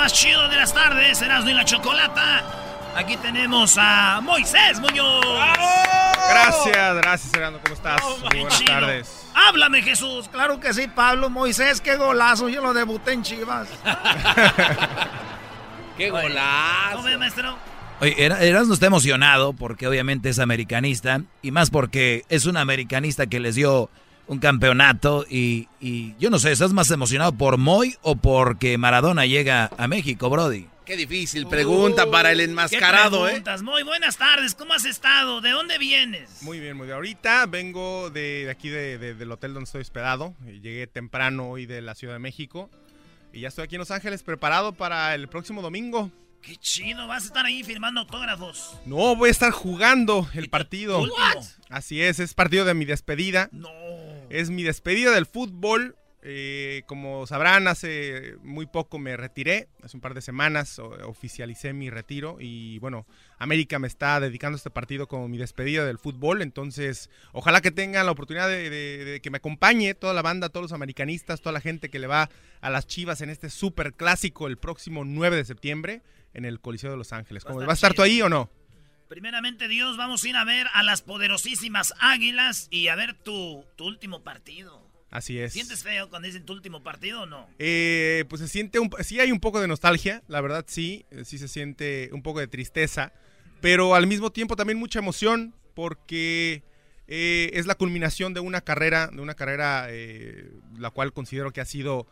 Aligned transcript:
Más 0.00 0.14
chido 0.14 0.48
de 0.48 0.56
las 0.56 0.72
tardes, 0.72 1.20
Erasmo 1.20 1.50
y 1.50 1.52
la 1.52 1.62
Chocolata. 1.62 2.42
Aquí 2.96 3.18
tenemos 3.18 3.76
a 3.76 4.22
Moisés 4.22 4.80
Muñoz. 4.80 5.26
Gracias, 6.30 6.96
gracias, 6.96 7.34
Erasmo. 7.34 7.58
¿Cómo 7.62 7.74
estás? 7.74 8.00
Muy 8.32 8.40
buenas 8.40 8.64
tardes. 8.64 9.26
Háblame, 9.34 9.82
Jesús. 9.82 10.26
Claro 10.32 10.58
que 10.58 10.72
sí, 10.72 10.88
Pablo. 10.88 11.28
Moisés, 11.28 11.82
qué 11.82 11.96
golazo. 11.96 12.48
Yo 12.48 12.62
lo 12.62 12.72
debuté 12.72 13.12
en 13.12 13.22
Chivas. 13.22 13.68
¡Qué 15.98 16.08
golazo! 16.08 17.02
¿Cómo 17.02 17.18
maestro? 17.18 17.58
Oye, 18.00 18.24
Erasmo 18.24 18.72
está 18.72 18.86
emocionado 18.86 19.52
porque 19.52 19.86
obviamente 19.86 20.30
es 20.30 20.38
americanista 20.38 21.20
y 21.42 21.50
más 21.50 21.68
porque 21.68 22.24
es 22.30 22.46
un 22.46 22.56
americanista 22.56 23.26
que 23.26 23.38
les 23.38 23.54
dio 23.54 23.90
un 24.30 24.38
campeonato 24.38 25.26
y, 25.28 25.66
y, 25.80 26.14
yo 26.18 26.30
no 26.30 26.38
sé, 26.38 26.52
¿estás 26.52 26.72
más 26.72 26.88
emocionado 26.92 27.32
por 27.32 27.58
Moy 27.58 27.96
o 28.00 28.14
porque 28.14 28.78
Maradona 28.78 29.26
llega 29.26 29.72
a 29.76 29.88
México, 29.88 30.30
Brody? 30.30 30.68
Qué 30.86 30.96
difícil 30.96 31.48
pregunta 31.48 32.08
para 32.08 32.30
el 32.30 32.38
enmascarado, 32.38 33.26
¿qué 33.26 33.38
¿eh? 33.38 33.62
Muy 33.64 33.82
buenas 33.82 34.18
tardes, 34.18 34.54
¿cómo 34.54 34.72
has 34.72 34.84
estado? 34.84 35.40
¿De 35.40 35.50
dónde 35.50 35.78
vienes? 35.78 36.42
Muy 36.42 36.60
bien, 36.60 36.76
muy 36.76 36.86
bien. 36.86 36.94
Ahorita 36.94 37.46
vengo 37.46 38.08
de, 38.10 38.48
aquí 38.48 38.68
de, 38.68 38.98
del 38.98 39.32
hotel 39.32 39.52
donde 39.52 39.64
estoy 39.64 39.80
hospedado. 39.80 40.32
Llegué 40.46 40.86
temprano 40.86 41.50
hoy 41.50 41.66
de 41.66 41.82
la 41.82 41.96
Ciudad 41.96 42.14
de 42.14 42.20
México 42.20 42.70
y 43.32 43.40
ya 43.40 43.48
estoy 43.48 43.64
aquí 43.64 43.74
en 43.74 43.80
Los 43.80 43.90
Ángeles 43.90 44.22
preparado 44.22 44.72
para 44.72 45.12
el 45.16 45.26
próximo 45.26 45.60
domingo. 45.60 46.08
Qué 46.40 46.56
chido, 46.56 47.08
vas 47.08 47.24
a 47.24 47.26
estar 47.26 47.44
ahí 47.44 47.64
firmando 47.64 48.00
autógrafos. 48.00 48.76
No, 48.86 49.16
voy 49.16 49.28
a 49.28 49.32
estar 49.32 49.50
jugando 49.50 50.28
el 50.34 50.48
partido. 50.48 51.04
Así 51.68 52.00
es, 52.00 52.20
es 52.20 52.32
partido 52.32 52.64
de 52.64 52.74
mi 52.74 52.84
despedida. 52.84 53.48
No. 53.52 53.79
Es 54.30 54.50
mi 54.50 54.62
despedida 54.62 55.10
del 55.10 55.26
fútbol. 55.26 55.96
Eh, 56.22 56.82
como 56.86 57.26
sabrán, 57.26 57.66
hace 57.66 58.36
muy 58.42 58.66
poco 58.66 58.98
me 58.98 59.16
retiré, 59.16 59.68
hace 59.82 59.96
un 59.96 60.02
par 60.02 60.12
de 60.12 60.20
semanas 60.20 60.78
oficialicé 60.78 61.72
mi 61.72 61.88
retiro 61.88 62.36
y 62.38 62.78
bueno, 62.78 63.06
América 63.38 63.78
me 63.78 63.88
está 63.88 64.20
dedicando 64.20 64.56
este 64.56 64.68
partido 64.68 65.08
como 65.08 65.28
mi 65.28 65.38
despedida 65.38 65.86
del 65.86 65.96
fútbol, 65.96 66.42
entonces 66.42 67.08
ojalá 67.32 67.62
que 67.62 67.70
tengan 67.70 68.04
la 68.04 68.12
oportunidad 68.12 68.48
de, 68.48 69.20
que 69.22 69.30
me 69.30 69.38
acompañe 69.38 69.94
toda 69.94 70.12
la 70.12 70.20
banda, 70.20 70.50
todos 70.50 70.64
los 70.64 70.72
americanistas, 70.74 71.40
toda 71.40 71.54
la 71.54 71.62
gente 71.62 71.88
que 71.88 71.98
le 71.98 72.06
va 72.06 72.28
a 72.60 72.68
las 72.68 72.86
Chivas 72.86 73.22
en 73.22 73.30
este 73.30 73.48
super 73.48 73.94
clásico 73.94 74.46
el 74.46 74.58
próximo 74.58 75.06
9 75.06 75.36
de 75.36 75.44
septiembre 75.46 76.02
en 76.34 76.44
el 76.44 76.60
Coliseo 76.60 76.90
de 76.90 76.98
Los 76.98 77.14
Ángeles. 77.14 77.46
¿Va 77.46 77.64
a 77.64 77.72
estar 77.72 77.94
tú 77.94 78.02
ahí 78.02 78.20
o 78.20 78.28
no? 78.28 78.50
Primeramente, 79.10 79.66
Dios, 79.66 79.96
vamos 79.96 80.22
a 80.22 80.28
ir 80.28 80.36
a 80.36 80.44
ver 80.44 80.68
a 80.72 80.84
las 80.84 81.02
poderosísimas 81.02 81.94
Águilas 81.98 82.68
y 82.70 82.86
a 82.86 82.94
ver 82.94 83.14
tu, 83.14 83.64
tu 83.74 83.84
último 83.84 84.22
partido. 84.22 84.88
Así 85.10 85.36
es. 85.36 85.52
¿Sientes 85.52 85.82
feo 85.82 86.08
cuando 86.08 86.26
dicen 86.26 86.44
tu 86.44 86.52
último 86.52 86.84
partido 86.84 87.22
o 87.22 87.26
no? 87.26 87.48
Eh, 87.58 88.24
pues 88.28 88.40
se 88.40 88.46
siente 88.46 88.78
un, 88.78 88.88
sí 89.00 89.18
hay 89.18 89.32
un 89.32 89.40
poco 89.40 89.60
de 89.60 89.66
nostalgia, 89.66 90.22
la 90.28 90.40
verdad 90.40 90.64
sí, 90.68 91.06
eh, 91.10 91.24
sí 91.24 91.38
se 91.38 91.48
siente 91.48 92.10
un 92.12 92.22
poco 92.22 92.38
de 92.38 92.46
tristeza, 92.46 93.12
pero 93.60 93.96
al 93.96 94.06
mismo 94.06 94.30
tiempo 94.30 94.54
también 94.54 94.78
mucha 94.78 95.00
emoción 95.00 95.56
porque 95.74 96.62
eh, 97.08 97.50
es 97.54 97.66
la 97.66 97.74
culminación 97.74 98.32
de 98.32 98.38
una 98.38 98.60
carrera, 98.60 99.08
de 99.08 99.20
una 99.20 99.34
carrera 99.34 99.88
la 100.78 100.90
cual 100.90 101.12
considero 101.12 101.52
que 101.52 101.60
ha 101.60 101.64
sido 101.64 102.06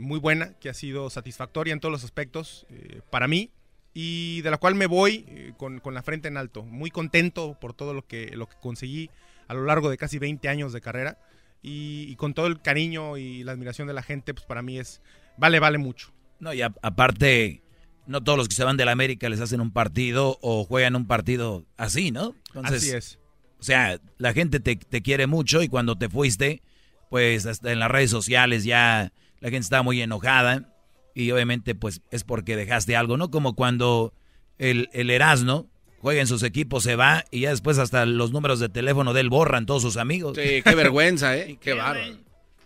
muy 0.00 0.18
buena, 0.18 0.54
que 0.58 0.70
ha 0.70 0.74
sido 0.74 1.08
satisfactoria 1.08 1.72
en 1.72 1.78
todos 1.78 1.92
los 1.92 2.02
aspectos 2.02 2.66
para 3.10 3.28
mí 3.28 3.52
y 3.98 4.42
de 4.42 4.50
la 4.50 4.58
cual 4.58 4.74
me 4.74 4.84
voy 4.84 5.24
eh, 5.26 5.54
con, 5.56 5.80
la 5.82 6.02
frente 6.02 6.28
en 6.28 6.36
alto, 6.36 6.62
muy 6.64 6.90
contento 6.90 7.56
por 7.58 7.72
todo 7.72 7.94
lo 7.94 8.06
que, 8.06 8.36
lo 8.36 8.46
que 8.46 8.56
conseguí 8.60 9.08
a 9.48 9.54
lo 9.54 9.64
largo 9.64 9.88
de 9.88 9.96
casi 9.96 10.18
20 10.18 10.50
años 10.50 10.74
de 10.74 10.82
carrera 10.82 11.18
y, 11.62 12.14
con 12.16 12.34
todo 12.34 12.46
el 12.46 12.60
cariño 12.60 13.16
y 13.16 13.42
la 13.42 13.52
admiración 13.52 13.88
de 13.88 13.94
la 13.94 14.02
gente, 14.02 14.34
pues 14.34 14.44
para 14.44 14.60
mí 14.60 14.78
es, 14.78 15.00
vale, 15.38 15.60
vale 15.60 15.78
mucho. 15.78 16.12
No, 16.40 16.52
y 16.52 16.60
aparte, 16.60 17.62
no 18.06 18.22
todos 18.22 18.36
los 18.36 18.48
que 18.48 18.54
se 18.54 18.64
van 18.64 18.76
de 18.76 18.84
la 18.84 18.92
América 18.92 19.30
les 19.30 19.40
hacen 19.40 19.62
un 19.62 19.72
partido 19.72 20.36
o 20.42 20.64
juegan 20.64 20.94
un 20.94 21.06
partido 21.06 21.64
así, 21.78 22.10
¿no? 22.10 22.34
así 22.64 22.90
es. 22.90 23.18
O 23.58 23.62
sea, 23.62 23.98
la 24.18 24.34
gente 24.34 24.60
te, 24.60 24.76
te 24.76 25.00
quiere 25.00 25.26
mucho 25.26 25.62
y 25.62 25.68
cuando 25.68 25.96
te 25.96 26.10
fuiste, 26.10 26.60
pues 27.08 27.46
hasta 27.46 27.72
en 27.72 27.78
las 27.78 27.90
redes 27.90 28.10
sociales 28.10 28.64
ya 28.64 29.10
la 29.40 29.48
gente 29.48 29.64
estaba 29.64 29.82
muy 29.82 30.02
enojada 30.02 30.75
y 31.16 31.30
obviamente 31.30 31.74
pues 31.74 32.02
es 32.10 32.24
porque 32.24 32.56
dejaste 32.56 32.94
algo, 32.94 33.16
¿no? 33.16 33.30
Como 33.30 33.56
cuando 33.56 34.12
el, 34.58 34.90
el 34.92 35.08
Erasmo 35.08 35.66
juega 36.02 36.20
en 36.20 36.26
sus 36.26 36.42
equipos, 36.42 36.84
se 36.84 36.94
va 36.94 37.24
y 37.30 37.40
ya 37.40 37.50
después 37.50 37.78
hasta 37.78 38.04
los 38.04 38.32
números 38.32 38.60
de 38.60 38.68
teléfono 38.68 39.14
de 39.14 39.22
él 39.22 39.30
borran 39.30 39.64
todos 39.64 39.80
sus 39.80 39.96
amigos. 39.96 40.36
Sí, 40.36 40.62
qué 40.62 40.74
vergüenza, 40.74 41.34
¿eh? 41.34 41.56
qué, 41.58 41.74
qué 41.74 41.80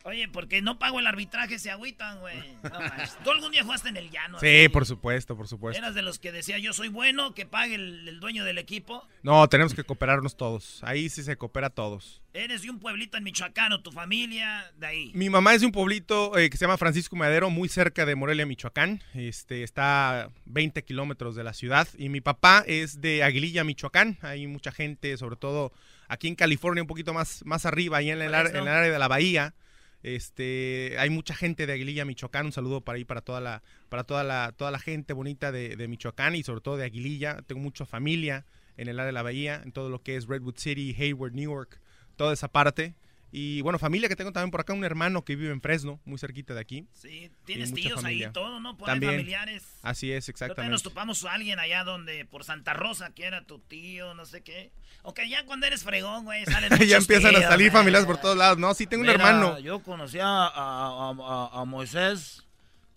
Oye, 0.04 0.28
porque 0.28 0.62
no 0.62 0.78
pago 0.78 0.98
el 0.98 1.06
arbitraje, 1.06 1.58
se 1.58 1.70
agüitan, 1.70 2.20
güey. 2.20 2.36
No, 2.62 2.78
¿Tú 3.24 3.30
algún 3.30 3.52
día 3.52 3.64
jugaste 3.64 3.88
en 3.88 3.96
el 3.96 4.10
llano? 4.10 4.38
Sí, 4.38 4.68
por 4.68 4.86
supuesto, 4.86 5.36
por 5.36 5.48
supuesto. 5.48 5.78
¿Eras 5.78 5.94
de 5.94 6.02
los 6.02 6.18
que 6.18 6.32
decía 6.32 6.58
yo 6.58 6.72
soy 6.72 6.88
bueno, 6.88 7.34
que 7.34 7.46
pague 7.46 7.74
el, 7.74 8.20
dueño 8.20 8.44
del 8.44 8.58
equipo? 8.58 9.06
No, 9.22 9.48
tenemos 9.48 9.74
que 9.74 9.84
cooperarnos 9.84 10.36
todos. 10.36 10.82
Ahí 10.82 11.08
sí 11.08 11.22
se 11.22 11.36
coopera 11.36 11.70
todos. 11.70 12.22
¿Eres 12.32 12.62
de 12.62 12.70
un 12.70 12.78
pueblito 12.78 13.16
en 13.16 13.24
Michoacán 13.24 13.72
o 13.72 13.82
tu 13.82 13.90
familia 13.92 14.70
de 14.78 14.86
ahí? 14.86 15.12
Mi 15.14 15.30
mamá 15.30 15.54
es 15.54 15.60
de 15.60 15.66
un 15.66 15.72
pueblito 15.72 16.38
eh, 16.38 16.48
que 16.48 16.56
se 16.56 16.64
llama 16.64 16.76
Francisco 16.76 17.16
Madero, 17.16 17.50
muy 17.50 17.68
cerca 17.68 18.06
de 18.06 18.14
Morelia, 18.14 18.46
Michoacán. 18.46 19.02
Este, 19.14 19.62
está 19.62 20.22
a 20.22 20.30
20 20.46 20.82
kilómetros 20.84 21.34
de 21.34 21.44
la 21.44 21.52
ciudad. 21.52 21.88
Y 21.98 22.08
mi 22.08 22.20
papá 22.20 22.64
es 22.66 23.00
de 23.00 23.22
Aguililla, 23.22 23.64
Michoacán. 23.64 24.18
Hay 24.22 24.46
mucha 24.46 24.70
gente, 24.70 25.16
sobre 25.16 25.36
todo 25.36 25.72
aquí 26.08 26.28
en 26.28 26.34
California, 26.34 26.82
un 26.82 26.88
poquito 26.88 27.12
más, 27.12 27.44
más 27.44 27.66
arriba, 27.66 27.98
ahí 27.98 28.10
en 28.10 28.22
el, 28.22 28.34
en 28.34 28.56
el 28.56 28.68
área 28.68 28.92
de 28.92 28.98
la 28.98 29.08
bahía. 29.08 29.54
Este, 30.02 30.96
hay 30.98 31.10
mucha 31.10 31.34
gente 31.34 31.66
de 31.66 31.72
Aguililla, 31.72 32.04
Michoacán. 32.04 32.46
Un 32.46 32.52
saludo 32.52 32.80
para 32.80 32.96
ahí 32.96 33.04
para 33.04 33.20
toda 33.20 33.40
la, 33.40 33.62
para 33.88 34.04
toda 34.04 34.24
la, 34.24 34.52
toda 34.56 34.70
la 34.70 34.78
gente 34.78 35.12
bonita 35.12 35.52
de, 35.52 35.76
de 35.76 35.88
Michoacán 35.88 36.34
y 36.34 36.42
sobre 36.42 36.60
todo 36.60 36.76
de 36.76 36.84
Aguililla. 36.84 37.42
Tengo 37.46 37.60
mucha 37.60 37.84
familia 37.86 38.46
en 38.76 38.88
el 38.88 38.98
área 38.98 39.06
de 39.06 39.12
la 39.12 39.22
bahía, 39.22 39.60
en 39.62 39.72
todo 39.72 39.90
lo 39.90 40.02
que 40.02 40.16
es 40.16 40.26
Redwood 40.26 40.56
City, 40.56 40.96
Hayward, 40.98 41.34
Newark, 41.34 41.80
toda 42.16 42.32
esa 42.32 42.48
parte. 42.48 42.94
Y 43.32 43.60
bueno, 43.60 43.78
familia 43.78 44.08
que 44.08 44.16
tengo 44.16 44.32
también 44.32 44.50
por 44.50 44.60
acá, 44.60 44.72
un 44.72 44.84
hermano 44.84 45.24
que 45.24 45.36
vive 45.36 45.52
en 45.52 45.60
Fresno, 45.60 46.00
muy 46.04 46.18
cerquita 46.18 46.52
de 46.52 46.60
aquí. 46.60 46.86
Sí, 46.92 47.30
tienes 47.44 47.72
tíos 47.72 48.02
ahí 48.04 48.24
y 48.24 48.32
todo, 48.32 48.58
¿no? 48.58 48.76
también, 48.76 49.12
familiares. 49.12 49.62
Así 49.82 50.10
es, 50.10 50.28
exactamente. 50.28 50.70
nos 50.70 50.82
topamos 50.82 51.24
a 51.24 51.34
alguien 51.34 51.60
allá 51.60 51.84
donde, 51.84 52.24
por 52.24 52.42
Santa 52.42 52.72
Rosa, 52.72 53.10
que 53.14 53.24
era 53.24 53.44
tu 53.44 53.60
tío, 53.60 54.14
no 54.14 54.26
sé 54.26 54.42
qué. 54.42 54.72
Ok, 55.02 55.20
ya 55.28 55.46
cuando 55.46 55.66
eres 55.66 55.84
fregón, 55.84 56.24
güey, 56.24 56.44
salen 56.44 56.70
Ya 56.88 56.96
empiezan 56.96 57.36
a 57.36 57.42
salir 57.42 57.70
familias 57.70 58.04
por 58.04 58.18
todos 58.18 58.36
lados, 58.36 58.58
¿no? 58.58 58.74
Sí, 58.74 58.86
tengo 58.86 59.04
un 59.04 59.10
hermano. 59.10 59.58
Yo 59.60 59.80
conocía 59.82 60.26
a, 60.26 61.50
a, 61.52 61.64
Moisés 61.64 62.44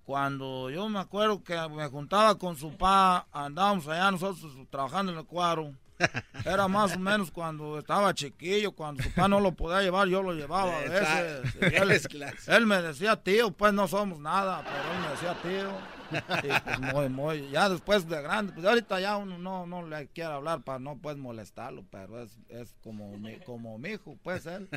cuando 0.03 0.69
yo 0.69 0.89
me 0.89 1.00
acuerdo 1.00 1.44
que 1.44 1.55
me 1.69 1.88
juntaba 1.88 2.38
con 2.38 2.57
su 2.57 2.75
pa, 2.75 3.27
andábamos 3.31 3.88
allá 3.88 4.11
nosotros 4.11 4.51
trabajando 4.69 5.11
en 5.11 5.19
el 5.19 5.25
cuadro. 5.25 5.73
Era 6.45 6.67
más 6.67 6.95
o 6.95 6.99
menos 6.99 7.31
cuando 7.31 7.79
estaba 7.79 8.13
chiquillo, 8.13 8.71
cuando 8.71 9.03
su 9.03 9.09
papá 9.11 9.27
no 9.27 9.39
lo 9.39 9.53
podía 9.53 9.81
llevar, 9.81 10.07
yo 10.07 10.21
lo 10.21 10.33
llevaba 10.33 10.77
a 10.77 10.81
veces. 10.81 12.47
Él, 12.47 12.65
me 12.65 12.81
decía 12.81 13.15
tío, 13.15 13.51
pues 13.51 13.73
no 13.73 13.87
somos 13.87 14.19
nada, 14.19 14.63
pero 14.63 14.77
él 14.77 14.99
me 15.01 15.09
decía 15.09 15.37
tío. 15.41 15.93
Y 16.43 16.91
pues 16.91 17.09
muy, 17.09 17.49
ya 17.49 17.69
después 17.69 18.07
de 18.07 18.21
grande, 18.21 18.53
pues 18.53 18.65
ahorita 18.65 18.99
ya 18.99 19.17
uno 19.17 19.37
no, 19.37 19.65
no 19.65 19.87
le 19.87 20.07
quiere 20.09 20.31
hablar 20.31 20.61
para 20.61 20.79
no 20.79 20.97
pues 20.97 21.17
molestarlo, 21.17 21.85
pero 21.89 22.21
es, 22.21 22.37
es 22.49 22.75
como, 22.83 23.17
mi, 23.17 23.37
como 23.39 23.77
mi 23.79 23.91
hijo, 23.91 24.17
pues 24.21 24.45
él. 24.45 24.69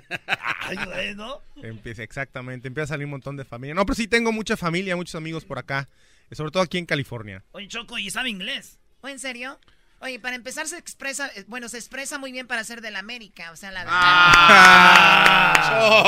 Ay, 0.61 1.15
¿no? 1.15 1.41
Empieza, 1.57 2.03
exactamente, 2.03 2.69
empieza 2.69 2.85
a 2.85 2.95
salir 2.95 3.05
un 3.05 3.13
montón 3.13 3.37
de 3.37 3.45
familia. 3.45 3.75
No, 3.75 3.85
pero 3.85 3.97
sí 3.97 4.09
tengo 4.09 4.33
mucha 4.33 4.57
familia, 4.57 4.97
muchos 4.97 5.15
amigos 5.15 5.45
por 5.45 5.59
acá, 5.59 5.89
sobre 6.33 6.51
todo 6.51 6.63
aquí 6.63 6.79
en 6.79 6.87
California. 6.87 7.45
Oye, 7.53 7.69
Choco, 7.69 7.99
¿y 7.99 8.11
sabe 8.11 8.31
inglés? 8.31 8.79
¿O 9.03 9.09
en 9.09 9.19
serio? 9.19 9.59
Oye, 10.01 10.21
para 10.21 10.37
empezar 10.37 10.67
se 10.69 10.77
expresa, 10.79 11.31
eh, 11.35 11.45
bueno, 11.49 11.69
se 11.69 11.79
expresa 11.79 12.19
muy 12.19 12.33
bien 12.33 12.47
para 12.47 12.63
ser 12.65 12.81
del 12.83 12.97
América, 12.97 13.51
o 13.53 13.57
sea, 13.57 13.71
la 13.71 13.85
verdad. 13.85 13.99
¡Ah! 14.03 15.53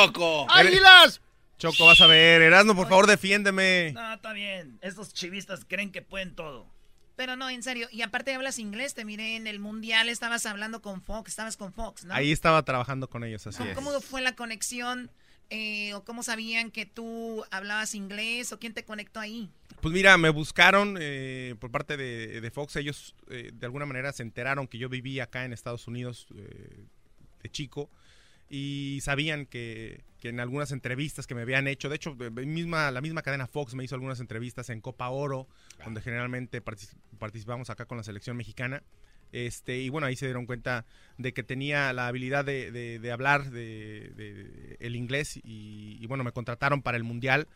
¡Choco! 0.06 0.46
¡Águilas! 0.50 1.20
Choco, 1.58 1.87
vas 1.87 2.00
a 2.00 2.06
ver. 2.06 2.40
Erasmo, 2.43 2.76
por 2.76 2.88
favor, 2.88 3.06
defiéndeme. 3.06 3.93
No, 3.93 4.14
está 4.14 4.32
bien. 4.32 4.79
Estos 4.81 5.12
chivistas 5.12 5.64
creen 5.67 5.90
que 5.90 6.02
pueden 6.02 6.37
todo. 6.37 6.70
Pero 7.17 7.35
no, 7.35 7.50
en 7.50 7.64
serio. 7.64 7.88
Y 7.90 8.02
aparte 8.02 8.32
hablas 8.32 8.61
inglés. 8.61 8.94
Te 8.94 9.05
miré 9.05 9.35
en 9.35 9.49
el 9.49 9.58
Mundial, 9.58 10.08
estabas 10.08 10.46
hablando 10.46 10.81
con 10.82 11.02
Fox, 11.02 11.31
estabas 11.31 11.56
con 11.56 11.73
Fox, 11.73 12.05
¿no? 12.05 12.14
Ahí 12.14 12.31
estaba 12.31 12.62
trabajando 12.64 13.11
con 13.11 13.25
ellos, 13.25 13.44
así 13.49 13.64
es. 13.64 13.75
¿Cómo 13.75 14.00
fue 14.00 14.20
la 14.20 14.37
conexión? 14.37 15.11
Eh, 15.50 15.94
¿O 15.94 16.05
cómo 16.05 16.23
sabían 16.23 16.70
que 16.70 16.87
tú 16.87 17.44
hablabas 17.50 17.94
inglés? 17.94 18.52
¿O 18.52 18.61
quién 18.61 18.73
te 18.73 18.85
conectó 18.85 19.19
ahí? 19.19 19.50
Pues 19.81 19.95
mira, 19.95 20.19
me 20.19 20.31
buscaron 20.31 20.97
eh, 21.01 21.55
por 21.61 21.71
parte 21.71 21.97
de, 21.97 22.51
Fox. 22.51 22.75
Ellos 22.77 23.15
eh, 23.31 23.51
de 23.53 23.67
alguna 23.67 23.87
manera 23.87 24.13
se 24.13 24.25
enteraron 24.25 24.67
que 24.67 24.77
yo 24.77 24.89
vivía 24.89 25.25
acá 25.25 25.45
en 25.45 25.53
Estados 25.53 25.87
Unidos 25.87 26.27
eh, 26.35 26.85
de 27.43 27.51
chico 27.51 27.89
y 28.51 28.99
sabían 29.03 29.47
que, 29.47 30.03
en 30.23 30.41
algunas 30.41 30.73
entrevistas 30.73 31.29
que 31.29 31.37
me 31.37 31.43
habían 31.43 31.69
hecho, 31.69 31.89
de 31.89 31.97
hecho, 31.97 32.15
misma, 32.15 32.91
la 32.91 33.01
misma 33.01 33.23
cadena 33.23 33.47
Fox 33.47 33.75
me 33.75 33.85
hizo 33.85 33.95
algunas 33.95 34.19
entrevistas 34.19 34.69
en 34.71 34.81
Copa 34.81 35.11
Oro, 35.11 35.47
donde 35.85 36.01
generalmente 36.01 36.61
participamos 36.61 37.71
acá 37.71 37.85
con 37.85 37.99
la 37.99 38.05
selección 38.05 38.37
mexicana. 38.37 38.83
Este, 39.31 39.79
y 39.79 39.91
bueno, 39.91 40.07
ahí 40.07 40.17
se 40.17 40.25
dieron 40.25 40.47
cuenta 40.47 40.87
de 41.19 41.35
que 41.35 41.43
tenía 41.43 41.93
la 41.93 42.09
habilidad 42.09 42.45
de, 42.45 43.11
hablar 43.13 43.51
de, 43.51 44.77
el 44.81 44.97
inglés 44.97 45.37
y, 45.37 45.99
y, 46.01 46.07
bueno, 46.07 46.25
me 46.25 46.33
contrataron 46.33 46.83
para 46.83 46.97
el 46.97 47.05
Mundial 47.05 47.47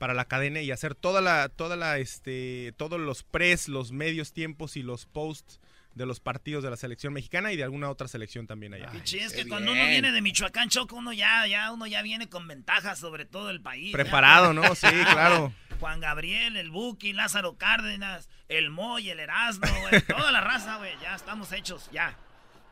para 0.00 0.14
la 0.14 0.24
cadena 0.24 0.62
y 0.62 0.70
hacer 0.70 0.94
toda 0.94 1.20
la, 1.20 1.50
toda 1.50 1.76
la, 1.76 1.98
este, 1.98 2.72
todos 2.78 2.98
los 2.98 3.22
pres, 3.22 3.68
los 3.68 3.92
medios 3.92 4.32
tiempos 4.32 4.78
y 4.78 4.82
los 4.82 5.04
posts 5.04 5.60
de 5.94 6.06
los 6.06 6.20
partidos 6.20 6.64
de 6.64 6.70
la 6.70 6.78
selección 6.78 7.12
mexicana 7.12 7.52
y 7.52 7.58
de 7.58 7.64
alguna 7.64 7.90
otra 7.90 8.08
selección 8.08 8.46
también 8.46 8.72
allá. 8.72 8.90
Y 8.94 9.18
es 9.18 9.34
que 9.34 9.46
cuando 9.46 9.72
uno 9.72 9.84
viene 9.84 10.10
de 10.10 10.22
Michoacán, 10.22 10.70
Choco, 10.70 10.96
uno 10.96 11.12
ya, 11.12 11.46
ya, 11.46 11.70
uno 11.70 11.86
ya 11.86 12.00
viene 12.00 12.30
con 12.30 12.48
ventajas 12.48 12.98
sobre 12.98 13.26
todo 13.26 13.50
el 13.50 13.60
país. 13.60 13.92
Preparado, 13.92 14.54
¿no? 14.54 14.62
Sí, 14.74 14.86
claro. 15.12 15.52
Juan 15.78 16.00
Gabriel, 16.00 16.56
el 16.56 16.70
Buki, 16.70 17.12
Lázaro 17.12 17.58
Cárdenas, 17.58 18.30
el 18.48 18.70
Moy, 18.70 19.10
el 19.10 19.20
Erasmo, 19.20 19.68
güey, 19.82 20.00
toda 20.08 20.32
la 20.32 20.40
raza, 20.40 20.78
güey, 20.78 20.92
ya 21.02 21.14
estamos 21.14 21.52
hechos, 21.52 21.90
ya. 21.92 22.16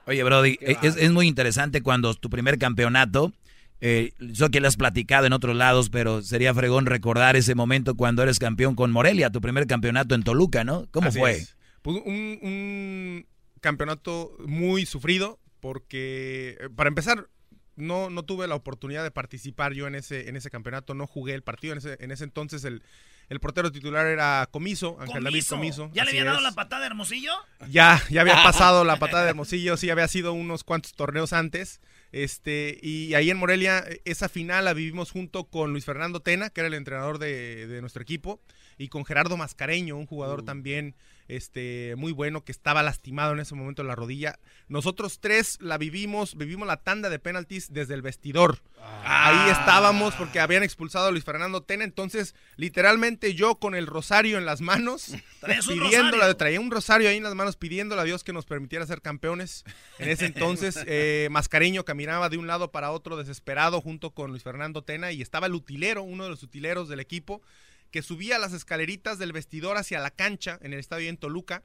Oye, 0.06 0.22
Brody, 0.22 0.56
es, 0.62 0.96
es, 0.96 1.10
muy 1.10 1.28
interesante 1.28 1.82
cuando 1.82 2.14
tu 2.14 2.30
primer 2.30 2.58
campeonato, 2.58 3.34
eh, 3.80 4.12
yo 4.18 4.50
que 4.50 4.60
lo 4.60 4.68
has 4.68 4.76
platicado 4.76 5.26
en 5.26 5.32
otros 5.32 5.56
lados, 5.56 5.90
pero 5.90 6.22
sería 6.22 6.54
fregón 6.54 6.86
recordar 6.86 7.36
ese 7.36 7.54
momento 7.54 7.94
cuando 7.94 8.22
eres 8.22 8.38
campeón 8.38 8.74
con 8.74 8.90
Morelia, 8.90 9.30
tu 9.30 9.40
primer 9.40 9.66
campeonato 9.66 10.14
en 10.14 10.24
Toluca, 10.24 10.64
¿no? 10.64 10.86
¿Cómo 10.90 11.12
fue? 11.12 11.46
Pues 11.82 12.02
un, 12.04 12.38
un, 12.42 13.26
campeonato 13.60 14.36
muy 14.46 14.86
sufrido 14.86 15.38
porque, 15.60 16.56
eh, 16.60 16.68
para 16.74 16.88
empezar, 16.88 17.28
no, 17.76 18.10
no 18.10 18.24
tuve 18.24 18.48
la 18.48 18.56
oportunidad 18.56 19.04
de 19.04 19.10
participar 19.10 19.72
yo 19.72 19.86
en 19.86 19.94
ese, 19.94 20.28
en 20.28 20.36
ese 20.36 20.50
campeonato, 20.50 20.94
no 20.94 21.06
jugué 21.06 21.34
el 21.34 21.42
partido. 21.42 21.72
En 21.72 21.78
ese, 21.78 21.96
en 22.00 22.10
ese 22.10 22.24
entonces 22.24 22.64
el, 22.64 22.82
el 23.28 23.40
portero 23.40 23.70
titular 23.70 24.06
era 24.06 24.48
Comiso, 24.50 24.96
Ángel 25.00 25.22
David 25.22 25.44
Comiso. 25.48 25.90
¿Ya 25.92 26.04
le 26.04 26.10
había 26.10 26.24
dado 26.24 26.40
la 26.40 26.52
patada 26.52 26.80
de 26.82 26.86
Hermosillo? 26.88 27.32
Ya, 27.70 28.02
ya 28.10 28.22
había 28.22 28.42
pasado 28.42 28.84
la 28.84 28.98
patada 28.98 29.24
de 29.24 29.30
Hermosillo, 29.30 29.76
sí, 29.76 29.90
había 29.90 30.08
sido 30.08 30.32
unos 30.32 30.64
cuantos 30.64 30.94
torneos 30.94 31.32
antes. 31.32 31.80
Este, 32.12 32.78
y 32.82 33.14
ahí 33.14 33.30
en 33.30 33.36
Morelia, 33.36 33.84
esa 34.04 34.28
final 34.28 34.64
la 34.64 34.72
vivimos 34.72 35.10
junto 35.10 35.44
con 35.44 35.72
Luis 35.72 35.84
Fernando 35.84 36.20
Tena, 36.20 36.50
que 36.50 36.60
era 36.60 36.68
el 36.68 36.74
entrenador 36.74 37.18
de, 37.18 37.66
de 37.66 37.80
nuestro 37.80 38.02
equipo, 38.02 38.40
y 38.78 38.88
con 38.88 39.04
Gerardo 39.04 39.36
Mascareño, 39.36 39.96
un 39.96 40.06
jugador 40.06 40.40
uh. 40.40 40.44
también 40.44 40.94
este, 41.28 41.94
muy 41.96 42.12
bueno, 42.12 42.44
que 42.44 42.52
estaba 42.52 42.82
lastimado 42.82 43.32
en 43.32 43.40
ese 43.40 43.54
momento 43.54 43.82
en 43.82 43.88
la 43.88 43.94
rodilla. 43.94 44.38
Nosotros 44.66 45.20
tres 45.20 45.58
la 45.60 45.78
vivimos, 45.78 46.36
vivimos 46.36 46.66
la 46.66 46.78
tanda 46.78 47.10
de 47.10 47.18
penaltis 47.18 47.72
desde 47.72 47.94
el 47.94 48.02
vestidor. 48.02 48.58
Ah. 48.80 49.44
Ahí 49.44 49.50
estábamos 49.50 50.14
porque 50.14 50.40
habían 50.40 50.62
expulsado 50.62 51.08
a 51.08 51.10
Luis 51.10 51.24
Fernando 51.24 51.62
Tena, 51.62 51.84
entonces 51.84 52.34
literalmente 52.56 53.34
yo 53.34 53.56
con 53.56 53.74
el 53.74 53.86
rosario 53.86 54.38
en 54.38 54.46
las 54.46 54.60
manos, 54.60 55.14
pidiéndole, 55.68 56.34
traía 56.34 56.60
un 56.60 56.70
rosario 56.70 57.08
ahí 57.08 57.18
en 57.18 57.22
las 57.22 57.34
manos 57.34 57.56
pidiéndole 57.56 58.00
a 58.00 58.04
Dios 58.04 58.24
que 58.24 58.32
nos 58.32 58.46
permitiera 58.46 58.86
ser 58.86 59.02
campeones. 59.02 59.64
En 59.98 60.08
ese 60.08 60.26
entonces, 60.26 60.78
eh, 60.86 61.28
Mascareño 61.30 61.84
caminaba 61.84 62.28
de 62.28 62.38
un 62.38 62.46
lado 62.46 62.72
para 62.72 62.90
otro 62.90 63.16
desesperado 63.16 63.80
junto 63.80 64.10
con 64.10 64.30
Luis 64.30 64.42
Fernando 64.42 64.82
Tena 64.82 65.12
y 65.12 65.20
estaba 65.20 65.46
el 65.46 65.54
utilero, 65.54 66.02
uno 66.02 66.24
de 66.24 66.30
los 66.30 66.42
utileros 66.42 66.88
del 66.88 67.00
equipo 67.00 67.42
que 67.90 68.02
subía 68.02 68.38
las 68.38 68.52
escaleritas 68.52 69.18
del 69.18 69.32
vestidor 69.32 69.76
hacia 69.76 70.00
la 70.00 70.10
cancha 70.10 70.58
en 70.62 70.72
el 70.72 70.78
estadio 70.78 71.08
en 71.08 71.16
Toluca 71.16 71.64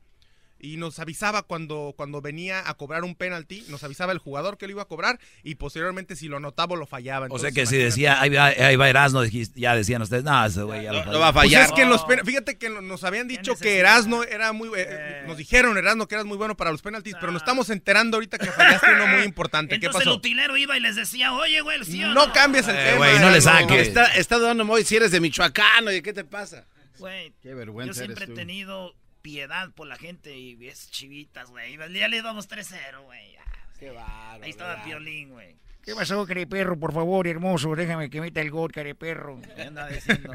y 0.63 0.77
nos 0.77 0.97
avisaba 0.99 1.43
cuando, 1.43 1.93
cuando 1.97 2.21
venía 2.21 2.69
a 2.69 2.73
cobrar 2.75 3.03
un 3.03 3.15
penalti, 3.15 3.65
nos 3.67 3.83
avisaba 3.83 4.13
el 4.13 4.17
jugador 4.17 4.57
que 4.57 4.65
lo 4.65 4.71
iba 4.71 4.83
a 4.83 4.85
cobrar 4.85 5.19
y 5.43 5.55
posteriormente 5.55 6.15
si 6.15 6.29
lo 6.29 6.37
anotaba 6.37 6.73
o 6.73 6.75
lo 6.77 6.85
fallaba. 6.85 7.27
o 7.29 7.37
sea 7.37 7.51
que 7.51 7.65
si 7.65 7.75
decía, 7.75 8.21
ahí 8.21 8.29
va, 8.29 8.45
ahí 8.45 8.77
va 8.77 8.89
Erasno, 8.89 9.25
ya 9.25 9.75
decían 9.75 10.01
ustedes, 10.01 10.23
no, 10.23 10.45
ese 10.45 10.63
güey 10.63 10.83
ya 10.83 10.93
lo, 10.93 11.19
va 11.19 11.27
a 11.27 11.33
fallar. 11.33 11.67
Pues 11.67 11.79
es 11.79 11.83
que 11.83 11.85
los 11.85 12.05
fíjate 12.25 12.57
que 12.57 12.69
nos 12.69 13.03
habían 13.03 13.27
dicho 13.27 13.57
que 13.57 13.77
Erasno 13.77 14.23
era 14.23 14.53
muy, 14.53 14.69
eh, 14.69 14.87
eh. 14.87 15.23
nos 15.27 15.35
dijeron 15.35 15.77
Erasno 15.77 16.07
que 16.07 16.15
eras 16.15 16.25
muy 16.25 16.37
bueno 16.37 16.55
para 16.55 16.71
los 16.71 16.81
penaltis, 16.81 17.15
pero 17.19 17.33
nos 17.33 17.41
ah. 17.41 17.45
estamos 17.45 17.69
enterando 17.69 18.15
ahorita 18.15 18.37
que 18.37 18.45
fallaste 18.45 18.87
uno 18.95 19.07
muy 19.07 19.23
importante. 19.23 19.81
¿Qué 19.81 19.89
pasó? 19.89 20.11
el 20.11 20.15
utilero 20.15 20.55
iba 20.55 20.77
y 20.77 20.79
les 20.79 20.95
decía, 20.95 21.33
oye, 21.33 21.59
güey, 21.59 21.83
¿sí 21.83 21.99
no, 21.99 22.31
cambies 22.31 22.69
el 22.69 22.77
eh, 22.77 22.83
tema. 22.85 22.97
Güey, 22.99 23.19
no 23.19 23.31
le 23.31 23.41
saques. 23.41 23.89
Está, 23.89 24.05
está 24.15 24.39
dando 24.39 24.63
muy 24.63 24.85
si 24.85 24.95
eres 24.95 25.11
de 25.11 25.19
Michoacán, 25.19 25.85
oye, 25.89 26.01
¿qué 26.01 26.13
te 26.13 26.23
pasa? 26.23 26.65
Güey, 26.99 27.33
qué 27.41 27.53
vergüenza 27.53 27.99
yo 27.99 28.05
siempre 28.05 28.25
he 28.25 28.35
tenido 28.35 28.95
piedad 29.23 29.71
por 29.71 29.87
la 29.87 29.95
gente 29.95 30.37
y 30.37 30.67
es 30.67 30.91
chivitas, 30.91 31.49
güey. 31.49 31.77
Ya 31.93 32.07
le 32.07 32.21
damos 32.21 32.47
3-0, 32.47 33.01
güey. 33.01 33.35
Qué 33.79 33.89
bárbaro. 33.89 34.43
Ahí 34.43 34.51
estaba 34.51 34.83
Piolín, 34.83 35.31
güey. 35.31 35.55
¿Qué 35.83 35.93
pasó, 35.95 36.25
perro? 36.49 36.79
Por 36.79 36.93
favor, 36.93 37.27
hermoso, 37.27 37.75
déjame 37.75 38.09
que 38.09 38.21
meta 38.21 38.39
el 38.39 38.51
gol, 38.51 38.71
careperro. 38.71 39.41
¿Qué 39.55 39.63
anda 39.63 39.87
diciendo? 39.89 40.33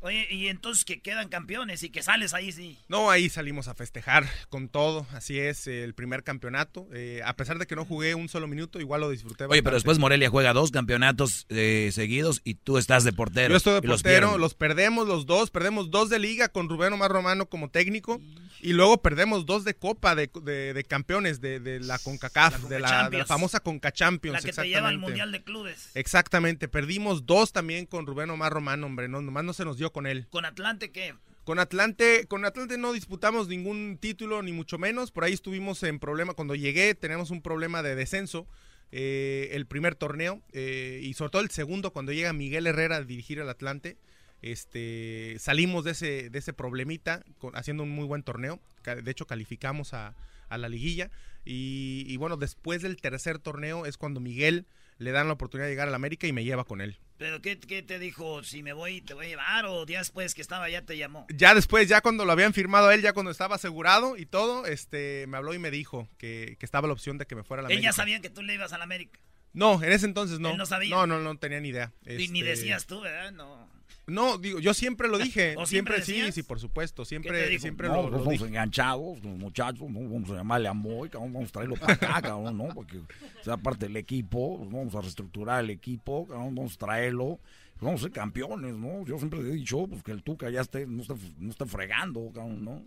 Oye, 0.00 0.28
y 0.30 0.46
entonces 0.46 0.84
que 0.84 1.00
quedan 1.00 1.28
campeones 1.28 1.82
y 1.82 1.90
que 1.90 2.00
sales 2.04 2.32
ahí, 2.32 2.52
sí. 2.52 2.78
No, 2.86 3.10
ahí 3.10 3.28
salimos 3.28 3.66
a 3.66 3.74
festejar 3.74 4.24
con 4.48 4.68
todo. 4.68 5.04
Así 5.10 5.40
es, 5.40 5.66
el 5.66 5.94
primer 5.94 6.22
campeonato. 6.22 6.86
Eh, 6.94 7.20
a 7.24 7.34
pesar 7.34 7.58
de 7.58 7.66
que 7.66 7.74
no 7.74 7.84
jugué 7.84 8.14
un 8.14 8.28
solo 8.28 8.46
minuto, 8.46 8.78
igual 8.78 9.00
lo 9.00 9.10
disfruté. 9.10 9.46
Oye, 9.46 9.64
pero 9.64 9.74
después 9.74 9.98
Morelia 9.98 10.30
juega 10.30 10.52
dos 10.52 10.70
campeonatos 10.70 11.46
eh, 11.48 11.90
seguidos 11.92 12.40
y 12.44 12.54
tú 12.54 12.78
estás 12.78 13.02
de 13.02 13.12
portero. 13.12 13.50
Yo 13.50 13.56
estoy 13.56 13.74
de 13.74 13.82
portero, 13.82 14.38
los, 14.38 14.54
perdemos 14.54 15.08
los 15.08 15.26
dos. 15.26 15.50
Perdemos 15.50 15.90
dos 15.90 16.08
de 16.10 16.20
liga 16.20 16.48
con 16.48 16.68
Rubén 16.68 16.92
Omar 16.92 17.10
Romano 17.10 17.46
como 17.46 17.70
técnico. 17.70 18.20
Y 18.60 18.72
luego 18.72 19.02
perdemos 19.02 19.44
dos 19.44 19.64
de 19.64 19.74
copa 19.74 20.14
de, 20.14 20.28
de, 20.28 20.84
campeones 20.84 21.40
de, 21.40 21.80
la 21.80 21.98
CONCACAF, 21.98 22.64
de, 22.64 22.80
la, 22.80 23.10
famosa 23.26 23.60
CONCA 23.60 23.92
Champions. 23.92 24.44
Lleva 24.76 24.88
al 24.88 24.98
Mundial 24.98 25.32
de 25.32 25.42
Clubes. 25.42 25.90
Exactamente. 25.94 26.68
Perdimos 26.68 27.26
dos 27.26 27.52
también 27.52 27.86
con 27.86 28.06
Rubén 28.06 28.30
Omar 28.30 28.52
Romano, 28.52 28.86
hombre. 28.86 29.08
No, 29.08 29.20
nomás 29.20 29.44
no 29.44 29.52
se 29.52 29.64
nos 29.64 29.76
dio 29.76 29.92
con 29.92 30.06
él. 30.06 30.26
¿Con 30.30 30.44
Atlante 30.44 30.92
qué? 30.92 31.14
Con 31.44 31.58
Atlante, 31.60 32.26
con 32.26 32.44
Atlante 32.44 32.76
no 32.76 32.92
disputamos 32.92 33.46
ningún 33.46 33.98
título, 34.00 34.42
ni 34.42 34.52
mucho 34.52 34.78
menos. 34.78 35.12
Por 35.12 35.24
ahí 35.24 35.32
estuvimos 35.32 35.82
en 35.84 36.00
problema. 36.00 36.34
Cuando 36.34 36.54
llegué, 36.54 36.94
tenemos 36.94 37.30
un 37.30 37.40
problema 37.40 37.82
de 37.82 37.94
descenso. 37.94 38.48
Eh, 38.92 39.50
el 39.52 39.66
primer 39.66 39.96
torneo 39.96 40.42
eh, 40.52 41.00
y 41.02 41.14
sobre 41.14 41.30
todo 41.30 41.42
el 41.42 41.50
segundo, 41.50 41.92
cuando 41.92 42.12
llega 42.12 42.32
Miguel 42.32 42.66
Herrera 42.66 42.96
a 42.96 43.02
dirigir 43.02 43.40
al 43.40 43.48
Atlante. 43.48 43.96
Este, 44.42 45.36
salimos 45.38 45.84
de 45.84 45.92
ese, 45.92 46.30
de 46.30 46.38
ese 46.38 46.52
problemita 46.52 47.24
haciendo 47.54 47.82
un 47.82 47.90
muy 47.90 48.06
buen 48.06 48.22
torneo. 48.22 48.60
De 48.84 49.10
hecho, 49.10 49.26
calificamos 49.26 49.94
a, 49.94 50.14
la 50.50 50.68
liguilla. 50.68 51.10
Y, 51.46 52.04
y, 52.06 52.16
bueno, 52.18 52.36
después 52.36 52.82
del 52.82 53.00
tercer 53.00 53.38
torneo 53.38 53.86
es 53.86 53.96
cuando 53.96 54.20
Miguel 54.20 54.66
le 54.98 55.12
dan 55.12 55.26
la 55.26 55.34
oportunidad 55.34 55.66
de 55.66 55.72
llegar 55.72 55.88
al 55.88 55.94
América 55.94 56.26
y 56.26 56.32
me 56.32 56.44
lleva 56.44 56.64
con 56.64 56.80
él. 56.80 56.98
¿Pero 57.18 57.40
qué, 57.40 57.56
te 57.56 57.98
dijo? 57.98 58.42
¿Si 58.42 58.62
me 58.62 58.74
voy, 58.74 59.00
te 59.00 59.14
voy 59.14 59.26
a 59.26 59.28
llevar? 59.28 59.64
¿O 59.66 59.86
días 59.86 60.06
después 60.06 60.34
que 60.34 60.42
estaba 60.42 60.68
ya 60.68 60.82
te 60.82 60.98
llamó? 60.98 61.26
Ya 61.34 61.54
después, 61.54 61.88
ya 61.88 62.02
cuando 62.02 62.24
lo 62.24 62.32
habían 62.32 62.52
firmado 62.52 62.90
él, 62.90 63.00
ya 63.00 63.14
cuando 63.14 63.30
estaba 63.30 63.54
asegurado 63.54 64.18
y 64.18 64.26
todo, 64.26 64.66
este, 64.66 65.26
me 65.26 65.38
habló 65.38 65.54
y 65.54 65.58
me 65.58 65.70
dijo 65.70 66.08
que, 66.18 66.58
estaba 66.60 66.88
la 66.88 66.92
opción 66.92 67.16
de 67.16 67.26
que 67.26 67.34
me 67.34 67.42
fuera 67.42 67.60
a 67.60 67.62
la 67.62 67.66
América. 67.68 67.88
¿Ella 67.88 67.92
sabía 67.92 68.20
que 68.20 68.28
tú 68.28 68.42
le 68.42 68.54
ibas 68.54 68.72
a 68.72 68.78
la 68.78 68.84
América? 68.84 69.20
No, 69.52 69.82
en 69.82 69.92
ese 69.92 70.04
entonces 70.04 70.40
no. 70.40 70.56
no 70.56 70.66
sabía? 70.66 70.94
No, 70.94 71.06
no, 71.06 71.20
no 71.20 71.38
tenía 71.38 71.60
ni 71.60 71.68
idea. 71.68 71.92
Ni 72.04 72.24
este, 72.24 72.44
decías 72.44 72.86
tú, 72.86 73.00
¿verdad? 73.00 73.32
No. 73.32 73.70
No, 74.06 74.38
digo, 74.38 74.60
yo 74.60 74.72
siempre 74.72 75.08
lo 75.08 75.18
dije. 75.26 75.56
siempre, 75.66 76.02
sí, 76.02 76.30
sí, 76.32 76.42
por 76.42 76.60
supuesto. 76.60 77.04
Siempre, 77.04 77.58
siempre 77.58 77.88
no, 77.88 78.02
lo, 78.02 78.10
pues 78.10 78.24
vamos 78.24 78.42
enganchados, 78.42 79.22
los 79.22 79.36
muchachos, 79.36 79.80
vamos 79.80 80.30
a 80.30 80.34
llamarle 80.34 80.68
a 80.68 80.72
Moy, 80.72 81.08
vamos 81.12 81.48
a 81.48 81.52
traerlo 81.52 81.76
para 81.76 81.94
acá, 81.94 82.22
cabrón, 82.22 82.56
¿no? 82.56 82.68
Porque 82.68 83.00
sea 83.42 83.56
parte 83.56 83.86
del 83.86 83.96
equipo, 83.96 84.58
pues 84.58 84.70
vamos 84.70 84.94
a 84.94 85.00
reestructurar 85.00 85.64
el 85.64 85.70
equipo, 85.70 86.26
vamos 86.26 86.74
a 86.74 86.78
traerlo, 86.78 87.40
pues 87.74 87.82
vamos 87.82 88.00
a 88.00 88.04
ser 88.04 88.12
campeones, 88.12 88.74
¿no? 88.74 89.04
Yo 89.04 89.18
siempre 89.18 89.40
he 89.40 89.44
dicho 89.44 89.86
pues, 89.88 90.02
que 90.02 90.12
el 90.12 90.22
Tuca 90.22 90.50
ya 90.50 90.60
esté, 90.60 90.86
no, 90.86 91.02
esté, 91.02 91.14
no 91.38 91.50
esté 91.50 91.66
fregando, 91.66 92.30
cabrón, 92.32 92.64
¿no? 92.64 92.84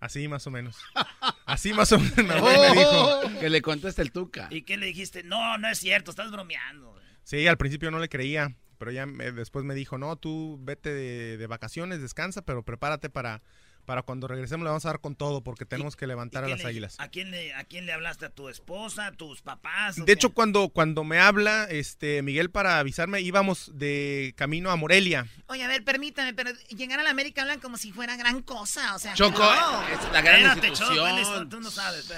Así 0.00 0.28
más 0.28 0.46
o 0.46 0.50
menos. 0.50 0.76
Así 1.46 1.72
más 1.72 1.90
o 1.92 1.98
menos 1.98 2.42
me 2.42 2.78
dijo. 2.78 3.40
Que 3.40 3.48
le 3.48 3.62
conteste 3.62 4.02
el 4.02 4.12
Tuca. 4.12 4.48
¿Y 4.50 4.60
qué 4.62 4.76
le 4.76 4.84
dijiste? 4.84 5.22
No, 5.22 5.56
no 5.56 5.66
es 5.68 5.78
cierto, 5.78 6.10
estás 6.10 6.30
bromeando. 6.30 6.94
Sí, 7.22 7.46
al 7.46 7.56
principio 7.56 7.90
no 7.90 7.98
le 7.98 8.10
creía 8.10 8.54
pero 8.84 8.92
ya 8.92 9.06
después 9.06 9.64
me 9.64 9.74
dijo, 9.74 9.96
no, 9.96 10.16
tú 10.16 10.58
vete 10.60 10.92
de, 10.92 11.46
vacaciones, 11.46 12.02
descansa, 12.02 12.42
pero 12.42 12.64
prepárate 12.64 13.08
para, 13.08 13.40
para 13.84 14.02
cuando 14.02 14.26
regresemos 14.28 14.64
le 14.64 14.70
vamos 14.70 14.84
a 14.84 14.88
dar 14.88 15.00
con 15.00 15.14
todo 15.14 15.42
porque 15.42 15.64
tenemos 15.64 15.96
que 15.96 16.06
levantar 16.06 16.44
a 16.44 16.48
las 16.48 16.64
águilas. 16.64 16.96
¿a 16.98 17.08
quién, 17.08 17.30
le, 17.30 17.54
¿A 17.54 17.64
quién 17.64 17.86
le 17.86 17.92
hablaste? 17.92 18.26
¿A 18.26 18.30
tu 18.30 18.48
esposa? 18.48 19.06
¿A 19.06 19.12
tus 19.12 19.42
papás? 19.42 19.96
De 20.04 20.12
hecho, 20.12 20.30
cuando, 20.30 20.68
cuando 20.68 21.04
me 21.04 21.18
habla 21.18 21.64
este 21.64 22.22
Miguel 22.22 22.50
para 22.50 22.78
avisarme, 22.78 23.20
íbamos 23.20 23.70
de 23.74 24.34
camino 24.36 24.70
a 24.70 24.76
Morelia. 24.76 25.26
Oye, 25.46 25.62
a 25.62 25.68
ver, 25.68 25.84
permítame, 25.84 26.34
pero 26.34 26.50
llegar 26.76 27.00
a 27.00 27.02
la 27.02 27.10
América 27.10 27.42
hablan 27.42 27.60
como 27.60 27.76
si 27.76 27.92
fuera 27.92 28.16
gran 28.16 28.42
cosa, 28.42 28.94
o 28.94 28.98
sea... 28.98 29.14
Choco, 29.14 29.42
es 29.92 30.12
la 30.12 30.20
gran 30.22 30.42
institución. 30.42 31.48
tú 31.48 31.60
no 31.60 31.70
sabes. 31.70 32.10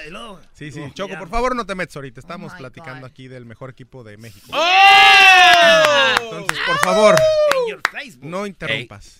Sí, 0.54 0.72
sí, 0.72 0.80
Choco, 0.94 1.18
por 1.18 1.28
favor 1.28 1.54
no 1.54 1.66
te 1.66 1.74
metas 1.74 1.96
ahorita, 1.96 2.20
estamos 2.20 2.52
oh 2.52 2.56
platicando 2.56 3.06
aquí 3.06 3.28
del 3.28 3.46
mejor 3.46 3.70
equipo 3.70 4.04
de 4.04 4.16
México. 4.16 4.46
¡Oh! 4.52 6.14
Entonces, 6.22 6.58
por 6.66 6.78
favor, 6.78 7.16
no 8.20 8.46
interrumpas. 8.46 9.18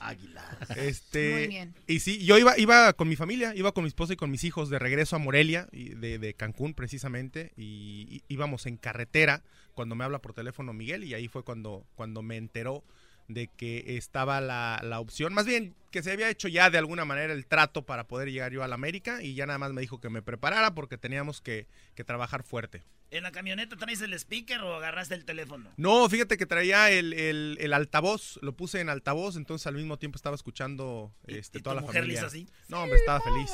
Este, 0.76 1.32
Muy 1.32 1.46
bien. 1.48 1.74
Y 1.86 2.00
sí, 2.00 2.24
yo 2.24 2.35
iba, 2.38 2.58
iba 2.58 2.92
con 2.92 3.08
mi 3.08 3.16
familia, 3.16 3.54
iba 3.54 3.72
con 3.72 3.84
mi 3.84 3.88
esposa 3.88 4.12
y 4.12 4.16
con 4.16 4.30
mis 4.30 4.44
hijos 4.44 4.70
de 4.70 4.78
regreso 4.78 5.16
a 5.16 5.18
Morelia, 5.18 5.68
de, 5.72 6.18
de 6.18 6.34
Cancún 6.34 6.74
precisamente, 6.74 7.52
y, 7.56 8.22
íbamos 8.28 8.66
en 8.66 8.76
carretera 8.76 9.42
cuando 9.74 9.94
me 9.94 10.04
habla 10.04 10.20
por 10.20 10.32
teléfono 10.32 10.72
Miguel 10.72 11.04
y 11.04 11.14
ahí 11.14 11.28
fue 11.28 11.42
cuando, 11.42 11.84
cuando 11.94 12.22
me 12.22 12.36
enteró 12.36 12.82
de 13.28 13.48
que 13.48 13.96
estaba 13.96 14.40
la, 14.40 14.80
la, 14.82 15.00
opción, 15.00 15.34
más 15.34 15.46
bien 15.46 15.74
que 15.90 16.02
se 16.02 16.12
había 16.12 16.30
hecho 16.30 16.48
ya 16.48 16.70
de 16.70 16.78
alguna 16.78 17.04
manera 17.04 17.32
el 17.32 17.46
trato 17.46 17.82
para 17.82 18.06
poder 18.06 18.30
llegar 18.30 18.52
yo 18.52 18.62
a 18.62 18.68
la 18.68 18.76
América 18.76 19.22
y 19.22 19.34
ya 19.34 19.46
nada 19.46 19.58
más 19.58 19.72
me 19.72 19.80
dijo 19.80 20.00
que 20.00 20.10
me 20.10 20.22
preparara 20.22 20.74
porque 20.74 20.96
teníamos 20.96 21.40
que, 21.40 21.66
que 21.94 22.04
trabajar 22.04 22.44
fuerte. 22.44 22.84
¿En 23.10 23.22
la 23.22 23.30
camioneta 23.30 23.76
traes 23.76 24.00
el 24.00 24.12
speaker 24.14 24.60
o 24.62 24.75
agarraste 24.75 25.14
el 25.14 25.25
teléfono? 25.25 25.70
No, 25.76 26.08
fíjate 26.08 26.36
que 26.36 26.46
traía 26.46 26.90
el, 26.90 27.12
el, 27.12 27.72
altavoz, 27.72 28.38
lo 28.42 28.56
puse 28.56 28.80
en 28.80 28.88
altavoz, 28.88 29.36
entonces 29.36 29.66
al 29.68 29.75
mismo 29.75 29.96
tiempo 29.96 30.16
estaba 30.16 30.34
escuchando 30.34 31.12
este, 31.26 31.60
toda 31.60 31.76
la 31.76 31.82
mujer 31.82 32.02
familia. 32.02 32.26
así? 32.26 32.48
No, 32.68 32.82
hombre, 32.82 32.98
estaba 32.98 33.20
feliz. 33.20 33.50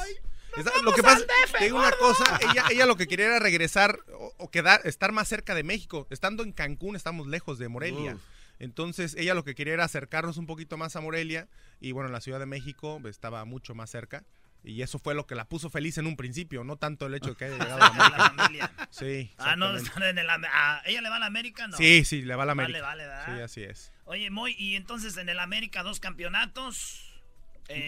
lo 0.83 0.93
que 0.93 1.03
pasa, 1.03 1.27
que 1.59 1.73
una 1.73 1.93
cosa, 1.93 2.39
ella, 2.51 2.65
ella 2.71 2.87
lo 2.87 2.97
que 2.97 3.07
quería 3.07 3.27
era 3.27 3.39
regresar 3.41 3.99
o, 4.39 4.51
quedar, 4.51 4.81
estar 4.85 5.13
más 5.13 5.29
cerca 5.29 5.55
de 5.55 5.65
México. 5.65 6.07
Estando 6.09 6.43
en 6.43 6.53
Cancún, 6.53 6.97
estamos 6.97 7.27
lejos 7.27 7.59
de 7.59 7.69
Morelia. 7.69 8.17
Entonces, 8.59 9.17
ella 9.19 9.35
lo 9.35 9.45
que 9.45 9.55
quería 9.55 9.75
era 9.75 9.85
acercarnos 9.85 10.37
un 10.37 10.47
poquito 10.47 10.77
más 10.77 10.97
a 10.97 11.01
Morelia 11.01 11.49
y 11.81 11.93
bueno, 11.93 12.09
la 12.11 12.21
Ciudad 12.21 12.39
de 12.39 12.47
México 12.47 13.01
estaba 13.07 13.45
mucho 13.45 13.75
más 13.75 13.91
cerca. 13.91 14.25
Y 14.65 14.83
eso 14.83 14.99
fue 14.99 15.15
lo 15.15 15.27
que 15.27 15.35
la 15.35 15.49
puso 15.49 15.71
feliz 15.71 15.99
en 15.99 16.07
un 16.07 16.17
principio, 16.17 16.63
no 16.63 16.77
tanto 16.77 17.07
el 17.07 17.15
hecho 17.15 17.31
de 17.31 17.37
que 17.37 17.45
haya 17.47 17.59
llegado 17.59 17.83
a 17.83 18.09
la 18.19 18.27
América. 18.27 18.89
Sí. 18.91 19.31
Ah, 19.39 19.57
no, 19.57 19.77
en 19.77 20.19
el, 20.19 20.27
¿ella 20.87 21.01
le 21.01 21.09
va 21.09 21.17
a 21.17 21.19
la 21.19 21.27
América? 21.27 21.67
No. 21.67 21.77
Sí, 21.77 22.05
sí, 22.05 22.23
le 22.23 22.37
va 22.37 22.45
a 22.45 22.47
la 22.47 22.53
América. 22.53 22.81
Vale, 22.81 23.07
vale, 23.07 23.25
Sí, 23.37 23.41
así 23.43 23.63
es. 23.65 23.93
Oye, 24.05 24.31
Moy, 24.31 24.55
y 24.59 24.77
entonces 24.77 25.17
en 25.17 25.29
el 25.29 25.41
América 25.41 25.83
dos 25.83 25.99
campeonatos. 25.99 27.13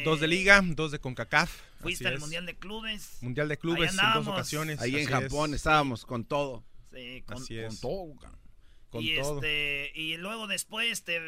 dos 0.04 0.20
de 0.20 0.28
liga, 0.28 0.60
dos 0.64 0.90
de 0.90 0.98
CONCACAF. 0.98 1.52
Fuiste 1.80 2.08
al 2.08 2.18
Mundial 2.18 2.46
de 2.46 2.56
Clubes. 2.56 3.18
Mundial 3.20 3.48
de 3.48 3.58
Clubes 3.58 3.90
en 3.92 4.12
dos 4.14 4.26
ocasiones. 4.26 4.80
Ahí 4.80 4.96
en 4.96 5.08
Japón 5.08 5.54
estábamos 5.54 6.04
con 6.04 6.24
todo. 6.24 6.64
Sí, 6.92 7.22
con, 7.26 7.44
con 7.44 7.80
todo 7.80 8.04
y, 9.00 9.18
Este, 9.18 9.92
y 9.94 10.16
luego 10.16 10.46
después 10.46 11.02
te, 11.02 11.20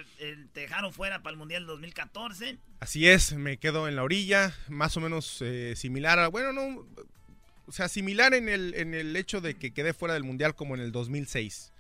dejaron 0.55 0.93
fuera 0.93 1.23
para 1.23 1.33
el 1.33 1.39
Mundial 1.39 1.67
2014. 1.67 2.59
Así 2.81 3.09
es, 3.09 3.33
me 3.33 3.59
quedo 3.59 3.89
en 3.89 3.97
la 3.97 4.03
orilla, 4.03 4.55
más 4.69 4.97
o 4.97 5.01
menos 5.01 5.41
eh, 5.43 5.75
similar 5.77 6.19
a, 6.19 6.29
bueno, 6.29 6.53
no, 6.53 6.87
o 7.67 7.73
sea, 7.73 7.89
similar 7.89 8.35
en 8.35 8.49
el, 8.49 8.75
en 8.75 8.95
el 8.95 9.17
hecho 9.17 9.41
de 9.41 9.55
que 9.55 9.73
quedé 9.73 9.93
fuera 9.93 10.15
del 10.15 10.25
Mundial 10.25 10.55
como 10.55 10.75
en 10.75 10.81
el 10.81 10.93
2006 10.93 11.73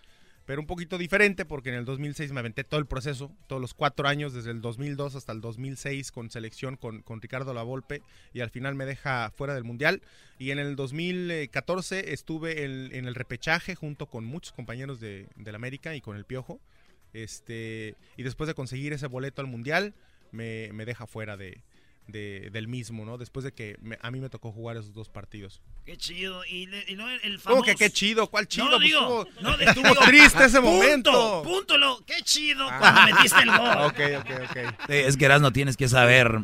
pero 0.46 0.60
un 0.60 0.66
poquito 0.66 0.96
diferente 0.96 1.44
porque 1.44 1.70
en 1.70 1.74
el 1.74 1.84
2006 1.84 2.32
me 2.32 2.40
aventé 2.40 2.62
todo 2.62 2.78
el 2.78 2.86
proceso, 2.86 3.32
todos 3.48 3.60
los 3.60 3.74
cuatro 3.74 4.06
años, 4.06 4.32
desde 4.32 4.52
el 4.52 4.60
2002 4.60 5.16
hasta 5.16 5.32
el 5.32 5.40
2006 5.40 6.12
con 6.12 6.30
selección 6.30 6.76
con, 6.76 7.02
con 7.02 7.20
Ricardo 7.20 7.52
Lavolpe 7.52 8.00
y 8.32 8.40
al 8.40 8.50
final 8.50 8.76
me 8.76 8.86
deja 8.86 9.32
fuera 9.36 9.54
del 9.54 9.64
Mundial. 9.64 10.02
Y 10.38 10.52
en 10.52 10.60
el 10.60 10.76
2014 10.76 12.12
estuve 12.12 12.64
en, 12.64 13.06
el 13.06 13.14
repechaje 13.14 13.74
junto 13.74 14.06
con 14.06 14.24
muchos 14.24 14.52
compañeros 14.52 15.00
de, 15.00 15.28
del 15.36 15.56
América 15.56 15.96
y 15.96 16.00
con 16.00 16.16
el 16.16 16.24
Piojo. 16.24 16.60
Este, 17.12 17.96
y 18.16 18.22
después 18.22 18.46
de 18.46 18.54
conseguir 18.54 18.92
ese 18.92 19.08
boleto 19.08 19.40
al 19.42 19.48
Mundial, 19.48 19.94
me, 20.30 20.70
me 20.72 20.84
deja 20.84 21.06
fuera 21.06 21.36
de, 21.36 21.60
de, 22.06 22.50
del 22.52 22.68
mismo, 22.68 23.04
¿no? 23.04 23.18
Después 23.18 23.44
de 23.44 23.52
que 23.52 23.76
a 24.00 24.10
mí 24.10 24.20
me 24.20 24.28
tocó 24.28 24.52
jugar 24.52 24.76
esos 24.76 24.92
dos 24.92 25.08
partidos. 25.08 25.60
Qué 25.84 25.96
chido. 25.96 26.44
Y, 26.44 26.66
no 26.96 27.08
el 27.08 27.38
famoso... 27.38 27.48
¿Cómo 27.48 27.62
que 27.62 27.74
qué 27.74 27.90
chido? 27.90 28.28
¿Cuál 28.28 28.46
chido? 28.48 28.66
No, 28.66 28.76
pues 28.76 28.84
digo, 28.84 29.26
estuvo, 29.28 29.42
no, 29.42 29.58
estuvo 29.58 29.94
triste 30.06 30.44
ese 30.44 30.60
momento. 30.60 31.42
Punto, 31.42 31.78
lo, 31.78 32.04
qué 32.04 32.22
chido 32.22 32.66
ah. 32.68 32.78
cuando 32.78 33.14
metiste 33.14 33.42
el 33.42 33.50
gol. 33.50 33.76
ok, 33.86 34.00
ok, 34.20 34.30
ok. 34.50 34.90
es 34.90 35.16
que 35.16 35.24
eras 35.24 35.40
no 35.40 35.52
tienes 35.52 35.76
que 35.76 35.88
saber. 35.88 36.40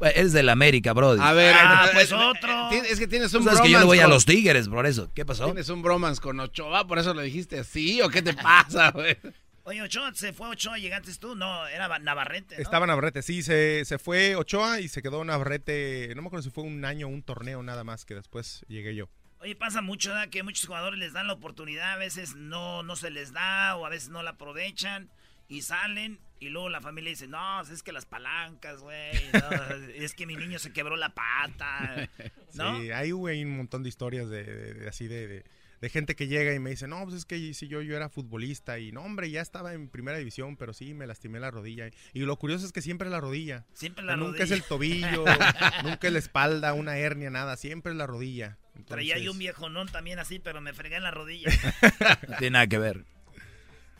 Eres 0.00 0.32
del 0.32 0.48
América, 0.48 0.92
bro. 0.92 1.10
A 1.22 1.32
ver, 1.32 1.54
ah, 1.56 1.88
pues 1.92 2.10
otro. 2.12 2.70
Es 2.70 2.98
que 2.98 3.06
tienes 3.06 3.32
un 3.34 3.44
bromance. 3.44 3.62
Es 3.62 3.66
que 3.66 3.72
yo 3.72 3.78
le 3.78 3.84
voy 3.84 4.00
a 4.00 4.08
los 4.08 4.24
Tigres, 4.24 4.68
por 4.68 4.84
eso. 4.84 5.08
¿Qué 5.14 5.24
pasó? 5.24 5.44
Tienes 5.44 5.68
un 5.68 5.80
bromance 5.80 6.20
con 6.20 6.40
Ochoa, 6.40 6.88
por 6.88 6.98
eso 6.98 7.14
lo 7.14 7.20
dijiste 7.20 7.60
así, 7.60 8.02
¿o 8.02 8.08
qué 8.08 8.20
te 8.20 8.34
pasa, 8.34 8.90
güey? 8.90 9.16
Oye, 9.64 9.80
Ochoa, 9.80 10.12
¿se 10.14 10.32
fue 10.32 10.48
Ochoa? 10.48 10.78
¿Llegaste 10.78 11.14
tú? 11.16 11.36
No, 11.36 11.66
era 11.68 11.98
Navarrete. 12.00 12.56
¿no? 12.56 12.62
Estaba 12.62 12.86
Navarrete, 12.86 13.22
sí, 13.22 13.42
se, 13.42 13.84
se 13.84 13.98
fue 13.98 14.34
Ochoa 14.34 14.80
y 14.80 14.88
se 14.88 15.02
quedó 15.02 15.24
Navarrete. 15.24 16.12
No 16.16 16.22
me 16.22 16.26
acuerdo 16.26 16.42
si 16.42 16.50
fue 16.50 16.64
un 16.64 16.84
año 16.84 17.06
o 17.06 17.10
un 17.10 17.22
torneo 17.22 17.62
nada 17.62 17.84
más 17.84 18.04
que 18.04 18.14
después 18.14 18.64
llegué 18.68 18.94
yo. 18.96 19.08
Oye, 19.38 19.54
pasa 19.56 19.80
mucho 19.80 20.12
¿da? 20.12 20.28
que 20.28 20.42
muchos 20.42 20.66
jugadores 20.66 20.98
les 20.98 21.12
dan 21.12 21.26
la 21.26 21.32
oportunidad, 21.32 21.92
a 21.92 21.96
veces 21.96 22.36
no, 22.36 22.82
no 22.82 22.96
se 22.96 23.10
les 23.10 23.32
da 23.32 23.76
o 23.76 23.86
a 23.86 23.88
veces 23.88 24.08
no 24.08 24.22
la 24.22 24.30
aprovechan 24.30 25.10
y 25.48 25.62
salen 25.62 26.20
y 26.38 26.48
luego 26.48 26.68
la 26.68 26.80
familia 26.80 27.10
dice, 27.10 27.28
no, 27.28 27.60
es 27.60 27.82
que 27.82 27.92
las 27.92 28.06
palancas, 28.06 28.80
güey, 28.80 29.12
es 29.96 30.14
que 30.14 30.26
mi 30.26 30.36
niño 30.36 30.58
se 30.58 30.72
quebró 30.72 30.96
la 30.96 31.14
pata, 31.14 32.08
¿no? 32.54 32.80
Sí, 32.80 32.90
hay, 32.90 33.12
un 33.12 33.56
montón 33.56 33.82
de 33.82 33.88
historias 33.88 34.28
de, 34.28 34.86
así 34.88 35.06
de 35.06 35.28
de 35.28 35.44
gente 35.88 36.14
que 36.14 36.28
llega 36.28 36.54
y 36.54 36.60
me 36.60 36.70
dice, 36.70 36.86
no, 36.86 37.02
pues 37.04 37.16
es 37.16 37.24
que 37.24 37.54
si 37.54 37.66
yo, 37.66 37.82
yo 37.82 37.96
era 37.96 38.08
futbolista 38.08 38.78
y 38.78 38.92
no, 38.92 39.02
hombre, 39.02 39.30
ya 39.30 39.40
estaba 39.40 39.74
en 39.74 39.88
primera 39.88 40.16
división, 40.16 40.56
pero 40.56 40.72
sí, 40.72 40.94
me 40.94 41.06
lastimé 41.06 41.40
la 41.40 41.50
rodilla. 41.50 41.90
Y 42.12 42.20
lo 42.20 42.36
curioso 42.36 42.64
es 42.64 42.72
que 42.72 42.82
siempre 42.82 43.08
es 43.08 43.12
la 43.12 43.20
rodilla. 43.20 43.66
Siempre 43.72 44.04
la 44.04 44.16
nunca 44.16 44.38
rodilla. 44.38 44.44
es 44.44 44.50
el 44.52 44.62
tobillo, 44.62 45.24
nunca 45.84 46.06
es 46.06 46.12
la 46.12 46.18
espalda, 46.18 46.72
una 46.74 46.96
hernia, 46.98 47.30
nada, 47.30 47.56
siempre 47.56 47.92
es 47.92 47.98
la 47.98 48.06
rodilla. 48.06 48.58
Traía 48.86 49.18
yo 49.18 49.32
un 49.32 49.38
viejo 49.38 49.68
non 49.68 49.88
también 49.88 50.18
así, 50.18 50.38
pero 50.38 50.60
me 50.60 50.72
fregué 50.72 50.96
en 50.96 51.02
la 51.02 51.10
rodilla. 51.10 51.50
no 52.28 52.36
tiene 52.36 52.50
nada 52.52 52.66
que 52.66 52.78
ver. 52.78 53.04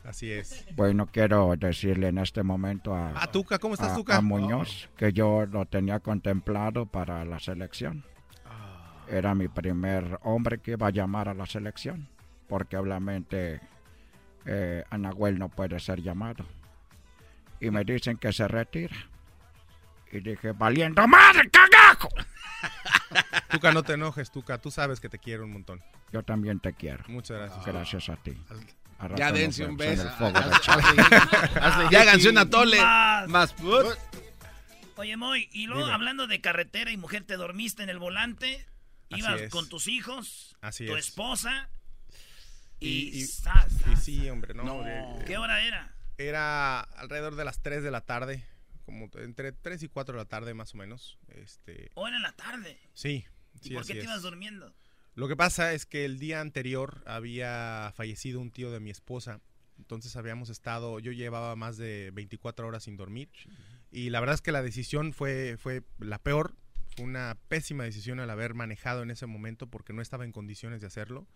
Así 0.05 0.31
es. 0.31 0.65
Bueno, 0.75 1.07
quiero 1.07 1.55
decirle 1.57 2.09
en 2.09 2.19
este 2.19 2.43
momento 2.43 2.95
a, 2.95 3.23
a 3.23 3.31
Tuca, 3.31 3.59
¿cómo 3.59 3.75
estás, 3.75 3.95
Tuca? 3.95 4.17
A 4.17 4.21
Muñoz 4.21 4.89
que 4.97 5.13
yo 5.13 5.47
lo 5.47 5.67
tenía 5.67 6.01
contemplado 6.01 6.87
para 6.87 7.25
la 7.25 7.39
selección 7.39 8.05
era 9.13 9.35
mi 9.35 9.47
primer 9.47 10.19
hombre 10.23 10.59
que 10.59 10.73
iba 10.73 10.87
a 10.87 10.91
llamar 10.91 11.29
a 11.29 11.35
la 11.35 11.45
selección, 11.45 12.09
porque 12.49 12.79
obviamente 12.79 13.61
eh, 14.47 14.85
Anahuel 14.89 15.39
no 15.39 15.51
puede 15.51 15.79
ser 15.81 16.01
llamado. 16.01 16.47
Y 17.61 17.71
me 17.71 17.85
dicen 17.85 18.17
que 18.17 18.33
se 18.33 18.49
retira. 18.49 18.97
Y 20.11 20.21
dije, 20.21 20.53
valiendo 20.53 21.07
madre, 21.07 21.49
cagajo. 21.51 22.09
Tuca, 23.51 23.73
no 23.73 23.83
te 23.83 23.95
enojes, 23.95 24.31
Tuca. 24.31 24.59
Tú 24.59 24.71
sabes 24.71 24.99
que 24.99 25.11
te 25.11 25.19
quiero 25.19 25.45
un 25.45 25.53
montón. 25.53 25.83
Yo 26.11 26.23
también 26.23 26.59
te 26.59 26.73
quiero. 26.73 27.05
Muchas 27.09 27.39
gracias. 27.39 27.67
Gracias 27.67 28.09
a 28.09 28.17
ti. 28.17 28.37
ya 29.15 29.31
dense 29.31 29.67
un 29.67 29.77
beso. 29.77 30.05
ya 31.91 32.01
háganse 32.01 32.31
una 32.31 32.49
tole. 32.49 32.79
Más. 33.29 33.55
Oye, 34.97 35.17
Moy, 35.17 35.49
y 35.53 35.67
luego 35.67 35.87
hablando 35.87 36.27
de 36.27 36.41
carretera 36.41 36.91
y 36.91 36.97
mujer, 36.97 37.25
¿te 37.25 37.37
dormiste 37.37 37.83
en 37.83 37.91
el 37.91 37.99
volante? 37.99 38.67
Ibas 39.17 39.43
con 39.51 39.69
tus 39.69 39.87
hijos, 39.89 40.57
tu 40.77 40.97
esposa 40.97 41.71
y... 42.83 43.27
sí, 44.01 44.29
hombre, 44.29 44.55
no. 44.55 44.85
¿Qué 45.27 45.37
hora 45.37 45.65
era? 45.65 45.95
Era 46.19 46.81
alrededor 46.81 47.37
de 47.37 47.45
las 47.45 47.63
3 47.63 47.83
de 47.83 47.91
la 47.91 48.03
tarde, 48.03 48.45
como 48.85 49.09
entre 49.15 49.53
3 49.53 49.83
y 49.85 49.89
4 49.89 50.15
de 50.15 50.19
la 50.23 50.29
tarde 50.29 50.55
más 50.55 50.75
o 50.75 50.79
menos. 50.79 51.19
Este... 51.29 51.91
¿O 51.95 52.07
era 52.07 52.17
en 52.17 52.23
la 52.23 52.33
tarde? 52.33 52.79
Sí. 52.95 53.25
¿Y 53.63 53.75
por 53.75 53.87
qué 53.87 53.95
te 53.95 54.05
ibas 54.05 54.23
durmiendo? 54.23 54.75
Lo 55.15 55.29
que 55.29 55.37
pasa 55.37 55.73
es 55.75 55.87
que 55.87 56.05
el 56.05 56.19
día 56.19 56.41
anterior 56.41 57.03
había 57.07 57.93
fallecido 57.95 58.41
un 58.41 58.51
tío 58.51 58.71
de 58.71 58.81
mi 58.81 58.91
esposa. 58.91 59.41
Entonces 59.79 60.17
habíamos 60.17 60.49
estado, 60.49 60.99
yo 61.01 61.13
llevaba 61.13 61.55
más 61.57 61.77
de 61.77 62.11
24 62.13 62.67
horas 62.67 62.85
sin 62.85 62.97
dormir. 62.97 63.31
Y 63.91 64.11
la 64.11 64.21
verdad 64.21 64.35
es 64.35 64.43
que 64.43 64.53
la 64.53 64.63
decisión 64.63 65.13
fue, 65.13 65.57
fue 65.59 65.83
la 65.99 66.19
peor 66.19 66.57
fue 66.95 67.05
una 67.05 67.39
pésima 67.49 67.85
decisión 67.85 68.21
el 68.21 68.31
haber 68.31 68.55
manejado 68.55 69.03
en 69.03 69.11
ese 69.11 69.27
momento 69.27 69.67
porque 69.67 69.93
no 69.93 70.03
estaba 70.03 70.25
en 70.25 70.33
condiciones 70.33 70.81
de 70.81 70.87
hacerlo. 70.87 71.27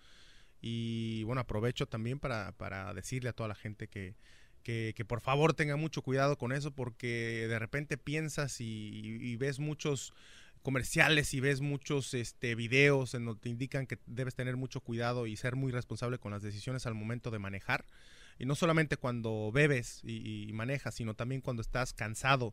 Y 0.61 1.23
bueno, 1.25 1.41
aprovecho 1.43 1.87
también 1.87 2.19
para, 2.19 2.53
para 2.53 2.93
decirle 2.95 3.31
a 3.31 3.33
toda 3.33 3.49
la 3.49 3.55
gente 3.55 3.89
que, 3.89 4.17
que, 4.63 5.05
por 5.07 5.21
favor 5.21 5.55
tenga 5.55 5.77
mucho 5.77 6.03
cuidado 6.03 6.37
con 6.39 6.51
eso 6.51 6.73
porque 6.73 7.47
de 7.49 7.59
repente 7.59 7.99
piensas 7.99 8.61
y, 8.61 9.37
ves 9.37 9.61
muchos 9.61 10.13
comerciales 10.63 11.33
y 11.35 11.41
ves 11.41 11.61
muchos 11.61 12.13
este, 12.15 12.57
videos 12.57 13.15
en 13.15 13.27
donde 13.27 13.41
te 13.41 13.49
indican 13.49 13.87
que 13.87 14.01
debes 14.07 14.35
tener 14.35 14.57
mucho 14.57 14.81
cuidado 14.81 15.29
y 15.29 15.37
ser 15.37 15.55
muy 15.55 15.71
responsable 15.71 16.19
con 16.19 16.33
las 16.33 16.43
decisiones 16.43 16.85
al 16.87 16.95
momento 16.95 17.31
de 17.31 17.39
manejar. 17.39 17.85
Y 18.39 18.45
no 18.45 18.57
solamente 18.57 18.97
cuando 18.97 19.53
bebes 19.53 20.01
y 20.03 20.51
manejas, 20.53 20.97
sino 20.97 21.15
también 21.15 21.41
cuando 21.41 21.63
estás 21.63 21.93
cansado 21.93 22.53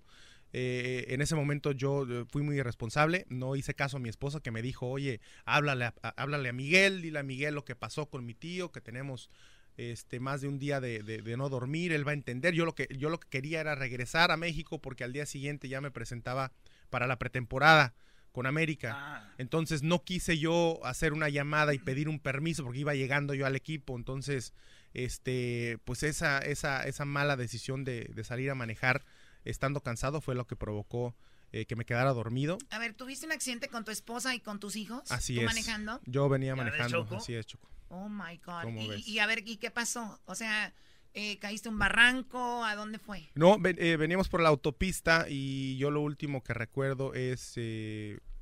eh, 0.56 1.06
en 1.10 1.22
ese 1.22 1.36
momento 1.36 1.72
yo 1.72 2.06
eh, 2.08 2.26
fui 2.30 2.44
muy 2.44 2.58
irresponsable, 2.58 3.26
no 3.28 3.56
hice 3.56 3.74
caso 3.74 3.98
a 3.98 4.00
mi 4.00 4.08
esposa 4.08 4.40
que 4.40 4.52
me 4.52 4.62
dijo, 4.62 4.88
oye, 4.88 5.20
háblale 5.46 5.86
a, 5.86 5.94
háblale 6.16 6.50
a 6.50 6.54
Miguel, 6.54 7.02
dile 7.02 7.20
a 7.20 7.24
Miguel 7.24 7.56
lo 7.56 7.66
que 7.66 7.76
pasó 7.76 8.06
con 8.06 8.24
mi 8.24 8.36
tío, 8.36 8.72
que 8.72 8.80
tenemos 8.80 9.32
este, 9.78 10.20
más 10.20 10.42
de 10.42 10.48
un 10.48 10.60
día 10.60 10.80
de, 10.80 11.24
no 11.36 11.50
dormir, 11.50 11.92
él 11.92 12.08
va 12.08 12.12
a 12.12 12.14
entender. 12.14 12.54
Yo 12.54 12.66
lo, 12.66 12.76
que, 12.76 12.88
yo 12.96 13.10
lo 13.10 13.20
que 13.20 13.28
quería 13.30 13.62
era 13.62 13.74
regresar 13.74 14.30
a 14.30 14.38
México 14.38 14.80
porque 14.80 15.04
al 15.04 15.12
día 15.12 15.26
siguiente 15.26 15.68
ya 15.68 15.82
me 15.82 15.90
presentaba 15.90 16.52
para 16.92 17.08
la 17.08 17.18
pretemporada 17.18 17.96
con 18.32 18.46
América. 18.46 18.92
Ah. 18.96 19.34
Entonces 19.40 19.82
no 19.82 20.04
quise 20.04 20.38
yo 20.38 20.80
hacer 20.84 21.14
una 21.14 21.30
llamada 21.30 21.74
y 21.74 21.80
pedir 21.80 22.10
un 22.10 22.20
permiso 22.20 22.64
porque 22.64 22.80
iba 22.80 22.94
llegando 22.94 23.34
yo 23.34 23.48
al 23.48 23.56
equipo. 23.56 23.96
Entonces, 23.96 24.54
este, 24.94 25.80
pues 25.84 26.04
esa, 26.04 26.38
esa, 26.38 26.84
esa 26.84 27.06
mala 27.06 27.38
decisión 27.38 27.84
de, 27.84 28.12
de 28.14 28.24
salir 28.24 28.52
a 28.52 28.56
manejar 28.56 29.04
estando 29.44 29.82
cansado 29.82 30.22
fue 30.22 30.36
lo 30.36 30.48
que 30.48 30.56
provocó 30.56 31.16
eh, 31.52 31.66
que 31.66 31.76
me 31.76 31.86
quedara 31.86 32.14
dormido. 32.14 32.58
A 32.72 32.80
ver, 32.80 32.94
¿tuviste 32.94 33.26
un 33.26 33.32
accidente 33.32 33.68
con 33.68 33.86
tu 33.86 33.92
esposa 33.92 34.34
y 34.34 34.40
con 34.40 34.60
tus 34.60 34.76
hijos? 34.76 35.12
Así 35.12 35.36
¿Tú 35.36 35.42
es. 35.42 35.46
manejando? 35.46 36.02
Yo 36.06 36.28
venía 36.28 36.56
manejando, 36.56 37.08
así 37.16 37.36
es, 37.36 37.46
Choco. 37.46 37.70
Oh, 37.90 38.10
my 38.10 38.38
God. 38.44 38.66
Y, 39.06 39.20
a 39.20 39.28
ver, 39.28 39.48
¿y 39.48 39.58
qué 39.58 39.70
pasó? 39.70 40.20
O 40.26 40.34
sea, 40.34 40.74
eh, 41.14 41.38
¿caíste 41.38 41.70
un 41.70 41.78
barranco? 41.78 42.66
¿A 42.66 42.76
dónde 42.76 42.98
fue? 42.98 43.30
No, 43.36 43.58
eh, 43.64 43.98
veníamos 43.98 44.30
por 44.30 44.42
la 44.42 44.50
autopista 44.50 45.28
y 45.30 45.78
yo 45.78 45.92
lo 45.92 46.02
último 46.02 46.42
que 46.44 46.56
recuerdo 46.56 47.14
es 47.14 47.56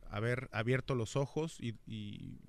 haber 0.10 0.50
abierto 0.54 0.96
los 0.96 1.18
ojos 1.18 1.58
y, 1.60 1.76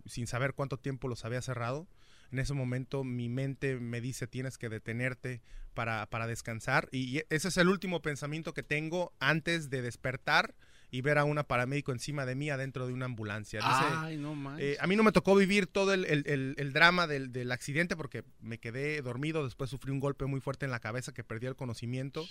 sin 0.07 0.29
saber 0.29 0.55
cuánto 0.55 0.77
tiempo 0.77 1.09
los 1.09 1.25
había 1.25 1.43
cerrado 1.43 1.89
en 2.33 2.39
ese 2.39 2.55
momento 2.55 3.05
mi 3.05 3.29
mente 3.29 3.77
me 3.77 4.01
dice 4.01 4.27
tienes 4.27 4.59
que 4.59 4.69
detenerte 4.69 5.43
para, 5.75 6.07
para 6.07 6.27
descansar 6.27 6.89
y 6.91 7.23
ese 7.31 7.49
es 7.49 7.57
el 7.57 7.69
último 7.69 8.03
pensamiento 8.03 8.55
que 8.55 8.63
tengo 8.63 9.13
antes 9.21 9.71
de 9.71 9.83
despertar 9.83 10.55
y 10.93 11.01
ver 11.01 11.17
a 11.17 11.25
una 11.25 11.43
paramédico 11.49 11.91
encima 11.91 12.27
de 12.27 12.35
mí 12.35 12.51
adentro 12.51 12.87
de 12.87 12.93
una 12.93 13.07
ambulancia. 13.07 13.61
Ay, 13.63 14.19
no 14.19 14.59
eh, 14.59 14.77
a 14.79 14.87
mí 14.87 14.95
no 14.95 15.03
me 15.03 15.11
tocó 15.11 15.35
vivir 15.35 15.67
todo 15.67 15.95
el, 15.95 16.73
drama 16.75 17.07
del, 17.07 17.51
accidente 17.51 17.97
porque 17.97 18.25
me 18.41 18.59
quedé 18.59 19.01
dormido, 19.01 19.43
después 19.43 19.71
sufrí 19.71 19.91
un 19.91 20.01
golpe 20.01 20.27
muy 20.27 20.41
fuerte 20.41 20.67
en 20.67 20.71
la 20.71 20.81
cabeza 20.81 21.15
que 21.15 21.25
perdí 21.25 21.47
el 21.47 21.57
conocimiento. 21.57 22.27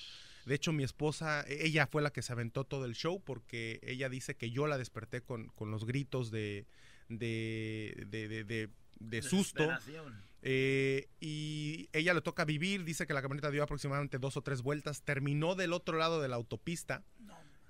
De 0.45 0.53
hecho, 0.53 0.73
mi 0.73 0.83
esposa, 0.83 1.43
e, 1.47 1.65
ella 1.65 1.87
fue 1.87 2.03
la 2.03 2.11
que 2.11 2.21
se 2.21 2.33
aventó 2.33 2.63
todo 2.63 2.85
el 2.85 2.93
show 2.93 3.19
porque 3.23 3.79
ella 3.81 4.09
dice 4.09 4.35
que 4.35 4.51
yo 4.51 4.67
la 4.67 4.77
desperté 4.77 5.21
con, 5.21 5.51
los 5.59 5.85
gritos 5.85 6.29
de, 6.29 6.67
de, 7.09 8.05
de, 8.07 8.69
susto. 9.21 9.69
Eh, 10.43 11.07
y 11.19 11.87
ella 11.93 12.13
le 12.13 12.21
toca 12.21 12.45
vivir, 12.45 12.83
dice 12.83 13.05
que 13.05 13.13
la 13.13 13.21
camioneta 13.21 13.51
dio 13.51 13.63
aproximadamente 13.63 14.17
dos 14.17 14.37
o 14.37 14.41
tres 14.41 14.63
vueltas, 14.63 15.03
terminó 15.03 15.53
del 15.55 15.71
otro 15.71 15.97
lado 15.97 16.19
de 16.19 16.27
la 16.27 16.35
autopista 16.35 17.03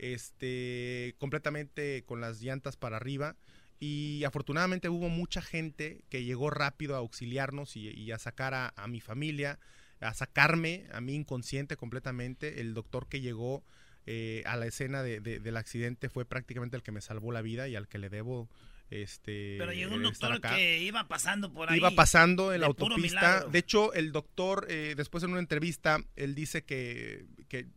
este, 0.02 1.16
completamente 1.20 2.04
con 2.06 2.22
las 2.22 2.42
llantas 2.42 2.76
para 2.76 2.98
arriba. 2.98 3.36
Y 3.80 4.24
afortunadamente 4.26 4.90
hubo 4.90 5.10
mucha 5.10 5.42
gente 5.42 6.04
que 6.10 6.24
llegó 6.24 6.50
rápido 6.50 6.96
a 6.96 7.00
auxiliarnos 7.00 7.76
y, 7.76 8.12
a 8.12 8.20
sacar 8.20 8.54
a, 8.54 8.88
mi 8.88 9.00
familia, 9.00 9.60
a 10.00 10.14
sacarme 10.14 10.86
a 10.92 11.02
mí 11.02 11.16
inconsciente 11.16 11.78
completamente. 11.78 12.62
El 12.62 12.76
doctor 12.76 13.08
que 13.08 13.22
llegó 13.22 13.64
eh, 14.06 14.44
a 14.46 14.56
la 14.56 14.68
escena 14.68 15.02
del 15.02 15.58
accidente 15.58 16.10
fue 16.10 16.26
prácticamente 16.26 16.78
el 16.78 16.84
que 16.84 16.92
me 16.92 17.02
salvó 17.02 17.32
la 17.32 17.42
vida 17.42 17.68
y 17.68 17.76
al 17.76 17.88
que 17.88 17.98
le 17.98 18.10
debo 18.10 18.50
este 18.92 19.56
pero 19.58 19.72
llegó 19.72 19.96
un 19.96 20.04
doctor 20.04 20.40
que 20.42 20.80
iba 20.82 21.08
pasando 21.08 21.52
por 21.52 21.70
ahí 21.70 21.78
iba 21.78 21.92
pasando 21.92 22.54
en 22.54 22.62
la 22.62 22.68
autopista. 22.68 23.46
de 23.46 23.60
hecho 23.60 23.94
el 23.94 24.12
doctor 24.12 24.68
eh, 24.70 24.94
después 24.96 25.24
en 25.24 25.32
una 25.32 25.40
entrevista 25.40 26.00
él 26.16 26.36
dice 26.36 26.64
que, 26.64 27.26
que 27.48 27.68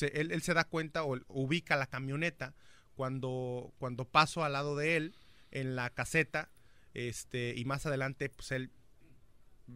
él, 0.00 0.42
se 0.42 0.54
da 0.54 0.64
cuenta 0.64 1.04
o 1.04 1.18
ubica 1.28 1.76
la 1.76 1.86
camioneta 1.86 2.54
cuando, 2.94 3.72
cuando 3.78 4.04
paso 4.06 4.44
al 4.44 4.52
lado 4.52 4.76
de 4.76 4.96
él 4.96 5.14
en 5.50 5.74
la 5.74 5.90
caseta 5.90 6.50
este, 6.94 7.54
y 7.56 7.64
más 7.64 7.84
adelante 7.84 8.28
pues 8.28 8.52
él 8.52 8.70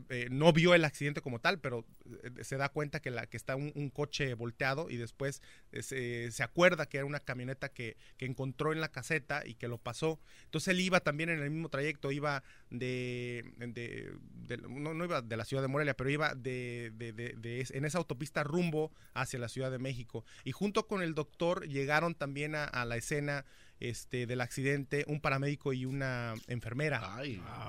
eh, 0.09 0.29
no 0.31 0.53
vio 0.53 0.75
el 0.75 0.85
accidente 0.85 1.21
como 1.21 1.41
tal, 1.41 1.61
pero 1.61 1.87
eh, 2.23 2.45
se 2.45 2.57
da 2.57 2.69
cuenta 2.69 3.01
que, 3.01 3.11
la, 3.11 3.27
que 3.27 3.37
está 3.37 3.57
un, 3.57 3.91
coche 3.91 4.35
volteado 4.35 4.91
y 4.91 4.97
después 4.97 5.43
eh, 5.73 6.29
se, 6.31 6.43
acuerda 6.43 6.87
que 6.87 6.99
era 6.99 7.07
una 7.07 7.21
camioneta 7.21 7.71
que, 7.71 7.97
encontró 8.19 8.73
en 8.73 8.81
la 8.81 8.91
caseta 8.91 9.47
y 9.47 9.55
que 9.55 9.69
lo 9.69 9.79
pasó. 9.79 10.19
Entonces 10.45 10.69
él 10.69 10.81
iba 10.81 11.01
también 11.01 11.29
en 11.29 11.43
el 11.43 11.51
mismo 11.51 11.69
trayecto, 11.69 12.11
iba 12.11 12.43
de, 12.71 13.45
no, 14.69 15.05
iba 15.05 15.21
de 15.21 15.37
la 15.37 15.45
ciudad 15.45 15.63
de 15.63 15.69
Morelia, 15.69 15.95
pero 15.95 16.11
iba 16.11 16.35
de, 16.35 16.93
en 17.71 17.85
esa 17.85 17.99
autopista 17.99 18.43
rumbo 18.45 18.93
hacia 19.13 19.39
la 19.39 19.49
Ciudad 19.49 19.71
de 19.71 19.79
México. 19.79 20.25
Y 20.45 20.53
junto 20.53 20.87
con 20.87 21.03
el 21.03 21.15
doctor 21.15 21.69
llegaron 21.69 22.15
también 22.15 22.55
a 22.55 22.85
la 22.85 22.97
escena 22.97 23.45
este, 23.91 24.26
del 24.26 24.41
accidente, 24.41 25.05
un 25.09 25.21
paramédico 25.21 25.73
y 25.73 25.85
una 25.85 26.35
enfermera. 26.47 27.21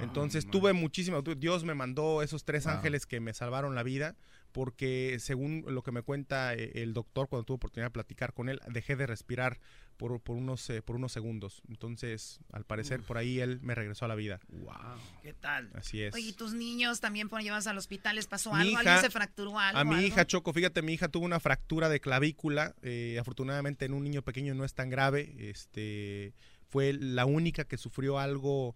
Entonces 0.02 0.50
tuve 0.50 0.74
muchísimo, 0.74 1.22
Dios 1.22 1.64
me 1.64 1.74
mandó 1.74 2.22
esos 2.22 2.44
tres 2.44 2.68
ángeles 2.68 3.06
que 3.06 3.20
me 3.20 3.34
salvaron 3.34 3.76
la 3.76 3.84
vida 3.84 4.16
porque 4.56 5.18
según 5.20 5.66
lo 5.68 5.84
que 5.84 5.92
me 5.92 6.02
cuenta 6.02 6.54
eh, 6.54 6.72
el 6.76 6.94
doctor 6.94 7.28
cuando 7.28 7.44
tuve 7.44 7.56
oportunidad 7.56 7.88
de 7.88 7.92
platicar 7.92 8.32
con 8.32 8.48
él, 8.48 8.62
dejé 8.70 8.96
de 8.96 9.06
respirar 9.06 9.60
por, 9.98 10.22
por 10.22 10.38
unos, 10.38 10.70
eh, 10.70 10.82
por 10.82 10.96
unos 10.96 11.12
segundos. 11.12 11.62
Entonces, 11.68 12.40
al 12.54 12.64
parecer, 12.64 13.02
por 13.02 13.18
ahí 13.18 13.42
él 13.42 13.60
me 13.62 13.76
regresó 13.76 14.06
a 14.06 14.08
la 14.08 14.16
vida. 14.16 14.40
¡Wow! 14.48 14.74
¿Qué 15.22 15.34
tal? 15.34 15.70
Así 15.74 16.02
es. 16.02 16.16
Oye, 16.16 16.30
¿y 16.30 16.32
tus 16.32 16.54
niños 16.54 17.02
también 17.02 17.28
por 17.28 17.42
llevarse 17.42 17.70
al 17.70 17.78
hospital 17.78 18.16
les 18.16 18.28
pasó 18.28 18.56
algo? 18.56 18.78
¿Alguien 18.78 19.02
se 19.02 19.10
fracturó 19.10 19.60
algo? 19.60 19.78
A 19.78 19.84
mi 19.84 20.06
hija, 20.06 20.26
Choco, 20.26 20.54
fíjate, 20.54 20.82
mi 20.82 20.94
hija 20.94 21.10
tuvo 21.10 21.26
una 21.26 21.42
fractura 21.42 21.90
de 21.90 22.00
clavícula. 22.00 22.76
Eh, 22.82 23.18
afortunadamente, 23.20 23.84
en 23.84 23.94
un 23.94 24.06
niño 24.06 24.22
pequeño 24.22 24.56
no 24.56 24.64
es 24.64 24.74
tan 24.74 24.90
grave. 24.90 25.36
Este, 25.38 26.34
fue 26.70 26.94
la 26.94 27.26
única 27.26 27.66
que 27.66 27.76
sufrió 27.76 28.20
algo 28.20 28.74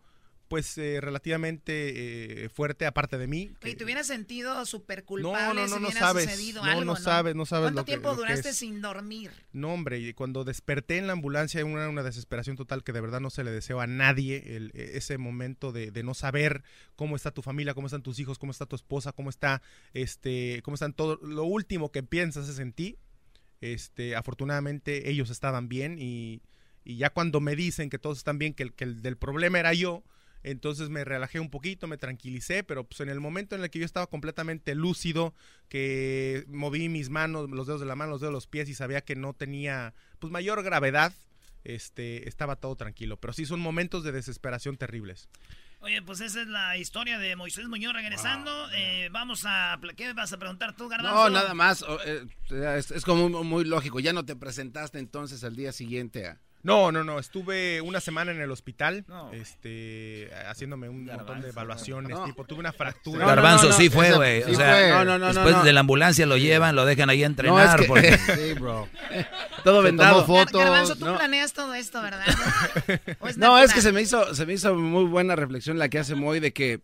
pues 0.50 0.78
eh, 0.80 1.00
relativamente 1.00 2.44
eh, 2.46 2.50
fuerte 2.50 2.88
aparte 2.88 3.18
de 3.18 3.28
mí. 3.28 3.52
¿Y 3.64 3.76
te 3.76 3.84
hubieras 3.84 4.08
sentido 4.08 4.66
súper 4.66 5.06
culpable 5.06 5.62
no, 5.62 5.68
no, 5.68 5.80
no, 5.80 5.80
no 5.80 5.92
sabes, 5.92 6.54
no, 6.56 6.64
algo, 6.64 6.84
no, 6.84 6.96
sabes, 6.96 7.36
no 7.36 7.46
sabes 7.46 7.68
¿Cuánto 7.68 7.86
tiempo 7.86 8.16
duraste 8.16 8.52
sin 8.52 8.82
dormir? 8.82 9.32
No, 9.54 9.74
hombre, 9.74 10.14
cuando 10.16 10.44
desperté 10.44 10.98
en 10.98 11.06
la 11.06 11.14
ambulancia 11.14 11.64
una, 11.64 11.88
una 11.88 12.02
desesperación 12.02 12.58
total 12.58 12.84
que 12.84 12.92
de 12.92 13.00
verdad 13.00 13.22
no 13.22 13.30
se 13.30 13.44
le 13.44 13.52
deseo 13.52 13.80
a 13.80 13.88
nadie 13.88 14.56
el, 14.56 14.72
e, 14.74 14.98
ese 14.98 15.20
momento 15.20 15.72
de, 15.72 15.92
de, 15.92 16.02
no 16.02 16.16
saber 16.16 16.64
cómo 16.96 17.16
está 17.16 17.30
tu 17.32 17.44
familia, 17.44 17.76
cómo 17.76 17.86
están 17.86 18.02
tus 18.02 18.18
hijos, 18.20 18.40
cómo 18.40 18.52
está 18.52 18.66
tu 18.66 18.76
esposa, 18.76 19.12
cómo 19.12 19.30
está, 19.30 19.62
este, 19.94 20.62
cómo 20.64 20.74
están 20.74 20.94
todo. 20.94 21.20
Lo 21.22 21.44
último 21.44 21.92
que 21.92 22.02
piensas 22.02 22.50
es 22.50 22.58
en 22.58 22.74
ti. 22.74 22.98
Este, 23.62 24.16
afortunadamente 24.16 25.12
ellos 25.12 25.30
estaban 25.30 25.70
bien 25.70 25.98
y, 26.00 26.42
y 26.84 26.98
ya 26.98 27.12
cuando 27.12 27.40
me 27.40 27.56
dicen 27.56 27.92
que 27.92 28.00
todos 28.00 28.18
están 28.18 28.40
bien, 28.40 28.56
que 28.56 28.64
el, 28.64 28.74
que 28.74 28.86
el 28.86 29.02
del 29.04 29.16
problema 29.16 29.60
era 29.60 29.74
yo, 29.74 30.04
entonces 30.44 30.90
me 30.90 31.04
relajé 31.04 31.40
un 31.40 31.50
poquito, 31.50 31.88
me 31.88 31.98
tranquilicé, 31.98 32.64
pero 32.64 32.84
pues 32.84 33.02
en 33.02 33.10
el 33.10 33.20
momento 33.20 33.56
en 33.56 33.64
el 33.64 33.70
que 33.70 33.80
yo 33.80 33.86
estaba 33.86 34.08
completamente 34.08 34.76
lúcido, 34.76 35.34
que 35.68 36.46
moví 36.48 36.90
mis 36.90 37.10
manos, 37.10 37.50
los 37.50 37.68
dedos 37.68 37.82
de 37.82 37.88
la 37.88 37.96
mano, 37.96 38.12
los 38.12 38.22
dedos 38.22 38.32
de 38.32 38.38
los 38.38 38.48
pies 38.48 38.70
y 38.70 38.74
sabía 38.74 39.02
que 39.02 39.16
no 39.16 39.34
tenía 39.34 39.94
pues 40.20 40.32
mayor 40.32 40.64
gravedad, 40.64 41.14
este, 41.64 42.28
estaba 42.28 42.56
todo 42.56 42.76
tranquilo. 42.76 43.18
Pero 43.18 43.34
sí 43.34 43.46
son 43.46 43.60
momentos 43.60 44.04
de 44.04 44.12
desesperación 44.12 44.78
terribles. 44.78 45.30
Oye, 45.82 46.02
pues 46.02 46.20
esa 46.20 46.42
es 46.42 46.48
la 46.48 46.76
historia 46.78 47.18
de 47.20 47.36
Moisés 47.38 47.68
Muñoz 47.68 47.94
regresando. 47.94 48.70
Eh, 48.74 49.08
vamos 49.12 49.44
a... 49.46 49.80
¿Qué 49.96 50.12
vas 50.14 50.34
a 50.34 50.38
preguntar 50.38 50.76
tú, 50.76 50.90
Garbanzo? 50.90 51.16
No, 51.16 51.30
nada 51.30 51.54
más. 51.54 51.86
Eh, 52.06 52.26
es, 52.50 52.92
es, 52.92 53.06
como 53.06 53.30
muy, 53.44 53.64
lógico. 53.64 54.02
Ya 54.02 54.12
no 54.12 54.26
te 54.26 54.36
presentaste 54.36 55.00
entonces 55.00 55.44
al 55.44 55.56
día 55.56 55.72
siguiente 55.72 56.28
a... 56.28 56.42
No, 56.62 56.92
no, 56.92 57.04
no. 57.04 57.20
Estuve 57.20 57.80
una 57.82 58.02
semana 58.02 58.32
en 58.32 58.42
el 58.42 58.52
hospital, 58.52 59.06
este, 59.32 60.30
haciéndome 60.48 60.90
un 60.90 61.06
montón 61.06 61.42
de 61.42 61.50
evaluaciones. 61.50 62.18
Tipo, 62.26 62.44
tuve 62.44 62.60
una 62.60 62.74
fractura. 62.74 63.26
Garbanzo 63.26 63.72
sí 63.72 63.90
fue, 63.90 64.14
güey. 64.14 64.44
o 64.44 64.56
sea, 64.56 65.04
después 65.06 65.64
de 65.64 65.74
la 65.74 65.80
ambulancia 65.82 66.26
lo 66.26 66.38
llevan, 66.38 66.76
lo 66.76 66.86
dejan 66.86 67.10
ahí 67.10 67.24
a 67.24 67.28
entrenar. 67.28 67.80
sí, 68.36 68.54
bro. 68.54 68.88
todo 69.64 69.82
vendado. 69.82 70.26
Fotos. 70.26 70.62
Garbanzo, 70.62 70.96
tú 70.96 71.06
planeas 71.16 71.54
todo 71.54 71.74
esto, 71.74 72.02
¿verdad? 72.02 72.26
no, 73.38 73.58
es 73.60 73.74
que 73.74 73.82
se 73.82 73.92
me 73.92 74.02
hizo, 74.02 74.36
se 74.36 74.46
me 74.46 74.54
hizo 74.54 74.76
muy 74.76 75.06
buena 75.06 75.36
reflexión 75.36 75.78
la 75.78 75.90
que 75.90 76.00
hace 76.00 76.16
Moy 76.16 76.40
de 76.40 76.52
que 76.52 76.82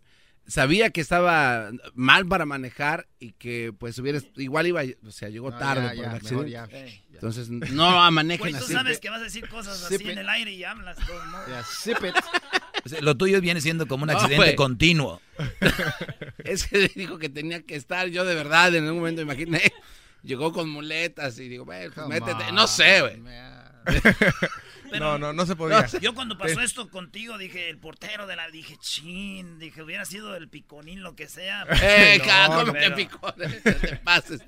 sabía 0.48 0.90
que 0.92 1.02
estaba 1.02 1.72
mal 1.94 2.28
para 2.28 2.46
manejar 2.46 3.08
y 3.20 3.34
que 3.34 3.74
pues 3.78 3.98
hubiera 4.00 4.20
igual 4.36 4.68
iba, 4.68 4.82
o 5.06 5.12
sea, 5.12 5.30
llegó 5.30 5.52
tarde 5.52 5.96
por 5.96 6.06
el 6.06 6.12
accidente. 6.12 7.02
Entonces, 7.14 7.50
no 7.50 8.12
manejen 8.12 8.52
pues, 8.52 8.56
así. 8.56 8.68
tú 8.68 8.74
sabes 8.74 9.00
que 9.00 9.10
vas 9.10 9.22
a 9.22 9.24
decir 9.24 9.48
cosas 9.48 9.84
así 9.84 10.10
en 10.10 10.18
el 10.18 10.30
aire 10.30 10.52
y 10.52 10.64
hablas 10.64 10.98
todo, 11.06 11.26
¿no? 11.26 11.38
Lo 13.02 13.18
tuyo 13.18 13.42
viene 13.42 13.62
siendo 13.62 13.88
como 13.88 14.04
un 14.04 14.12
accidente 14.12 14.56
continuo. 14.56 15.22
es 16.44 16.68
que 16.68 16.92
dijo 16.94 17.18
que 17.18 17.30
tenía 17.30 17.64
que 17.64 17.76
estar. 17.76 18.08
Yo 18.10 18.26
de 18.26 18.36
verdad 18.36 18.76
en 18.76 18.88
un 18.88 18.98
momento 18.98 19.22
imaginé. 19.22 19.74
Llegó 20.22 20.52
con 20.54 20.70
muletas 20.70 21.40
y 21.40 21.48
digo, 21.48 21.66
pues, 21.66 21.92
métete. 22.08 22.52
No 22.52 22.68
sé, 22.68 23.02
güey. 23.02 23.22
No, 25.00 25.18
no, 25.18 25.34
no 25.34 25.46
se 25.46 25.56
podía. 25.56 25.86
yo 26.02 26.14
cuando 26.14 26.38
pasó 26.38 26.62
esto 26.62 26.90
contigo 26.90 27.38
dije, 27.38 27.70
el 27.70 27.78
portero 27.78 28.28
de 28.28 28.36
la, 28.36 28.50
dije, 28.50 28.78
chin, 28.80 29.60
dije, 29.60 29.82
hubiera 29.82 30.06
sido 30.06 30.36
el 30.36 30.50
piconín, 30.50 31.02
lo 31.02 31.16
que 31.16 31.28
sea. 31.28 31.66
Eh, 31.82 32.22
no, 32.50 32.74
que 32.74 32.92
piconín? 32.92 33.62
te 33.64 33.98
pases. 33.98 34.42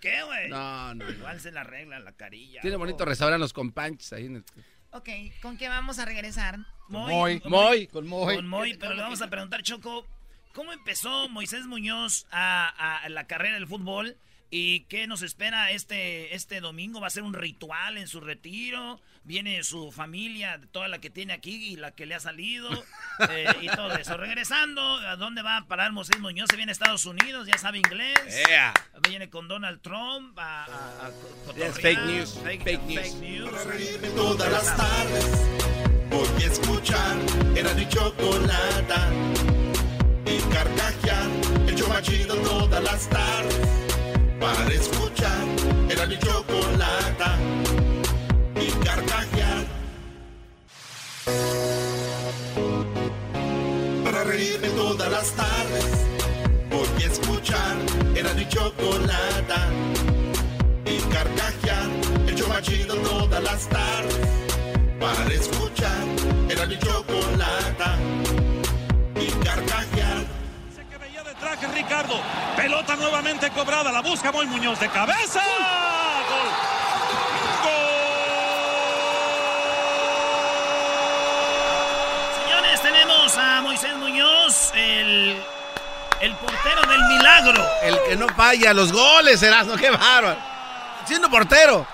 ¿Qué, 0.00 0.22
güey? 0.22 0.48
No, 0.48 0.94
no. 0.94 1.10
Igual 1.10 1.40
se 1.40 1.50
la 1.50 1.62
arregla 1.62 1.98
la 2.00 2.12
carilla. 2.12 2.60
Tiene 2.60 2.76
bonito 2.76 3.04
restaurante 3.04 3.40
los 3.40 3.52
companches 3.52 4.12
ahí 4.12 4.26
en 4.26 4.36
el... 4.36 4.44
Ok, 4.90 5.08
¿con 5.42 5.56
qué 5.56 5.68
vamos 5.68 5.98
a 5.98 6.04
regresar? 6.04 6.58
Moy. 6.88 7.40
Moy. 7.44 7.86
Con 7.88 8.06
Moy. 8.06 8.36
Con 8.36 8.46
Moy, 8.46 8.76
pero 8.78 8.94
le 8.94 9.02
vamos 9.02 9.20
a 9.22 9.28
preguntar, 9.28 9.62
Choco, 9.62 10.06
¿cómo 10.54 10.72
empezó 10.72 11.28
Moisés 11.28 11.66
Muñoz 11.66 12.26
a, 12.30 12.98
a 12.98 13.08
la 13.08 13.26
carrera 13.26 13.54
del 13.54 13.66
fútbol? 13.66 14.16
¿Y 14.50 14.80
qué 14.84 15.06
nos 15.06 15.22
espera 15.22 15.70
este, 15.72 16.34
este 16.34 16.60
domingo? 16.60 17.00
¿Va 17.00 17.08
a 17.08 17.10
ser 17.10 17.24
un 17.24 17.34
ritual 17.34 17.98
en 17.98 18.06
su 18.06 18.20
retiro? 18.20 19.00
Viene 19.24 19.64
su 19.64 19.90
familia, 19.90 20.60
toda 20.70 20.86
la 20.86 21.00
que 21.00 21.10
tiene 21.10 21.32
aquí 21.32 21.72
y 21.72 21.76
la 21.76 21.90
que 21.90 22.06
le 22.06 22.14
ha 22.14 22.20
salido 22.20 22.70
eh, 23.30 23.46
y 23.60 23.66
todo 23.66 23.92
eso. 23.96 24.16
Regresando, 24.16 24.80
¿a 24.98 25.16
dónde 25.16 25.42
va 25.42 25.56
a 25.56 25.66
parar 25.66 25.90
Moisés 25.90 26.20
Muñoz? 26.20 26.46
Se 26.48 26.56
viene 26.56 26.70
a 26.70 26.74
Estados 26.74 27.06
Unidos, 27.06 27.48
ya 27.48 27.58
sabe 27.58 27.78
inglés. 27.78 28.20
Viene 29.08 29.28
con 29.28 29.48
Donald 29.48 29.80
Trump 29.80 30.38
a, 30.38 30.64
a, 30.64 31.10
fake 31.72 32.04
news. 32.04 32.38
Fake, 32.44 32.82
news. 32.84 33.50
Para 33.50 33.64
reírme 33.64 34.08
todas 34.10 34.52
las 34.52 34.76
tardes, 34.76 35.26
voy 36.08 36.42
a 36.42 36.46
escuchar 36.46 37.16
era 37.56 37.74
mi 37.74 37.88
chocolata 37.88 39.10
y 40.24 40.38
carcajear 40.52 41.28
el 41.66 41.74
chomachido 41.74 42.36
todas 42.36 42.82
las 42.82 43.08
tardes 43.08 43.85
para 44.40 44.72
escuchar 44.72 45.44
era 45.88 46.06
mi 46.06 46.18
chocolata 46.18 47.38
y 48.60 48.70
carcajear. 48.84 49.64
Para 54.04 54.24
reírme 54.24 54.68
todas 54.70 55.10
las 55.10 55.32
tardes, 55.32 56.06
voy 56.70 57.02
a 57.02 57.06
escuchar 57.06 57.76
era 58.14 58.32
mi 58.34 58.48
chocolata 58.48 59.68
y 60.84 60.98
carcajear. 61.12 61.88
El 62.28 62.34
chomachido 62.34 62.96
todas 62.96 63.42
las 63.42 63.68
tardes, 63.68 64.28
para 65.00 65.32
escuchar 65.32 66.04
era 66.48 66.66
mi 66.66 66.78
chocolata 66.78 67.98
Ricardo. 71.54 72.20
Pelota 72.56 72.96
nuevamente 72.96 73.50
cobrada. 73.50 73.92
La 73.92 74.00
busca 74.02 74.32
Moy 74.32 74.46
Muñoz 74.46 74.80
de 74.80 74.88
cabeza. 74.88 75.42
Gol. 76.28 76.48
Señores, 82.42 82.82
tenemos 82.82 83.38
a 83.38 83.60
Moisés 83.62 83.96
Muñoz, 83.96 84.72
el, 84.74 85.40
el 86.20 86.34
portero 86.34 86.82
del 86.82 87.00
milagro. 87.04 87.66
El 87.82 87.98
que 88.08 88.16
no 88.16 88.28
falla 88.34 88.74
los 88.74 88.92
goles, 88.92 89.42
Erasmo, 89.42 89.76
qué 89.76 89.90
bárbaro. 89.90 90.36
Siendo 91.04 91.30
portero. 91.30 91.86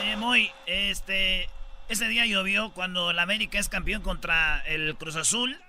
Oye, 0.00 0.16
Moy, 0.16 0.52
este. 0.66 1.48
Ese 1.86 2.08
día 2.08 2.24
llovió 2.24 2.70
cuando 2.72 3.10
el 3.10 3.18
América 3.18 3.58
es 3.58 3.68
campeón 3.68 4.00
contra 4.02 4.62
el 4.66 4.96
Cruz 4.96 5.16
Azul. 5.16 5.60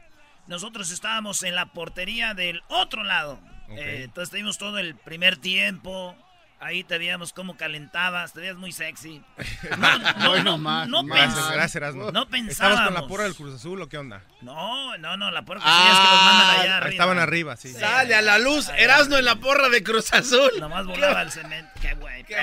Nosotros 0.48 0.92
estábamos 0.92 1.42
en 1.44 1.56
la 1.56 1.68
portería 1.68 2.34
del 2.34 2.62
otro 2.68 3.04
lado. 3.04 3.40
Eh, 3.70 4.02
entonces 4.04 4.30
tuvimos 4.30 4.58
todo 4.58 4.78
el 4.78 4.96
primer 4.96 5.38
tiempo. 5.38 6.16
Ahí 6.60 6.84
te 6.84 6.98
veíamos 6.98 7.34
cómo 7.34 7.58
calentabas, 7.58 8.32
te 8.32 8.40
veías 8.40 8.56
muy 8.56 8.72
sexy. 8.72 9.22
No, 9.78 9.98
no, 9.98 10.58
no, 10.58 10.58
no, 10.58 10.86
no, 10.86 11.04
Gracias, 11.04 11.52
gracias, 11.52 11.76
Erasmo. 11.76 12.12
no 12.12 12.28
pensábamos. 12.30 12.80
¿Estabas 12.80 12.86
con 12.86 12.94
la 12.94 13.08
porra 13.08 13.24
del 13.24 13.36
Cruz 13.36 13.56
Azul 13.56 13.82
o 13.82 13.90
qué 13.90 13.98
onda? 13.98 14.22
No, 14.42 14.98
no, 14.98 15.18
no, 15.18 15.32
la 15.32 15.42
porra 15.44 15.60
que 15.60 15.66
sí 15.66 15.74
es 15.74 15.98
que 15.98 16.04
los 16.16 16.24
mandan 16.24 16.60
allá 16.60 16.78
arriba. 16.78 16.92
Estaban 16.92 17.20
arriba, 17.20 17.58
sí. 17.58 17.74
Sale 17.74 18.16
a 18.16 18.22
la 18.22 18.40
luz 18.40 18.70
Erasmo 18.78 19.18
en 19.18 19.26
la 19.26 19.36
porra 19.36 19.70
de 19.70 19.84
Cruz 19.84 20.14
Azul. 20.14 20.52
Nomás 20.60 20.86
volaba 20.86 21.22
el 21.24 21.32
cemento. 21.32 21.72
Qué 21.82 21.94
güey. 21.96 22.24
Qué 22.24 22.36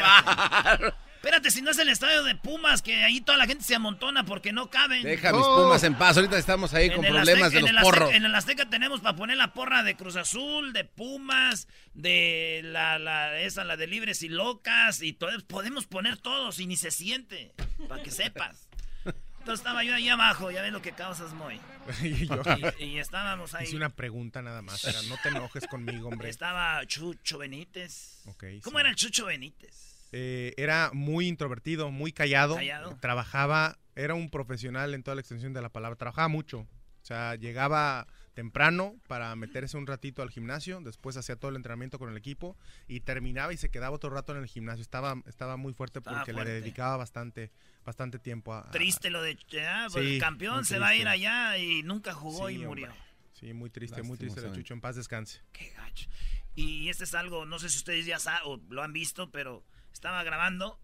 espérate. 1.22 1.50
si 1.50 1.62
no 1.62 1.70
es 1.70 1.78
el 1.78 1.88
estadio 1.88 2.22
de 2.24 2.34
Pumas, 2.34 2.82
que 2.82 3.04
ahí 3.04 3.20
toda 3.20 3.38
la 3.38 3.46
gente 3.46 3.64
se 3.64 3.74
amontona 3.74 4.24
porque 4.24 4.52
no 4.52 4.68
caben. 4.70 5.02
Deja 5.04 5.32
mis 5.32 5.42
pumas 5.46 5.82
en 5.84 5.94
paz. 5.94 6.16
Ahorita 6.16 6.36
estamos 6.38 6.74
ahí 6.74 6.90
con 6.90 7.00
problemas 7.04 7.48
Azteca- 7.48 7.50
de 7.50 7.58
en 7.58 7.62
los 7.62 7.70
Azteca- 7.74 7.82
porros. 7.82 8.14
En 8.14 8.24
el 8.24 8.34
Azteca 8.34 8.68
tenemos 8.70 9.00
para 9.00 9.16
poner 9.16 9.36
la 9.36 9.52
porra 9.54 9.82
de 9.82 9.96
Cruz 9.96 10.16
Azul, 10.16 10.72
de 10.72 10.84
Pumas, 10.84 11.68
de 11.94 12.60
la, 12.64 12.98
la 12.98 13.38
esa, 13.40 13.64
la 13.64 13.76
de 13.76 13.86
Libres 13.86 14.22
y 14.22 14.28
Locas, 14.28 15.02
y 15.02 15.12
todo. 15.12 15.30
Podemos 15.46 15.86
poner 15.86 16.16
todos 16.18 16.58
y 16.58 16.66
ni 16.66 16.76
se 16.76 16.90
siente, 16.90 17.52
para 17.88 18.02
que 18.02 18.10
sepas. 18.10 18.68
Entonces 19.04 19.58
estaba 19.66 19.82
yo 19.82 19.92
ahí 19.96 20.08
abajo, 20.08 20.52
ya 20.52 20.62
ves 20.62 20.72
lo 20.72 20.80
que 20.82 20.92
causas, 20.92 21.32
Moy. 21.32 21.60
y 22.02 22.28
yo 22.28 22.40
Y, 22.78 22.84
y 22.84 22.98
estábamos 23.00 23.54
ahí. 23.54 23.66
hice 23.66 23.74
una 23.74 23.88
pregunta 23.88 24.40
nada 24.40 24.62
más. 24.62 24.84
era, 24.84 25.02
no 25.02 25.16
te 25.20 25.30
enojes 25.30 25.66
conmigo, 25.66 26.08
hombre. 26.08 26.28
Estaba 26.30 26.86
Chucho 26.86 27.38
Benítez. 27.38 28.22
Ok, 28.26 28.44
¿Cómo 28.62 28.78
sí. 28.78 28.80
era 28.82 28.90
el 28.90 28.94
Chucho 28.94 29.26
Benítez? 29.26 29.91
Eh, 30.12 30.52
era 30.56 30.90
muy 30.92 31.26
introvertido, 31.26 31.90
muy 31.90 32.12
callado. 32.12 32.56
Callado. 32.56 32.96
Trabajaba, 33.00 33.78
era 33.96 34.14
un 34.14 34.30
profesional 34.30 34.94
en 34.94 35.02
toda 35.02 35.14
la 35.14 35.20
extensión 35.22 35.52
de 35.52 35.62
la 35.62 35.70
palabra. 35.70 35.96
Trabajaba 35.96 36.28
mucho. 36.28 36.60
O 36.60 37.04
sea, 37.04 37.34
llegaba 37.34 38.06
temprano 38.34 38.94
para 39.08 39.34
meterse 39.36 39.76
un 39.76 39.86
ratito 39.86 40.22
al 40.22 40.30
gimnasio, 40.30 40.80
después 40.80 41.16
hacía 41.18 41.36
todo 41.36 41.50
el 41.50 41.56
entrenamiento 41.56 41.98
con 41.98 42.08
el 42.10 42.16
equipo 42.16 42.56
y 42.88 43.00
terminaba 43.00 43.52
y 43.52 43.56
se 43.58 43.70
quedaba 43.70 43.94
otro 43.96 44.08
rato 44.10 44.32
en 44.32 44.38
el 44.38 44.46
gimnasio. 44.46 44.82
Estaba, 44.82 45.16
estaba 45.26 45.56
muy 45.56 45.72
fuerte 45.74 45.98
Estaba 45.98 46.18
porque 46.18 46.32
fuerte. 46.32 46.52
le 46.54 46.60
dedicaba 46.60 46.96
bastante, 46.96 47.50
bastante 47.84 48.18
tiempo 48.18 48.54
a... 48.54 48.60
a- 48.60 48.70
Triste 48.70 49.10
lo 49.10 49.20
de. 49.20 49.36
ah, 49.66 49.88
pues, 49.92 50.06
Sí, 50.06 50.14
el 50.14 50.20
campeón 50.20 50.64
se 50.64 50.78
va 50.78 50.88
a 50.88 50.94
ir 50.96 51.08
allá 51.08 51.58
y 51.58 51.82
nunca 51.82 52.14
jugó 52.14 52.48
Sí, 52.48 52.54
y 52.54 52.58
murió. 52.64 52.86
hombre. 52.86 53.00
Sí, 53.32 53.52
muy 53.52 53.68
triste, 53.70 54.02
muy 54.04 54.16
triste 54.16 54.40
de. 54.40 54.52
Chucho. 54.52 54.72
En 54.74 54.80
paz 54.80 54.94
descanse. 54.96 55.40
Qué 55.52 55.70
gacho. 55.76 56.08
Y 56.54 56.88
este 56.88 57.04
es 57.04 57.14
algo, 57.14 57.44
no 57.46 57.58
sé 57.58 57.68
si 57.68 57.78
ustedes 57.78 58.06
ya 58.06 58.18
saben 58.20 58.42
o 58.44 58.60
lo 58.70 58.82
han 58.82 58.92
visto, 58.92 59.30
pero 59.30 59.64
estaba 59.92 60.22
grabando 60.24 60.80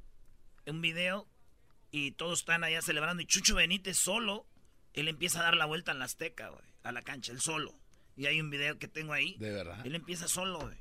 un 0.67 0.81
video 0.81 1.29
y 1.91 2.13
todos 2.13 2.41
están 2.41 2.65
allá 2.65 2.83
celebrando. 2.83 3.23
Y 3.23 3.27
Chucho 3.27 3.55
Benítez 3.55 3.97
solo, 3.97 4.47
él 4.95 5.09
empieza 5.09 5.41
a 5.41 5.45
dar 5.45 5.57
la 5.57 5.67
vuelta 5.67 5.93
en 5.93 5.99
la 5.99 6.05
Azteca, 6.05 6.49
güey, 6.49 6.65
a 6.83 6.93
la 6.93 7.03
cancha, 7.03 7.33
él 7.33 7.41
solo. 7.41 7.75
Y 8.17 8.27
hay 8.27 8.41
un 8.41 8.51
video 8.51 8.79
que 8.79 8.89
tengo 8.89 9.13
ahí. 9.13 9.37
De 9.39 9.51
verdad. 9.51 9.85
Él 9.87 9.95
empieza 9.95 10.29
solo, 10.29 10.59
güey. 10.61 10.77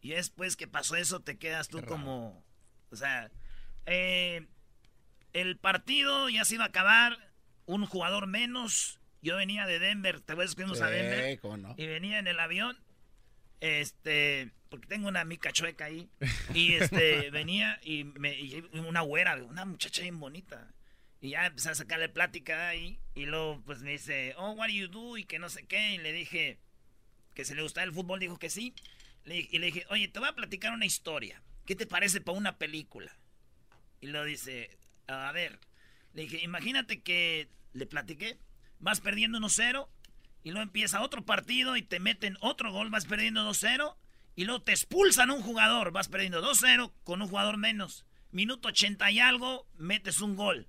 Y 0.00 0.10
después 0.10 0.56
que 0.56 0.68
pasó 0.68 0.96
eso, 0.96 1.20
te 1.20 1.38
quedas 1.38 1.68
tú 1.68 1.82
como. 1.82 2.44
O 2.90 2.96
sea, 2.96 3.30
eh, 3.86 4.46
el 5.32 5.56
partido 5.56 6.28
ya 6.28 6.44
se 6.44 6.54
iba 6.54 6.64
a 6.64 6.68
acabar, 6.68 7.18
un 7.66 7.86
jugador 7.86 8.26
menos. 8.26 9.00
Yo 9.22 9.36
venía 9.36 9.66
de 9.66 9.78
Denver, 9.78 10.20
te 10.20 10.34
que 10.34 10.48
fuimos 10.48 10.80
a 10.80 10.88
Denver. 10.88 11.38
No. 11.58 11.74
Y 11.76 11.86
venía 11.86 12.18
en 12.18 12.26
el 12.26 12.40
avión, 12.40 12.76
este, 13.62 14.50
porque 14.70 14.88
tengo 14.88 15.06
una 15.06 15.24
mica 15.24 15.52
chueca 15.52 15.84
ahí. 15.84 16.10
Y 16.52 16.74
este, 16.74 17.30
venía 17.30 17.78
y, 17.84 18.02
me, 18.04 18.38
y 18.38 18.68
una 18.72 19.02
güera, 19.02 19.36
una 19.36 19.64
muchacha 19.64 20.02
bien 20.02 20.18
bonita. 20.18 20.74
Y 21.20 21.30
ya 21.30 21.46
empecé 21.46 21.70
a 21.70 21.74
sacarle 21.76 22.08
plática 22.08 22.68
ahí. 22.68 22.98
Y 23.14 23.24
luego, 23.26 23.62
pues 23.64 23.80
me 23.82 23.92
dice, 23.92 24.34
oh, 24.36 24.50
what 24.52 24.66
do 24.66 24.74
you 24.74 24.88
do? 24.88 25.16
Y 25.16 25.24
que 25.24 25.38
no 25.38 25.48
sé 25.48 25.64
qué. 25.64 25.92
Y 25.92 25.98
le 25.98 26.12
dije 26.12 26.58
que 27.34 27.44
si 27.44 27.54
le 27.54 27.62
gustaba 27.62 27.84
el 27.84 27.92
fútbol, 27.92 28.18
dijo 28.18 28.36
que 28.36 28.50
sí. 28.50 28.74
Le 29.24 29.48
y 29.48 29.58
le 29.60 29.66
dije, 29.66 29.86
oye, 29.90 30.08
te 30.08 30.18
voy 30.18 30.28
a 30.28 30.34
platicar 30.34 30.72
una 30.72 30.84
historia. 30.84 31.40
¿Qué 31.64 31.76
te 31.76 31.86
parece 31.86 32.20
para 32.20 32.36
una 32.36 32.58
película? 32.58 33.16
Y 34.00 34.08
lo 34.08 34.24
dice, 34.24 34.76
a 35.06 35.30
ver. 35.30 35.60
Le 36.14 36.22
dije, 36.22 36.42
imagínate 36.42 37.00
que 37.00 37.48
le 37.74 37.86
platiqué, 37.86 38.38
vas 38.80 39.00
perdiendo 39.00 39.38
1-0 39.38 39.88
y 40.42 40.50
luego 40.50 40.64
empieza 40.64 41.02
otro 41.02 41.24
partido 41.24 41.76
y 41.76 41.82
te 41.82 42.00
meten 42.00 42.36
otro 42.40 42.72
gol, 42.72 42.90
vas 42.90 43.06
perdiendo 43.06 43.48
2-0 43.48 43.96
y 44.34 44.44
luego 44.44 44.62
te 44.62 44.72
expulsan 44.72 45.30
un 45.30 45.42
jugador, 45.42 45.92
vas 45.92 46.08
perdiendo 46.08 46.42
2-0 46.42 46.92
con 47.04 47.22
un 47.22 47.28
jugador 47.28 47.58
menos. 47.58 48.04
Minuto 48.30 48.68
80 48.68 49.10
y 49.10 49.20
algo, 49.20 49.68
metes 49.76 50.20
un 50.20 50.36
gol. 50.36 50.68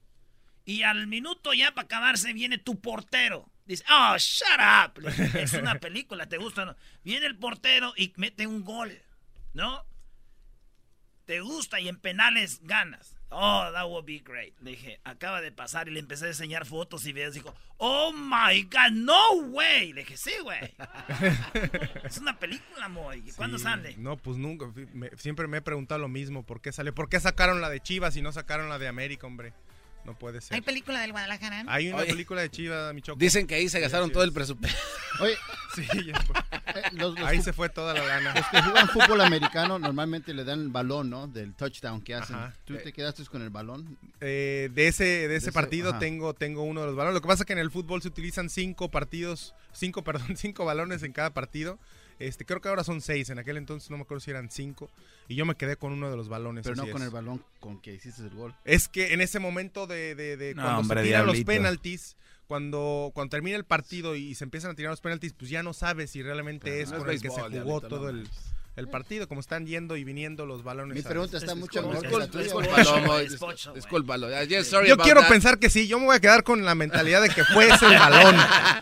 Y 0.65 0.83
al 0.83 1.07
minuto 1.07 1.53
ya 1.53 1.73
para 1.73 1.85
acabarse 1.85 2.33
viene 2.33 2.57
tu 2.57 2.79
portero. 2.79 3.51
Dice, 3.65 3.83
oh, 3.89 4.15
shut 4.17 4.59
up. 4.59 5.07
Es 5.37 5.53
una 5.53 5.75
película, 5.79 6.27
¿te 6.27 6.37
gusta? 6.37 6.63
o 6.63 6.65
no? 6.65 6.75
Viene 7.03 7.25
el 7.25 7.37
portero 7.37 7.93
y 7.95 8.13
mete 8.17 8.47
un 8.47 8.63
gol, 8.63 9.01
¿no? 9.53 9.85
Te 11.25 11.39
gusta 11.39 11.79
y 11.79 11.87
en 11.87 11.97
penales 11.97 12.59
ganas. 12.63 13.12
Oh, 13.35 13.71
that 13.73 13.85
would 13.89 14.05
be 14.05 14.19
great. 14.19 14.53
Le 14.61 14.71
dije, 14.71 14.99
acaba 15.03 15.41
de 15.41 15.51
pasar 15.51 15.87
y 15.87 15.91
le 15.91 15.99
empecé 15.99 16.25
a 16.25 16.27
enseñar 16.29 16.65
fotos 16.65 17.05
y 17.05 17.13
videos. 17.13 17.33
Dijo, 17.33 17.53
oh 17.77 18.11
my 18.13 18.63
God, 18.63 18.91
no 18.93 19.33
way. 19.49 19.91
Le 19.93 20.01
dije, 20.01 20.17
sí, 20.17 20.31
güey. 20.43 20.59
es 22.03 22.17
una 22.19 22.37
película, 22.37 22.87
Moy. 22.89 23.23
¿Y 23.27 23.31
¿Cuándo 23.31 23.57
Sí, 23.57 23.63
sale? 23.63 23.95
No, 23.97 24.17
pues 24.17 24.37
nunca. 24.37 24.67
me- 24.93 25.09
siempre 25.17 25.47
me 25.47 25.57
he 25.57 25.61
preguntado 25.61 25.99
lo 25.99 26.07
mismo. 26.07 26.43
¿Por 26.45 26.61
qué 26.61 26.71
sale? 26.71 26.91
¿Por 26.93 27.09
qué 27.09 27.19
sacaron 27.19 27.61
la 27.61 27.69
de 27.69 27.79
Chivas 27.79 28.15
y 28.17 28.21
no 28.21 28.31
sacaron 28.31 28.69
la 28.69 28.79
de 28.79 28.87
América, 28.87 29.27
hombre? 29.27 29.53
No 30.05 30.13
puede 30.17 30.41
ser. 30.41 30.55
¿Hay 30.55 30.61
película 30.61 30.99
del 31.01 31.11
Guadalajara? 31.11 31.63
Hay 31.67 31.87
una 31.87 31.97
Oye. 31.99 32.07
película 32.11 32.41
de 32.41 32.49
Chivas, 32.49 32.93
mi 32.93 33.01
choco. 33.01 33.17
Dicen 33.19 33.47
que 33.47 33.55
ahí 33.55 33.69
se 33.69 33.79
gastaron 33.79 34.11
todo 34.11 34.23
el 34.23 34.33
presupuesto. 34.33 34.77
Oye, 35.21 35.35
Sí, 35.75 35.87
ya 36.05 36.19
fue. 36.21 36.35
eh, 36.75 36.83
los, 36.93 37.17
los 37.17 37.27
Ahí 37.27 37.41
se 37.41 37.51
fue 37.53 37.67
toda 37.69 37.93
la 37.93 38.05
lana. 38.05 38.33
los 38.35 38.45
que 38.47 38.61
juegan 38.61 38.87
fútbol 38.89 39.21
americano 39.21 39.79
normalmente 39.79 40.33
le 40.33 40.43
dan 40.43 40.59
el 40.61 40.69
balón, 40.69 41.09
¿no? 41.09 41.27
Del 41.27 41.55
touchdown 41.55 42.01
que 42.01 42.13
hacen. 42.15 42.35
Ajá. 42.35 42.53
¿Tú 42.65 42.75
te 42.77 42.91
quedaste 42.93 43.23
con 43.25 43.41
el 43.41 43.49
balón? 43.49 43.97
Eh, 44.21 44.69
de 44.73 44.87
ese, 44.87 45.03
de 45.03 45.25
ese 45.35 45.37
ese, 45.37 45.51
partido 45.51 45.91
ajá. 45.91 45.99
tengo, 45.99 46.33
tengo 46.33 46.63
uno 46.63 46.81
de 46.81 46.87
los 46.87 46.95
balones. 46.95 47.15
Lo 47.15 47.21
que 47.21 47.27
pasa 47.27 47.43
es 47.43 47.47
que 47.47 47.53
en 47.53 47.59
el 47.59 47.71
fútbol 47.71 48.01
se 48.01 48.07
utilizan 48.09 48.49
cinco 48.49 48.91
partidos, 48.91 49.55
cinco, 49.71 50.03
perdón, 50.03 50.35
cinco 50.37 50.65
balones 50.65 51.01
en 51.03 51.11
cada 51.13 51.33
partido. 51.33 51.79
Este, 52.27 52.45
creo 52.45 52.61
que 52.61 52.69
ahora 52.69 52.83
son 52.83 53.01
seis. 53.01 53.29
En 53.29 53.39
aquel 53.39 53.57
entonces 53.57 53.89
no 53.89 53.97
me 53.97 54.03
acuerdo 54.03 54.21
si 54.21 54.31
eran 54.31 54.49
cinco. 54.49 54.89
Y 55.27 55.35
yo 55.35 55.45
me 55.45 55.55
quedé 55.55 55.75
con 55.75 55.93
uno 55.93 56.09
de 56.09 56.17
los 56.17 56.29
balones. 56.29 56.63
Pero 56.63 56.75
no 56.75 56.83
con 56.91 57.01
es. 57.01 57.07
el 57.07 57.13
balón 57.13 57.43
con 57.59 57.79
que 57.81 57.93
hiciste 57.93 58.23
el 58.23 58.29
gol. 58.31 58.55
Es 58.65 58.87
que 58.87 59.13
en 59.13 59.21
ese 59.21 59.39
momento 59.39 59.87
de, 59.87 60.15
de, 60.15 60.37
de 60.37 60.55
No, 60.55 60.63
cuando 60.63 60.79
hombre, 60.81 61.01
se 61.01 61.07
tiran 61.07 61.25
los 61.25 61.43
penaltis, 61.43 62.15
cuando, 62.47 63.11
cuando 63.13 63.31
termina 63.31 63.57
el 63.57 63.65
partido 63.65 64.15
y 64.15 64.35
se 64.35 64.43
empiezan 64.43 64.71
a 64.71 64.75
tirar 64.75 64.91
los 64.91 65.01
penaltis, 65.01 65.33
pues 65.33 65.49
ya 65.49 65.63
no 65.63 65.73
sabes 65.73 66.11
si 66.11 66.21
realmente 66.21 66.69
Claro, 66.69 66.81
es 66.83 66.89
no 66.91 66.97
es 66.97 67.03
con 67.03 67.11
el 67.11 67.21
que 67.21 67.29
se 67.29 67.35
jugó 67.35 67.49
diablito, 67.49 67.87
todo 67.87 68.11
no 68.11 68.19
el, 68.19 68.29
el 68.75 68.87
partido, 68.89 69.27
como 69.27 69.39
están 69.39 69.67
yendo 69.67 69.95
y 69.97 70.03
viniendo 70.03 70.45
los 70.45 70.63
balones. 70.63 70.95
Mi 70.95 71.03
pregunta 71.03 71.37
está 71.37 71.51
Es 71.51 71.57
mucho 71.57 71.81
mejor 71.87 72.19
la 72.19 73.23
Discúlpalo, 73.73 74.29
Yo 74.85 74.97
quiero 74.97 75.21
that. 75.21 75.29
pensar 75.29 75.59
que 75.59 75.69
sí, 75.69 75.87
yo 75.87 75.99
me 75.99 76.05
voy 76.05 76.15
a 76.15 76.19
quedar 76.19 76.43
con 76.43 76.65
la 76.65 76.73
mentalidad 76.75 77.21
de 77.21 77.29
que 77.29 77.43
fue 77.43 77.67
ese 77.69 77.85
el 77.85 77.97
balón. 77.99 78.35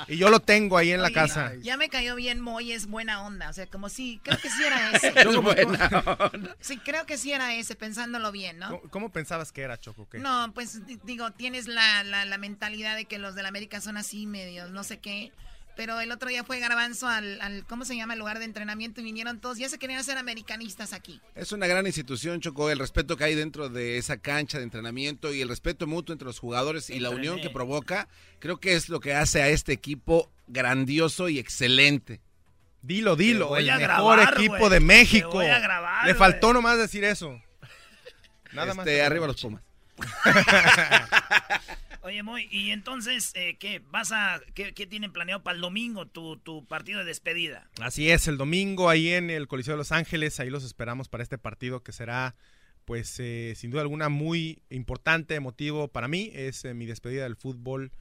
Y 0.08 0.18
yo 0.18 0.30
lo 0.30 0.40
tengo 0.40 0.78
ahí 0.78 0.92
en 0.92 1.02
la 1.02 1.12
casa. 1.12 1.54
Ya 1.62 1.78
me 1.78 1.90
cayó 1.90 2.16
bien 2.16 2.40
Moy, 2.40 2.72
es 2.72 2.88
buena 2.88 3.24
onda. 3.24 3.50
O 3.50 3.54
sea, 3.54 3.68
como 3.68 3.90
si, 3.90 4.20
creo 4.24 4.38
que 4.38 4.50
sí 4.50 4.64
era 4.64 4.92
ese. 4.96 5.08
Es 5.16 5.36
buena 5.36 5.88
onda. 6.34 6.56
Sí, 6.60 6.78
creo 6.78 7.06
que 7.06 7.18
sí 7.18 7.32
era 7.34 7.54
ese, 7.56 7.76
pensándolo 7.76 8.32
bien, 8.32 8.60
¿no? 8.60 8.70
¿Cómo, 8.70 8.82
cómo 8.90 9.10
pensabas 9.12 9.52
que 9.52 9.62
era, 9.62 9.78
Choco? 9.80 10.08
¿Qué? 10.10 10.20
No, 10.20 10.52
pues 10.54 10.86
di- 10.86 11.00
digo, 11.04 11.32
tienes 11.32 11.68
la, 11.68 12.04
la, 12.04 12.26
la 12.26 12.38
mentalidad 12.38 12.96
de 12.96 13.06
que 13.06 13.18
los 13.20 13.36
del 13.36 13.46
América 13.46 13.82
son 13.82 13.98
así 13.98 14.26
medios, 14.26 14.72
no 14.72 14.84
sé 14.84 15.00
qué. 15.00 15.32
Pero 15.82 16.00
el 16.00 16.12
otro 16.12 16.30
día 16.30 16.44
fue 16.44 16.60
Garbanzo 16.60 17.08
al, 17.08 17.42
al, 17.42 17.66
¿cómo 17.66 17.86
se 17.86 17.96
llama? 17.96 18.14
El 18.14 18.20
lugar 18.20 18.38
de 18.38 18.46
entrenamiento 18.46 19.02
y 19.02 19.04
vinieron 19.04 19.42
todos. 19.42 19.58
Ya 19.58 19.68
se 19.68 19.80
querían 19.80 20.00
hacer 20.00 20.16
americanistas 20.16 20.94
aquí. 20.94 21.20
Es 21.34 21.54
una 21.54 21.66
gran 21.66 21.88
institución, 21.88 22.40
Choco, 22.40 22.70
el 22.70 22.78
respeto 22.78 23.18
que 23.18 23.24
hay 23.24 23.34
dentro 23.34 23.68
de 23.68 23.98
esa 23.98 24.18
cancha 24.18 24.60
de 24.60 24.64
entrenamiento 24.66 25.34
y 25.34 25.42
el 25.42 25.50
respeto 25.50 25.88
mutuo 25.88 26.14
entre 26.14 26.28
los 26.28 26.38
jugadores 26.38 26.92
y 26.92 27.00
la 27.00 27.10
unión 27.10 27.42
que 27.42 27.50
provoca, 27.50 28.08
creo 28.38 28.60
que 28.60 28.76
es 28.76 28.90
lo 28.90 29.00
que 29.00 29.16
hace 29.16 29.42
a 29.42 29.50
este 29.50 29.74
equipo 29.74 30.32
grandioso 30.46 31.30
y 31.30 31.40
excelente. 31.40 32.22
Dilo, 32.84 33.16
dilo. 33.16 33.48
voy 33.48 33.64
El 33.64 33.72
a 33.72 33.78
mejor 33.80 34.18
grabar, 34.20 34.34
equipo 34.38 34.70
de 34.70 34.82
México. 34.82 35.32
voy 35.32 35.48
a 35.48 35.58
grabar, 35.58 36.06
Le 36.06 36.14
faltó 36.14 36.54
nomás 36.54 36.78
decir 36.78 37.04
eso. 37.04 37.42
Nada 38.54 38.76
más. 38.76 38.86
Este, 38.86 39.02
arriba 39.02 39.26
los 39.26 39.42
Pumas. 39.42 39.64
Oye, 42.04 42.24
Moy, 42.24 42.48
y 42.50 42.72
entonces, 42.72 43.32
eh, 43.36 43.58
¿qué? 43.60 43.80
¿Vas 43.92 44.12
a, 44.12 44.42
qué, 44.56 44.72
tienen 44.88 45.14
planeado 45.14 45.44
para 45.44 45.56
el 45.56 45.62
domingo, 45.62 46.08
tu, 46.08 46.38
tu 46.38 46.66
partido 46.66 47.00
de 47.00 47.06
despedida? 47.06 47.70
Así 47.80 48.10
es, 48.10 48.28
el 48.28 48.38
domingo 48.38 48.90
ahí 48.90 49.10
en 49.10 49.30
el 49.30 49.48
Coliseo 49.48 49.74
de 49.74 49.78
Los 49.78 49.92
Ángeles, 49.92 50.40
ahí 50.40 50.50
los 50.50 50.64
esperamos 50.64 51.10
para 51.10 51.22
este 51.24 51.38
partido 51.38 51.84
que 51.84 51.92
será, 51.92 52.36
pues, 52.86 53.16
eh, 53.20 53.54
sin 53.56 53.70
duda 53.70 53.84
alguna 53.84 54.10
muy 54.10 54.64
importante, 54.72 55.36
emotivo 55.36 55.90
para 55.90 56.08
mí. 56.08 56.32
Es 56.34 56.66
eh, 56.66 56.74
mi 56.74 56.88
despedida 56.88 57.24
del 57.24 57.36
fútbol 57.36 57.92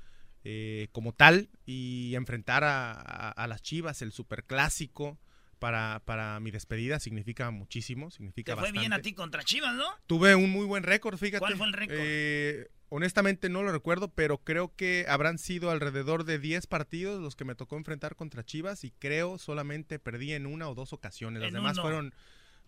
eh, 0.45 0.89
como 0.93 1.13
tal 1.13 1.51
y 1.67 2.15
enfrentar 2.15 2.65
a, 2.65 2.93
a- 2.93 3.31
a 3.33 3.47
las 3.47 3.61
Chivas, 3.61 4.01
el 4.01 4.13
superclásico. 4.13 5.19
Para, 5.61 6.01
para 6.07 6.41
mi 6.41 6.51
despedida 6.51 6.99
significa 6.99 7.51
muchísimo, 7.51 8.11
significa 8.11 8.53
Te 8.53 8.57
fue 8.57 8.63
bastante. 8.63 8.81
bien 8.81 8.93
a 8.95 9.01
ti 9.03 9.13
contra 9.13 9.45
Chivas, 9.45 9.75
¿no? 9.77 9.85
Tuve 10.07 10.35
un 10.35 10.51
muy 10.51 10.65
buen 10.67 10.83
récord, 10.83 11.17
fíjate. 11.19 11.39
¿Cuál 11.39 11.57
fue 11.57 11.67
el 11.67 11.75
récord? 11.75 11.99
Eh, 12.01 12.69
honestamente 12.89 13.49
no 13.51 13.63
lo 13.63 13.71
recuerdo, 13.71 14.09
pero 14.09 14.39
creo 14.39 14.75
que 14.75 15.05
habrán 15.07 15.37
sido 15.39 15.71
alrededor 15.71 16.25
de 16.25 16.39
10 16.39 16.67
partidos 16.67 17.21
los 17.21 17.37
que 17.37 17.45
me 17.45 17.55
tocó 17.55 17.77
enfrentar 17.77 18.17
contra 18.17 18.43
Chivas 18.43 18.85
y 18.85 18.91
creo 18.91 19.37
solamente 19.39 19.99
perdí 19.99 20.33
en 20.33 20.47
una 20.47 20.67
o 20.69 20.75
dos 20.75 20.93
ocasiones. 20.95 21.41
Las 21.43 21.49
En 21.49 21.55
demás 21.55 21.75
uno. 21.75 21.83
fueron 21.83 22.15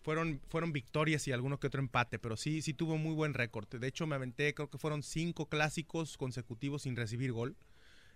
fueron 0.03 0.41
fueron 0.49 0.71
victorias 0.71 1.27
y 1.27 1.31
alguno 1.31 1.59
que 1.59 1.67
otro 1.67 1.79
empate, 1.81 2.19
pero 2.19 2.37
sí 2.37 2.61
sí 2.61 2.73
tuvo 2.75 2.97
muy 2.97 3.13
buen 3.15 3.33
récord. 3.33 3.67
De 3.67 3.87
hecho 3.87 4.05
me 4.05 4.15
aventé, 4.15 4.53
creo 4.53 4.69
que 4.69 4.77
fueron 4.77 5.01
cinco 5.01 5.47
clásicos 5.49 6.15
consecutivos 6.17 6.83
sin 6.83 6.95
recibir 6.95 7.31
gol. 7.31 7.55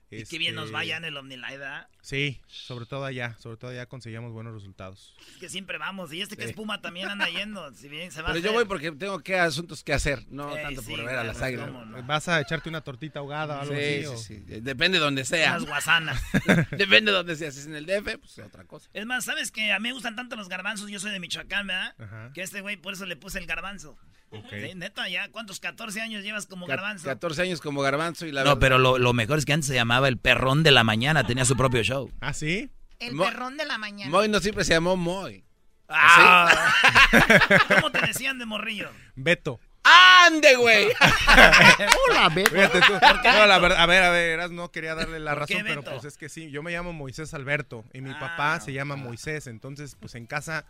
Y 0.09 0.23
qué 0.23 0.37
bien 0.37 0.55
nos 0.55 0.65
Este, 0.65 0.73
vaya 0.73 0.95
en 0.97 1.03
el 1.05 1.17
OmniLive, 1.17 1.57
¿verdad? 1.57 1.87
Sí, 2.01 2.39
sobre 2.47 2.85
todo 2.85 3.03
allá, 3.03 3.35
sobre 3.39 3.57
todo 3.57 3.71
allá 3.71 3.87
conseguíamos 3.87 4.31
buenos 4.31 4.53
resultados. 4.53 5.13
Es 5.33 5.35
que 5.37 5.49
siempre 5.49 5.77
vamos. 5.77 6.13
Y 6.13 6.21
este 6.21 6.37
que 6.37 6.45
es 6.45 6.53
Puma 6.53 6.81
también 6.81 7.09
anda 7.09 7.27
yendo. 7.29 7.73
Si 7.73 7.89
bien 7.89 8.09
se 8.13 8.21
va 8.21 8.27
Pero 8.29 8.39
a 8.39 8.41
yo 8.41 8.49
hacer. 8.49 8.53
voy 8.55 8.65
porque 8.65 8.91
tengo 8.93 9.19
que 9.19 9.37
asuntos 9.37 9.83
que 9.83 9.91
hacer, 9.91 10.23
no 10.29 10.55
Ey, 10.55 10.63
tanto 10.63 10.81
sí, 10.81 10.91
por 10.91 11.03
ver 11.03 11.15
a 11.17 11.23
las 11.25 11.41
águilas. 11.41 11.69
no. 11.71 12.03
¿Vas 12.03 12.29
a 12.29 12.39
echarte 12.39 12.69
una 12.69 12.79
tortita 12.81 13.19
ahogada 13.19 13.57
o 13.57 13.61
algo 13.63 13.73
Sí, 13.75 13.79
así? 13.81 13.99
sí, 13.99 14.05
o- 14.05 14.17
sí. 14.17 14.35
Depende 14.61 14.97
de 14.99 15.03
donde 15.03 15.25
sea. 15.25 15.51
Unas 15.57 15.65
guasanas. 15.65 16.21
Depende 16.71 17.11
de 17.11 17.17
donde 17.17 17.35
sea. 17.35 17.51
Si 17.51 17.59
es 17.59 17.65
en 17.65 17.75
el 17.75 17.85
DF, 17.85 18.17
pues 18.19 18.37
es 18.37 18.45
otra 18.45 18.63
cosa. 18.63 18.89
Es 18.93 19.05
más, 19.05 19.25
¿sabes 19.25 19.51
que 19.51 19.73
a 19.73 19.79
mí 19.79 19.89
me 19.89 19.93
gustan 19.93 20.15
tanto 20.15 20.37
los 20.37 20.47
garbanzos? 20.47 20.89
Yo 20.89 20.99
soy 21.01 21.11
de 21.11 21.19
Michoacán, 21.19 21.67
¿verdad? 21.67 21.95
Ajá. 21.99 22.31
Que 22.33 22.43
este 22.43 22.61
güey, 22.61 22.77
por 22.77 22.93
eso 22.93 23.05
le 23.05 23.17
puse 23.17 23.39
el 23.39 23.45
garbanzo. 23.45 23.97
Ok. 24.29 24.45
Sí, 24.49 24.75
neta, 24.75 25.07
ya, 25.07 25.29
¿cuántos 25.31 25.59
14 25.61 26.01
años 26.01 26.23
llevas 26.23 26.47
como 26.47 26.65
garbanzo? 26.67 27.05
14 27.07 27.41
años 27.43 27.61
como 27.61 27.81
garbanzo 27.81 28.25
y 28.25 28.31
la 28.33 28.41
No, 28.43 28.49
verdad- 28.51 28.59
pero 28.59 28.77
lo, 28.77 28.97
lo 28.97 29.13
mejor 29.13 29.37
es 29.37 29.45
que 29.45 29.53
antes 29.53 29.67
se 29.67 29.73
llamaba 29.75 30.07
el 30.09 30.17
perrón 30.17 30.63
de 30.63 30.71
la 30.71 30.83
mañana, 30.83 31.25
tenía 31.25 31.45
su 31.45 31.55
propio 31.55 31.81
show. 31.83 32.11
¿Ah, 32.19 32.33
sí? 32.33 32.69
El 32.99 33.15
Mo- 33.15 33.23
perrón 33.25 33.55
de 33.57 33.65
la 33.65 33.77
mañana. 33.77 34.11
Moy 34.11 34.27
no 34.27 34.39
siempre 34.39 34.65
se 34.65 34.73
llamó 34.73 34.97
Moy. 34.97 35.43
Ah. 35.87 36.73
¿Cómo 37.75 37.91
te 37.91 38.05
decían 38.05 38.37
de 38.39 38.45
morrillo? 38.45 38.89
Beto. 39.15 39.59
¡Ande, 39.83 40.55
güey! 40.57 40.87
Hola, 42.09 42.27
Beto. 42.29 42.51
Fíjate 42.51 42.81
tú. 42.81 42.93
No, 43.23 43.45
la 43.45 43.59
verdad, 43.59 43.79
a 43.79 43.85
ver, 43.85 44.03
a 44.03 44.09
ver, 44.11 44.31
Eras, 44.31 44.51
no 44.51 44.69
quería 44.71 44.95
darle 44.95 45.19
la 45.19 45.35
¿Por 45.35 45.45
qué, 45.47 45.53
razón, 45.61 45.67
pero 45.67 45.83
pues 45.83 46.03
es 46.03 46.17
que 46.17 46.27
sí, 46.27 46.49
yo 46.51 46.61
me 46.63 46.71
llamo 46.71 46.91
Moisés 46.91 47.33
Alberto 47.33 47.85
y 47.93 48.01
mi 48.01 48.11
Ah, 48.11 48.19
papá 48.19 48.59
se 48.59 48.73
llama 48.73 48.97
Moisés, 48.97 49.47
entonces 49.47 49.95
pues 49.97 50.15
en 50.15 50.25
casa, 50.25 50.65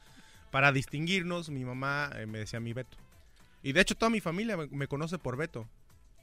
para 0.52 0.72
distinguirnos, 0.72 1.50
mi 1.50 1.66
mamá 1.66 2.12
eh, 2.16 2.28
me 2.28 2.38
decía 2.40 2.60
mi 2.60 2.74
Beto. 2.74 2.98
Y 3.64 3.74
de 3.74 3.82
hecho 3.82 3.96
toda 3.96 4.10
mi 4.10 4.22
familia 4.22 4.56
me, 4.58 4.68
me 4.68 4.88
conoce 4.88 5.18
por 5.18 5.36
Beto. 5.38 5.68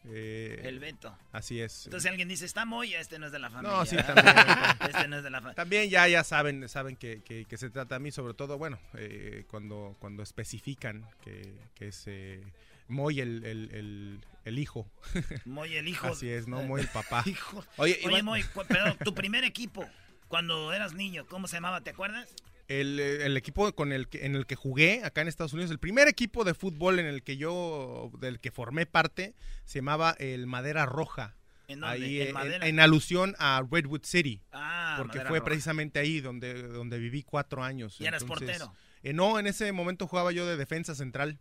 Eh, 0.06 0.60
El 0.64 0.80
Beto. 0.80 1.16
Así 1.32 1.60
es. 1.60 1.86
Entonces 1.86 2.10
alguien 2.10 2.28
dice, 2.28 2.44
está 2.44 2.66
Moya, 2.66 3.00
este 3.00 3.18
no 3.18 3.26
es 3.26 3.32
de 3.32 3.38
la 3.38 3.48
familia. 3.48 3.76
No, 3.78 3.86
sí, 3.86 3.96
también. 3.96 4.26
Este 4.88 5.08
no 5.08 5.16
es 5.16 5.22
de 5.24 5.30
la 5.30 5.38
familia. 5.38 5.54
También 5.54 5.88
ya, 5.88 6.06
ya 6.08 6.22
saben, 6.24 6.68
saben 6.68 6.96
que, 6.96 7.22
que- 7.22 7.46
que 7.46 7.56
se 7.56 7.70
trata 7.70 7.96
a 7.96 7.98
mí, 7.98 8.10
sobre 8.10 8.34
todo, 8.34 8.58
bueno, 8.58 8.78
eh, 8.94 9.44
cuando, 9.48 9.96
cuando 9.98 10.22
especifican 10.22 11.08
que, 11.22 11.54
que 11.74 11.88
es 11.88 12.02
eh, 12.06 12.42
Moy 12.88 13.20
el, 13.20 13.44
el- 13.46 13.70
el- 13.72 14.20
el 14.44 14.58
hijo. 14.58 14.86
Moy 15.46 15.74
el 15.76 15.88
hijo. 15.88 16.08
Así 16.08 16.28
es, 16.28 16.46
no 16.48 16.62
Moy 16.62 16.82
el 16.82 16.88
papá. 16.88 17.22
Hijo. 17.26 17.64
Oye, 17.78 17.98
Oye, 18.04 18.22
Moy, 18.22 18.44
perdón, 18.68 18.98
tu 19.02 19.14
primer 19.14 19.42
equipo, 19.44 19.88
cuando 20.28 20.70
eras 20.74 20.92
niño, 20.92 21.24
¿cómo 21.26 21.48
se 21.48 21.56
llamaba? 21.56 21.80
¿Te 21.80 21.90
acuerdas? 21.90 22.28
El, 22.68 22.98
eh, 22.98 23.26
el 23.26 23.36
equipo 23.36 23.72
con 23.74 23.92
el 23.92 24.08
que, 24.08 24.24
en 24.24 24.36
el 24.36 24.46
que 24.46 24.56
jugué 24.56 25.04
acá 25.04 25.20
en 25.20 25.28
Estados 25.28 25.52
Unidos, 25.52 25.70
el 25.70 25.78
primer 25.78 26.08
equipo 26.08 26.44
de 26.44 26.54
fútbol 26.54 26.98
en 26.98 27.06
el 27.06 27.22
que 27.22 27.36
yo, 27.36 28.10
del 28.18 28.40
que 28.40 28.50
formé 28.50 28.86
parte, 28.86 29.34
se 29.64 29.80
llamaba 29.80 30.16
el 30.18 30.46
Madera 30.46 30.86
Roja. 30.86 31.36
¿En 31.68 31.80
dónde? 31.80 31.94
Ahí, 31.96 32.20
¿En 32.22 32.36
eh, 32.36 32.58
en 32.62 32.80
alusión 32.80 33.34
a 33.38 33.62
Redwood 33.70 34.04
City. 34.04 34.42
Ah, 34.52 34.96
porque 34.98 35.18
Madera 35.18 35.30
fue 35.30 35.38
Roja. 35.40 35.46
precisamente 35.46 35.98
ahí 35.98 36.20
donde, 36.20 36.62
donde 36.62 36.98
viví 36.98 37.22
cuatro 37.22 37.62
años. 37.62 38.00
¿Y 38.00 38.06
eras 38.06 38.22
Entonces, 38.22 38.58
portero? 38.58 38.74
eh, 39.02 39.12
no, 39.12 39.38
en 39.38 39.46
ese 39.46 39.70
momento 39.72 40.06
jugaba 40.06 40.32
yo 40.32 40.46
de 40.46 40.56
defensa 40.56 40.94
central. 40.94 41.38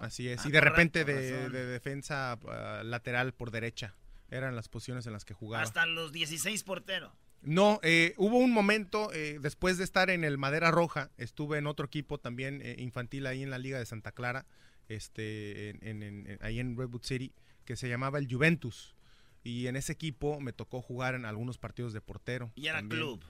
Así 0.00 0.28
es. 0.28 0.40
Ah, 0.40 0.48
y 0.48 0.52
de 0.52 0.58
con 0.58 0.68
repente 0.68 1.04
de, 1.04 1.48
de 1.50 1.66
defensa 1.66 2.38
ah, 2.48 2.82
lateral 2.84 3.32
por 3.32 3.50
derecha. 3.50 3.94
Eran 4.30 4.56
las 4.56 4.68
posiciones 4.68 5.06
en 5.06 5.12
las 5.12 5.24
que 5.24 5.34
jugaba. 5.34 5.62
Hasta 5.62 5.86
los 5.86 6.10
16 6.12 6.64
porteros. 6.64 7.12
No, 7.44 7.78
eh, 7.82 8.14
hubo 8.16 8.38
un 8.38 8.52
momento, 8.52 9.12
eh, 9.12 9.38
después 9.40 9.76
de 9.78 9.84
estar 9.84 10.10
en 10.10 10.24
el 10.24 10.38
Madera 10.38 10.70
Roja, 10.70 11.10
estuve 11.18 11.58
en 11.58 11.66
otro 11.66 11.86
equipo 11.86 12.18
también 12.18 12.60
eh, 12.62 12.76
infantil 12.78 13.26
ahí 13.26 13.42
en 13.42 13.50
la 13.50 13.58
Liga 13.58 13.78
de 13.78 13.86
Santa 13.86 14.12
Clara, 14.12 14.46
este, 14.88 15.70
en- 15.70 16.02
en- 16.02 16.26
en- 16.26 16.38
ahí 16.42 16.60
en 16.60 16.76
Redwood 16.76 17.02
City, 17.04 17.32
que 17.64 17.76
se 17.76 17.88
llamaba 17.88 18.18
el 18.18 18.28
Juventus. 18.32 18.94
Y 19.42 19.66
en 19.66 19.76
ese 19.76 19.92
equipo 19.92 20.40
me 20.40 20.52
tocó 20.52 20.80
jugar 20.80 21.14
en 21.14 21.24
algunos 21.26 21.58
partidos 21.58 21.92
de 21.92 22.00
portero. 22.00 22.50
Y 22.54 22.66
era 22.68 22.78
también. 22.78 23.00
club. 23.00 23.24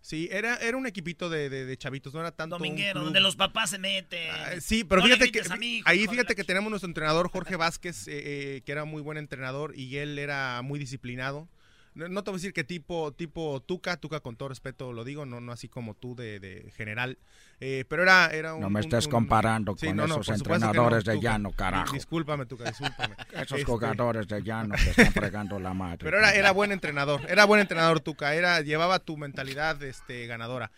Sí, 0.00 0.28
era, 0.30 0.54
era 0.58 0.76
un 0.76 0.86
equipito 0.86 1.28
de, 1.28 1.50
de- 1.50 1.64
de 1.64 1.76
chavitos, 1.76 2.14
no 2.14 2.20
era 2.20 2.30
tanto 2.30 2.56
Dominguero, 2.58 3.02
donde 3.02 3.18
los 3.18 3.34
papás 3.34 3.70
se 3.70 3.78
meten. 3.80 4.30
Ah, 4.32 4.60
sí, 4.60 4.84
pero 4.84 5.00
No 5.00 5.06
fíjate 5.08 5.32
que 5.32 5.40
ahí 5.84 6.06
fíjate 6.06 6.36
que 6.36 6.44
tenemos 6.44 6.70
nuestro 6.70 6.86
entrenador 6.88 7.28
Jorge 7.28 7.56
Vázquez, 7.56 8.06
eh, 8.06 8.12
eh, 8.56 8.62
que 8.64 8.70
era 8.70 8.84
muy 8.84 9.02
buen 9.02 9.18
entrenador 9.18 9.76
y 9.76 9.96
él 9.96 10.20
era 10.20 10.62
muy 10.62 10.78
disciplinado. 10.78 11.48
No, 11.96 12.08
no 12.08 12.22
te 12.22 12.30
voy 12.30 12.36
a 12.36 12.38
decir 12.38 12.52
que 12.52 12.62
tipo 12.62 13.10
tipo 13.12 13.60
Tuca, 13.62 13.96
Tuca 13.96 14.20
con 14.20 14.36
todo 14.36 14.50
respeto 14.50 14.92
lo 14.92 15.02
digo, 15.02 15.24
no 15.24 15.40
no 15.40 15.50
así 15.50 15.66
como 15.68 15.94
tú 15.94 16.14
de, 16.14 16.38
de 16.38 16.70
general, 16.76 17.18
eh, 17.58 17.84
pero 17.88 18.02
era 18.02 18.26
era 18.28 18.52
un 18.54 18.60
No 18.60 18.68
me 18.70 18.80
estés 18.80 19.06
un- 19.06 19.12
comparando 19.12 19.74
Sí, 19.78 19.86
con 19.86 19.96
no, 19.96 20.04
esos 20.04 20.28
entrenadores 20.28 21.06
no, 21.06 21.12
de 21.12 21.16
Tuca. 21.18 21.30
llano, 21.30 21.52
carajo. 21.52 21.94
Discúlpame, 21.94 22.44
Tuca, 22.46 22.64
discúlpame. 22.64 23.14
Esos 23.32 23.58
Este, 23.60 23.64
jugadores 23.64 24.28
de 24.28 24.42
llano 24.42 24.74
que 24.74 24.90
están 24.90 25.12
fregando 25.12 25.58
la 25.58 25.72
madre. 25.72 25.98
Pero 26.04 26.18
era, 26.18 26.32
era 26.34 26.50
buen 26.52 26.70
entrenador, 26.70 27.22
era 27.28 27.46
buen 27.46 27.62
entrenador 27.62 28.00
Tuca, 28.00 28.34
era, 28.34 28.60
llevaba 28.60 28.98
tu 28.98 29.16
mentalidad 29.16 29.82
este, 29.82 30.26
ganadora. 30.26 30.70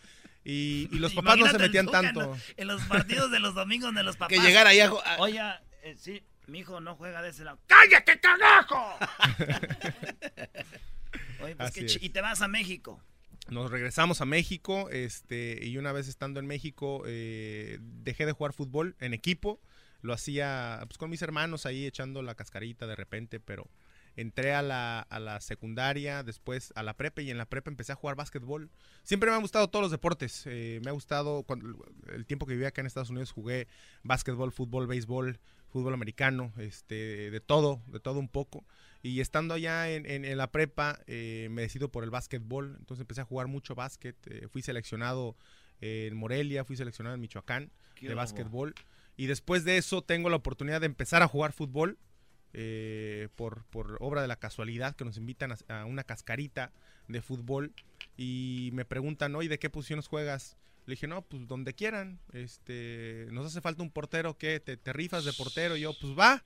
Y, 0.45 0.87
y 0.91 0.99
los 0.99 1.13
papás 1.13 1.37
no 1.37 1.47
se 1.47 1.59
metían 1.59 1.85
Tuca, 1.87 2.01
tanto. 2.01 2.21
¿no? 2.27 2.37
En 2.55 2.67
los 2.67 2.81
partidos 2.85 3.29
de 3.29 3.39
los 3.41 3.53
domingos 3.55 3.93
de 3.93 4.03
los 4.03 4.15
papás. 4.17 4.29
Que 4.37 4.41
llegara 4.41 4.69
ahí 4.69 4.79
a- 4.79 4.89
Oye, 5.17 5.41
eh, 5.83 5.95
sí, 5.99 6.23
mi 6.47 6.59
hijo 6.59 6.79
no 6.79 6.95
juega 6.95 7.21
de 7.21 7.29
ese 7.31 7.43
lado. 7.43 7.59
¡Cállate, 7.67 8.19
carajo! 8.21 8.97
Oye, 11.41 11.55
pues 11.55 11.69
Así 11.69 11.85
es. 11.85 12.01
y 12.01 12.09
te 12.09 12.21
vas 12.21 12.41
a 12.41 12.47
México. 12.47 13.01
Nos 13.49 13.71
regresamos 13.71 14.21
a 14.21 14.25
México, 14.25 14.89
este, 14.91 15.65
y 15.65 15.77
una 15.77 15.91
vez 15.91 16.07
estando 16.07 16.39
en 16.39 16.45
México, 16.45 17.03
eh, 17.07 17.79
dejé 17.81 18.25
de 18.25 18.31
jugar 18.31 18.53
fútbol 18.53 18.95
en 18.99 19.13
equipo. 19.13 19.59
Lo 20.01 20.13
hacía 20.13 20.79
pues, 20.87 20.97
con 20.97 21.09
mis 21.09 21.21
hermanos 21.21 21.65
ahí 21.65 21.85
echando 21.85 22.21
la 22.21 22.35
cascarita 22.35 22.85
de 22.85 22.95
repente, 22.95 23.39
pero 23.39 23.67
entré 24.15 24.53
a 24.53 24.61
la, 24.61 24.99
a 25.01 25.19
la 25.19 25.41
secundaria, 25.41 26.23
después 26.23 26.73
a 26.75 26.83
la 26.83 26.95
prepa 26.95 27.21
y 27.21 27.31
en 27.31 27.37
la 27.37 27.45
prepa 27.45 27.69
empecé 27.69 27.91
a 27.91 27.95
jugar 27.95 28.15
básquetbol. 28.15 28.69
Siempre 29.03 29.29
me 29.29 29.35
han 29.35 29.41
gustado 29.41 29.69
todos 29.69 29.83
los 29.83 29.91
deportes. 29.91 30.43
eh, 30.45 30.79
me 30.83 30.89
ha 30.89 30.93
gustado, 30.93 31.43
cuando, 31.43 31.85
el 32.13 32.25
tiempo 32.25 32.45
que 32.45 32.53
viví 32.53 32.65
acá 32.65 32.81
en 32.81 32.87
Estados 32.87 33.09
Unidos 33.09 33.31
jugué 33.31 33.67
básquetbol, 34.03 34.51
fútbol, 34.51 34.87
béisbol, 34.87 35.39
fútbol 35.69 35.93
americano, 35.93 36.51
este, 36.57 37.29
de 37.31 37.39
todo, 37.39 37.81
de 37.87 37.99
todo 37.99 38.19
un 38.19 38.27
poco. 38.29 38.65
Y 39.01 39.21
estando 39.21 39.53
allá 39.53 39.89
en, 39.89 40.05
en- 40.05 40.25
en 40.25 40.37
la 40.37 40.51
prepa, 40.51 40.99
eh, 41.07 41.47
me 41.51 41.61
decido 41.61 41.89
por 41.89 42.03
el 42.03 42.09
básquetbol. 42.09 42.75
Entonces 42.79 43.01
empecé 43.01 43.21
a 43.21 43.25
jugar 43.25 43.47
mucho 43.47 43.75
básquet. 43.75 44.15
eh, 44.27 44.47
fui 44.49 44.61
seleccionado 44.61 45.35
en 45.81 46.15
Morelia, 46.15 46.65
fui 46.65 46.75
seleccionado 46.75 47.15
en 47.15 47.21
Michoacán 47.21 47.71
de 48.09 48.15
básquetbol. 48.15 48.75
Y 49.15 49.27
después 49.27 49.63
de 49.63 49.77
eso 49.77 50.01
tengo 50.01 50.29
la 50.29 50.35
oportunidad 50.37 50.79
de 50.81 50.87
empezar 50.87 51.21
a 51.23 51.27
jugar 51.27 51.53
fútbol. 51.53 51.97
eh, 52.53 53.29
por, 53.35 53.63
por 53.65 53.97
obra 54.01 54.21
de 54.23 54.27
la 54.27 54.37
casualidad 54.37 54.95
que 54.95 55.05
nos 55.05 55.17
invitan 55.17 55.51
a, 55.51 55.57
a 55.81 55.85
una 55.85 56.03
cascarita 56.03 56.71
de 57.07 57.21
fútbol 57.21 57.73
y 58.17 58.71
me 58.73 58.85
preguntan, 58.85 59.35
oye, 59.35 59.49
¿de 59.49 59.59
qué 59.59 59.69
posiciones 59.69 60.07
juegas? 60.07 60.57
Le 60.89 60.95
dije, 60.95 61.05
no, 61.07 61.21
pues 61.21 61.47
donde 61.47 61.75
quieran. 61.75 62.19
Este, 62.33 63.27
nos 63.31 63.45
hace 63.45 63.61
falta 63.61 63.83
un 63.83 63.91
portero, 63.91 64.37
¿qué? 64.39 64.59
¿Te, 64.59 64.75
te 64.75 64.91
rifas 64.91 65.23
de 65.23 65.33
portero? 65.33 65.77
Y 65.77 65.81
yo, 65.81 65.93
pues 66.01 66.17
va. 66.17 66.43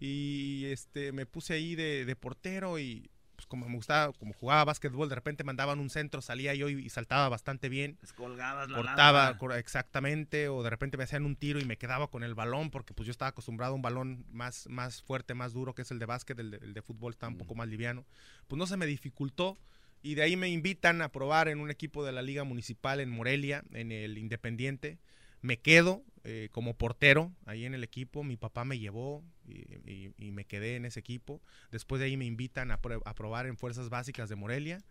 Y 0.00 0.66
este, 0.66 1.10
me 1.10 1.26
puse 1.26 1.54
ahí 1.54 1.74
de, 1.74 2.04
de 2.04 2.16
portero 2.16 2.78
y 2.78 3.10
pues 3.34 3.46
como 3.46 3.68
me 3.68 3.74
gustaba, 3.74 4.12
como 4.12 4.32
jugaba 4.32 4.64
básquetbol, 4.64 5.08
de 5.08 5.16
repente 5.16 5.42
mandaban 5.42 5.80
un 5.80 5.90
centro, 5.90 6.22
salía 6.22 6.54
yo 6.54 6.68
y, 6.68 6.74
y 6.86 6.88
saltaba 6.88 7.28
bastante 7.28 7.68
bien. 7.68 7.98
Descolgabas 8.00 8.68
la 8.70 8.76
Cortaba 8.76 9.38
cor- 9.38 9.54
exactamente, 9.54 10.48
o 10.48 10.62
de 10.62 10.70
repente 10.70 10.96
me 10.96 11.02
hacían 11.02 11.24
un 11.26 11.34
tiro 11.34 11.58
y 11.58 11.64
me 11.64 11.76
quedaba 11.76 12.06
con 12.08 12.22
el 12.22 12.34
balón, 12.36 12.70
porque 12.70 12.94
pues 12.94 13.06
yo 13.06 13.10
estaba 13.10 13.30
acostumbrado 13.30 13.72
a 13.72 13.76
un 13.76 13.82
balón 13.82 14.24
más, 14.30 14.68
más 14.68 15.02
fuerte, 15.02 15.34
más 15.34 15.52
duro, 15.52 15.74
que 15.74 15.82
es 15.82 15.90
el 15.90 15.98
de 15.98 16.06
básquet, 16.06 16.38
el 16.38 16.52
de, 16.52 16.56
el 16.58 16.74
de 16.74 16.82
fútbol 16.82 17.12
está 17.12 17.26
un 17.26 17.36
poco 17.36 17.56
más 17.56 17.66
liviano. 17.66 18.04
Pues 18.46 18.56
no 18.56 18.68
se 18.68 18.76
me 18.76 18.86
dificultó 18.86 19.58
Y 20.04 20.16
de 20.16 20.22
ahí 20.22 20.36
me 20.36 20.50
invitan 20.50 21.00
a 21.00 21.10
probar 21.10 21.48
en 21.48 21.60
un 21.60 21.70
equipo 21.70 22.04
de 22.04 22.12
la 22.12 22.20
Liga 22.20 22.44
Municipal 22.44 23.00
en 23.00 23.08
Morelia, 23.08 23.64
en 23.72 23.90
el 23.90 24.18
Independiente. 24.18 24.98
Me 25.40 25.60
quedo 25.60 26.04
eh, 26.24 26.50
como 26.52 26.76
portero 26.76 27.32
ahí 27.46 27.64
en 27.64 27.72
el 27.72 27.82
equipo. 27.82 28.22
Mi 28.22 28.36
papá 28.36 28.66
me 28.66 28.78
llevó 28.78 29.24
y, 29.48 30.30
me 30.30 30.44
quedé 30.44 30.76
en 30.76 30.84
ese 30.84 31.00
equipo. 31.00 31.40
Después 31.70 32.00
de 32.00 32.04
ahí 32.04 32.18
me 32.18 32.26
invitan 32.26 32.70
a, 32.70 32.74
a 32.74 33.14
probar 33.14 33.46
en 33.46 33.56
Fuerzas 33.56 33.88
Básicas 33.88 34.28
de 34.28 34.36
Morelia 34.36 34.84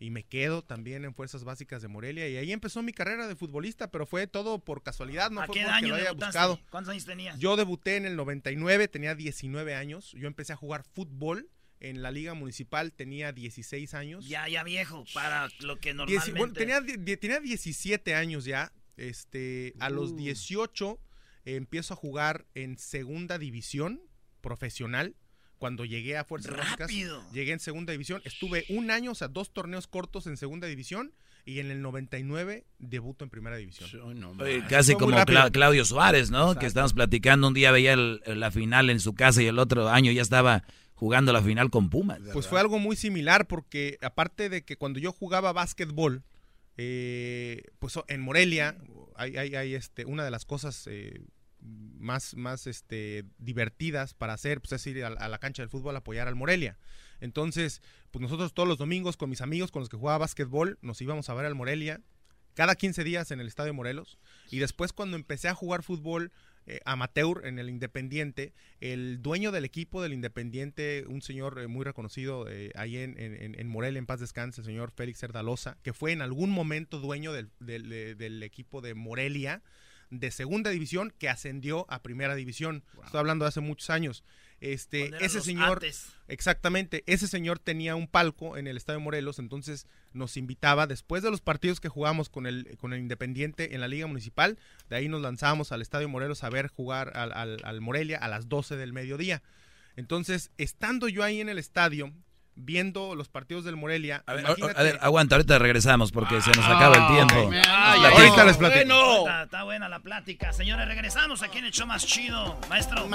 y 0.00 0.10
me 0.10 0.24
quedo 0.24 0.62
también 0.62 1.04
en 1.04 1.14
Fuerzas 1.14 1.44
Básicas 1.44 1.80
de 1.80 1.86
Morelia 1.86 2.28
y 2.28 2.36
ahí 2.36 2.50
empezó 2.50 2.82
mi 2.82 2.92
carrera 2.92 3.28
de 3.28 3.36
futbolista, 3.36 3.92
pero 3.92 4.04
fue 4.04 4.26
todo 4.26 4.58
por 4.58 4.82
casualidad, 4.82 5.30
no 5.30 5.42
¿A 5.42 5.46
fue 5.46 5.54
qué 5.54 5.62
porque 5.62 5.74
año 5.74 5.88
lo 5.90 5.94
haya 5.94 6.12
buscado. 6.12 6.60
¿Cuántos 6.70 6.90
años 6.90 7.04
tenías? 7.04 7.38
Yo 7.38 7.56
debuté 7.56 7.96
en 7.96 8.04
el 8.04 8.16
99, 8.16 8.88
tenía 8.88 9.14
19 9.14 9.74
años, 9.76 10.12
yo 10.12 10.26
empecé 10.26 10.52
a 10.52 10.56
jugar 10.56 10.82
fútbol 10.82 11.48
en 11.80 12.02
la 12.02 12.10
liga 12.10 12.34
municipal, 12.34 12.92
tenía 12.92 13.32
16 13.32 13.94
años. 13.94 14.26
Ya, 14.28 14.48
ya 14.48 14.64
viejo, 14.64 15.04
para 15.14 15.48
lo 15.60 15.78
que 15.78 15.92
normalmente... 15.94 16.32
Dieci- 16.32 16.36
bueno, 16.38 16.52
tenía, 16.54 16.80
tenía 17.18 17.40
17 17.40 18.14
años 18.14 18.44
ya, 18.44 18.72
este, 18.96 19.74
a 19.78 19.90
los 19.90 20.12
Uh. 20.12 20.16
18 20.16 20.98
eh, 21.44 21.56
empiezo 21.56 21.94
a 21.94 21.96
jugar 21.96 22.46
en 22.54 22.78
segunda 22.78 23.38
división 23.38 24.00
profesional. 24.40 25.14
Cuando 25.58 25.86
llegué 25.86 26.18
a 26.18 26.24
Fuerzas 26.24 26.54
Básicas, 26.54 26.80
Rápido. 26.90 27.24
llegué 27.32 27.52
en 27.52 27.60
segunda 27.60 27.90
división. 27.92 28.20
Estuve 28.24 28.66
un 28.68 28.90
año, 28.90 29.12
o 29.12 29.14
sea, 29.14 29.28
dos 29.28 29.52
torneos 29.54 29.86
cortos 29.86 30.26
en 30.26 30.36
segunda 30.36 30.66
división. 30.66 31.12
Y 31.46 31.60
en 31.60 31.70
el 31.70 31.80
99 31.80 32.66
debuto 32.80 33.24
en 33.24 33.30
primera 33.30 33.56
división. 33.56 33.88
Oye, 34.40 34.64
casi 34.68 34.92
Fue 34.92 35.00
como. 35.00 35.16
Cla- 35.16 35.50
Claudio 35.52 35.84
Suárez, 35.84 36.30
¿no? 36.32 36.56
Que 36.58 36.66
estábamos 36.66 36.92
platicando, 36.92 37.46
un 37.46 37.54
día 37.54 37.70
veía 37.70 37.92
el- 37.92 38.20
la 38.26 38.50
final 38.50 38.90
en 38.90 38.98
su 38.98 39.14
casa 39.14 39.40
y 39.42 39.46
el 39.46 39.58
otro 39.60 39.88
año 39.88 40.10
ya 40.10 40.22
estaba 40.22 40.64
jugando 40.96 41.32
la 41.32 41.40
final 41.42 41.70
con 41.70 41.88
Pumas. 41.88 42.18
Pues 42.32 42.46
fue 42.48 42.58
algo 42.60 42.78
muy 42.80 42.96
similar 42.96 43.46
porque 43.46 43.96
aparte 44.02 44.48
de 44.48 44.64
que 44.64 44.76
cuando 44.76 44.98
yo 44.98 45.12
jugaba 45.12 45.52
básquetbol, 45.52 46.24
eh, 46.76 47.62
pues 47.78 47.94
en 48.08 48.20
Morelia 48.20 48.76
hay, 49.14 49.36
hay- 49.36 49.54
hay, 49.54 49.74
este, 49.74 50.04
una 50.04 50.24
de 50.24 50.30
las 50.30 50.44
cosas 50.44 50.86
eh, 50.90 51.22
más, 51.60 52.34
este, 52.66 53.24
divertidas 53.38 54.14
para 54.14 54.34
hacer, 54.34 54.60
pues 54.60 54.72
es 54.72 54.86
ir 54.86 55.04
a, 55.04 55.08
a 55.08 55.28
la 55.28 55.38
cancha 55.38 55.62
del 55.62 55.70
fútbol 55.70 55.94
a 55.96 56.00
apoyar 56.00 56.28
al 56.28 56.34
Morelia. 56.34 56.78
Entonces, 57.20 57.80
pues 58.10 58.20
nosotros 58.22 58.52
todos 58.52 58.68
los 58.68 58.78
domingos 58.78 59.16
con 59.16 59.30
mis 59.30 59.40
amigos 59.40 59.70
con 59.70 59.80
los 59.80 59.88
que 59.88 59.96
jugaba 59.96 60.18
básquetbol, 60.18 60.78
nos 60.82 61.00
íbamos 61.00 61.28
a 61.30 61.34
ver 61.34 61.46
al 61.46 61.54
Morelia 61.54 62.00
cada 62.54 62.74
15 62.74 63.04
días 63.04 63.30
en 63.30 63.40
el 63.40 63.46
Estadio 63.48 63.74
Morelos. 63.74 64.18
Y 64.50 64.58
después 64.58 64.92
cuando 64.92 65.16
empecé 65.16 65.48
a 65.48 65.54
jugar 65.54 65.82
fútbol 65.82 66.30
eh, 66.66 66.80
amateur 66.84 67.46
en 67.46 67.58
el 67.58 67.70
Independiente, 67.70 68.52
el 68.80 69.22
dueño 69.22 69.52
del 69.52 69.64
equipo 69.64 70.02
del 70.02 70.12
Independiente, 70.12 71.04
un 71.08 71.22
señor 71.22 71.58
eh, 71.60 71.66
muy 71.68 71.84
reconocido 71.84 72.46
eh, 72.48 72.72
ahí 72.74 72.96
en, 72.98 73.18
en, 73.18 73.58
en 73.58 73.68
Morelia, 73.68 73.98
en 73.98 74.06
paz 74.06 74.20
descanse, 74.20 74.60
el 74.60 74.66
señor 74.66 74.90
Félix 74.90 75.22
Erdalosa, 75.22 75.76
que 75.82 75.92
fue 75.92 76.12
en 76.12 76.22
algún 76.22 76.50
momento 76.50 76.98
dueño 77.00 77.32
del, 77.32 77.50
del- 77.60 77.88
de- 77.88 78.14
del 78.14 78.42
equipo 78.42 78.80
de 78.80 78.94
Morelia 78.94 79.62
de 80.10 80.30
segunda 80.30 80.70
división 80.70 81.12
que 81.18 81.28
ascendió 81.28 81.84
a 81.88 82.00
primera 82.02 82.34
división. 82.36 82.84
Estoy 83.04 83.18
hablando 83.18 83.44
de 83.44 83.48
hace 83.48 83.60
muchos 83.60 83.90
años. 83.90 84.22
Este, 84.60 85.10
ese 85.20 85.40
señor, 85.44 85.80
exactamente, 86.28 87.04
ese 87.06 87.28
señor 87.28 87.58
tenía 87.58 87.94
un 87.94 88.08
palco 88.08 88.56
en 88.56 88.66
el 88.66 88.76
Estadio 88.76 89.00
Morelos, 89.00 89.38
entonces 89.38 89.86
nos 90.14 90.36
invitaba 90.38 90.86
después 90.86 91.22
de 91.22 91.30
los 91.30 91.40
partidos 91.42 91.78
que 91.80 91.88
jugamos 91.90 92.28
con 92.30 92.46
el, 92.46 92.76
con 92.78 92.92
el 92.94 93.00
Independiente 93.00 93.74
en 93.74 93.80
la 93.82 93.88
Liga 93.88 94.06
Municipal, 94.06 94.58
de 94.88 94.96
ahí 94.96 95.08
nos 95.08 95.20
lanzábamos 95.20 95.72
al 95.72 95.82
Estadio 95.82 96.08
Morelos 96.08 96.42
a 96.42 96.48
ver 96.50 96.68
jugar 96.68 97.12
al, 97.16 97.32
al- 97.32 97.60
al 97.64 97.80
Morelia 97.82 98.18
a 98.18 98.28
las 98.28 98.48
12 98.48 98.76
del 98.76 98.92
mediodía. 98.94 99.42
Entonces, 99.94 100.50
estando 100.58 101.08
yo 101.08 101.22
ahí 101.22 101.40
en 101.40 101.48
el 101.48 101.58
estadio, 101.58 102.12
viendo 102.56 103.14
los 103.14 103.28
partidos 103.28 103.64
del 103.64 103.76
Morelia, 103.76 104.22
A 104.26 104.32
ver, 104.34 104.44
imagínate- 104.44 104.80
a 104.80 104.82
ver, 104.82 104.98
aguanta, 105.02 105.34
ahorita 105.36 105.58
regresamos 105.58 106.10
porque 106.10 106.40
se 106.40 106.50
nos 106.52 106.64
acaba 106.64 106.96
el 106.96 107.06
tiempo. 107.14 107.50
Ay, 107.68 108.00
Platico. 108.00 108.20
ahorita 108.20 108.44
les 108.46 108.56
platico. 108.56 109.18
Está, 109.20 109.42
está 109.44 109.62
buena 109.64 109.88
la 109.88 110.00
plática. 110.00 110.52
Señores, 110.52 110.88
regresamos 110.88 111.42
aquí 111.42 111.58
en 111.58 111.66
el 111.66 111.72
show 111.72 111.86
más 111.86 112.04
chido. 112.06 112.58
Maestro. 112.68 113.08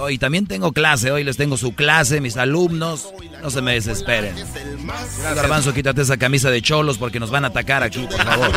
Hoy 0.00 0.18
también 0.18 0.46
tengo 0.46 0.72
clase, 0.72 1.10
hoy 1.10 1.24
les 1.24 1.36
tengo 1.36 1.56
su 1.56 1.74
clase, 1.74 2.20
mis 2.20 2.36
alumnos. 2.36 3.12
No 3.42 3.50
se 3.50 3.60
me 3.60 3.72
desesperen. 3.74 4.34
Garbanzo, 5.34 5.74
quítate 5.74 6.02
esa 6.02 6.16
camisa 6.16 6.50
de 6.50 6.62
cholos 6.62 6.96
porque 6.98 7.20
nos 7.20 7.30
van 7.30 7.44
a 7.44 7.48
atacar 7.48 7.82
aquí, 7.82 8.06
por 8.06 8.22
favor. 8.22 8.50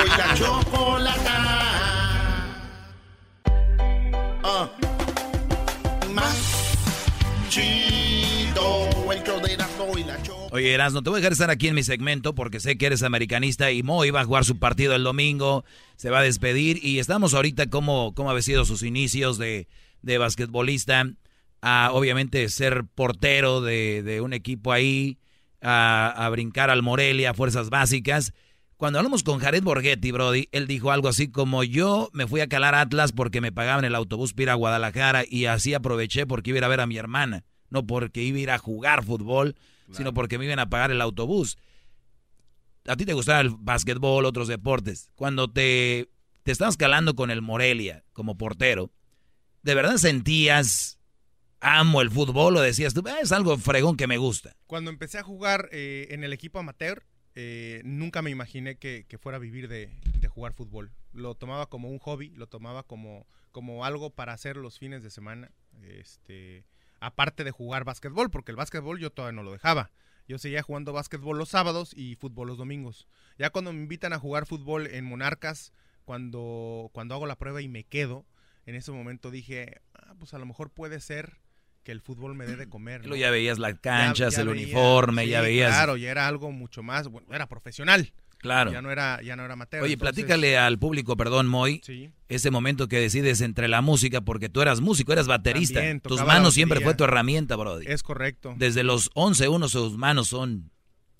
Oye, 10.51 10.73
Erasno, 10.73 11.03
te 11.03 11.11
voy 11.11 11.17
a 11.17 11.21
dejar 11.21 11.33
estar 11.33 11.51
aquí 11.51 11.67
en 11.67 11.75
mi 11.75 11.83
segmento 11.83 12.33
porque 12.33 12.59
sé 12.59 12.75
que 12.75 12.87
eres 12.87 13.03
americanista 13.03 13.71
y 13.71 13.83
Mo 13.83 14.03
iba 14.03 14.21
a 14.21 14.25
jugar 14.25 14.45
su 14.45 14.57
partido 14.57 14.95
el 14.95 15.03
domingo, 15.03 15.63
se 15.95 16.09
va 16.09 16.19
a 16.19 16.23
despedir 16.23 16.83
y 16.83 16.97
estamos 16.97 17.35
ahorita 17.35 17.67
como, 17.69 18.15
como 18.15 18.31
había 18.31 18.41
sido 18.41 18.65
sus 18.65 18.81
inicios 18.81 19.37
de, 19.37 19.67
de 20.01 20.17
basquetbolista, 20.17 21.05
a 21.61 21.91
obviamente 21.93 22.49
ser 22.49 22.83
portero 22.95 23.61
de, 23.61 24.01
de 24.01 24.21
un 24.21 24.33
equipo 24.33 24.71
ahí, 24.71 25.19
a, 25.61 26.07
a 26.17 26.29
brincar 26.29 26.71
al 26.71 26.81
Morelia, 26.81 27.35
fuerzas 27.35 27.69
básicas. 27.69 28.33
Cuando 28.75 28.97
hablamos 28.97 29.21
con 29.21 29.39
Jared 29.39 29.61
Borghetti, 29.61 30.11
Brody, 30.11 30.49
él 30.51 30.65
dijo 30.65 30.89
algo 30.91 31.09
así 31.09 31.29
como 31.29 31.63
yo 31.63 32.09
me 32.11 32.25
fui 32.25 32.41
a 32.41 32.47
calar 32.47 32.73
Atlas 32.73 33.11
porque 33.11 33.39
me 33.39 33.51
pagaban 33.51 33.85
el 33.85 33.93
autobús 33.93 34.33
para 34.33 34.43
ir 34.43 34.49
a 34.49 34.55
Guadalajara 34.55 35.25
y 35.29 35.45
así 35.45 35.75
aproveché 35.75 36.25
porque 36.25 36.49
iba 36.49 36.57
a 36.57 36.59
ir 36.59 36.63
a 36.63 36.69
ver 36.69 36.81
a 36.81 36.87
mi 36.87 36.97
hermana, 36.97 37.43
no 37.69 37.85
porque 37.85 38.23
iba 38.23 38.39
a 38.39 38.41
ir 38.41 38.49
a 38.51 38.57
jugar 38.57 39.03
fútbol, 39.03 39.55
sino 39.91 40.13
porque 40.13 40.37
me 40.37 40.45
iban 40.45 40.59
a 40.59 40.69
pagar 40.69 40.91
el 40.91 41.01
autobús. 41.01 41.57
A 42.87 42.95
ti 42.95 43.05
te 43.05 43.13
gustaba 43.13 43.41
el 43.41 43.49
básquetbol, 43.49 44.25
otros 44.25 44.47
deportes. 44.47 45.09
Cuando 45.15 45.51
te, 45.51 46.09
te 46.43 46.51
estabas 46.51 46.77
calando 46.77 47.15
con 47.15 47.29
el 47.31 47.41
Morelia 47.41 48.03
como 48.13 48.37
portero, 48.37 48.91
¿de 49.63 49.75
verdad 49.75 49.97
sentías 49.97 50.99
amo 51.61 52.01
el 52.01 52.09
fútbol 52.09 52.55
o 52.57 52.61
decías 52.61 52.93
tú, 52.93 53.03
"Ah, 53.05 53.19
es 53.21 53.31
algo 53.31 53.57
fregón 53.57 53.97
que 53.97 54.07
me 54.07 54.17
gusta? 54.17 54.55
Cuando 54.65 54.89
empecé 54.89 55.17
a 55.17 55.23
jugar 55.23 55.69
eh, 55.71 56.07
en 56.11 56.23
el 56.23 56.31
equipo 56.33 56.59
amateur, 56.59 57.03
eh, 57.35 57.81
nunca 57.83 58.21
me 58.21 58.29
imaginé 58.31 58.77
que, 58.77 59.05
que 59.07 59.17
fuera 59.17 59.35
a 59.37 59.39
vivir 59.39 59.67
de, 59.67 59.91
de 60.19 60.27
jugar 60.27 60.53
fútbol. 60.53 60.91
Lo 61.13 61.35
tomaba 61.35 61.67
como 61.67 61.89
un 61.89 61.99
hobby, 61.99 62.29
lo 62.31 62.47
tomaba 62.47 62.83
como, 62.83 63.27
como 63.51 63.85
algo 63.85 64.09
para 64.09 64.33
hacer 64.33 64.57
los 64.57 64.79
fines 64.79 65.03
de 65.03 65.09
semana. 65.09 65.51
Este, 65.81 66.65
aparte 66.99 67.43
de 67.43 67.51
jugar 67.51 67.83
básquetbol, 67.83 68.29
porque 68.29 68.51
el 68.51 68.55
básquetbol 68.57 68.99
yo 68.99 69.11
todavía 69.11 69.35
no 69.35 69.43
lo 69.43 69.51
dejaba. 69.51 69.91
Yo 70.27 70.37
seguía 70.37 70.61
jugando 70.61 70.93
básquetbol 70.93 71.37
los 71.37 71.49
sábados 71.49 71.91
y 71.95 72.15
fútbol 72.15 72.47
los 72.49 72.57
domingos. 72.57 73.07
Ya 73.37 73.49
cuando 73.49 73.73
me 73.73 73.79
invitan 73.79 74.13
a 74.13 74.19
jugar 74.19 74.45
fútbol 74.45 74.85
en 74.87 75.05
Monarcas, 75.05 75.73
cuando, 76.05 76.89
cuando 76.93 77.15
hago 77.15 77.25
la 77.25 77.37
prueba 77.37 77.61
y 77.61 77.67
me 77.67 77.83
quedo, 77.83 78.25
en 78.65 78.75
ese 78.75 78.91
momento 78.91 79.31
dije, 79.31 79.81
"Ah, 79.95 80.13
pues 80.19 80.33
a 80.33 80.39
lo 80.39 80.45
mejor 80.45 80.69
puede 80.71 80.99
ser 80.99 81.39
que 81.83 81.91
el 81.91 82.01
fútbol 82.01 82.35
me 82.35 82.45
dé 82.45 82.55
de 82.55 82.67
comer. 82.69 83.07
¿no?". 83.07 83.15
ya 83.15 83.31
veías 83.31 83.57
las 83.59 83.73
Ya- 83.75 83.79
canchas, 83.81 84.35
ya 84.35 84.41
el 84.41 84.49
veía- 84.49 84.63
uniforme, 84.65 85.23
sí, 85.23 85.29
ya 85.29 85.41
veías... 85.41 85.69
Claro, 85.71 85.97
ya 85.97 86.11
era 86.11 86.27
algo 86.27 86.51
mucho 86.51 86.83
más, 86.83 87.07
bueno, 87.07 87.27
era 87.33 87.47
profesional. 87.47 88.11
Claro. 88.39 88.71
Ya 88.71 88.81
no 88.81 88.89
era, 88.91 89.21
ya 89.21 89.35
no 89.35 89.43
era 89.45 89.53
amateur. 89.53 89.83
Oye, 89.83 89.93
entonces- 89.93 90.15
platícale 90.15 90.57
al 90.57 90.79
público, 90.79 91.15
perdón, 91.17 91.47
Moy, 91.47 91.81
Sí. 91.85 92.09
ese 92.29 92.49
momento 92.51 92.87
que 92.87 92.99
decides 92.99 93.41
entre 93.41 93.67
la 93.67 93.81
música, 93.81 94.21
porque 94.21 94.49
tú 94.49 94.61
eras 94.61 94.81
músico, 94.81 95.13
eras 95.13 95.27
baterista. 95.27 95.79
También, 95.79 95.99
Tus 96.01 96.23
manos 96.25 96.53
siempre 96.53 96.79
fue 96.81 96.95
tu 96.95 97.03
herramienta, 97.03 97.55
Brody. 97.55 97.85
Es 97.87 98.01
correcto. 98.01 98.55
Desde 98.57 98.83
los 98.83 99.11
11, 99.13 99.47
uno, 99.49 99.67
sus 99.69 99.97
manos 99.97 100.27
son... 100.29 100.71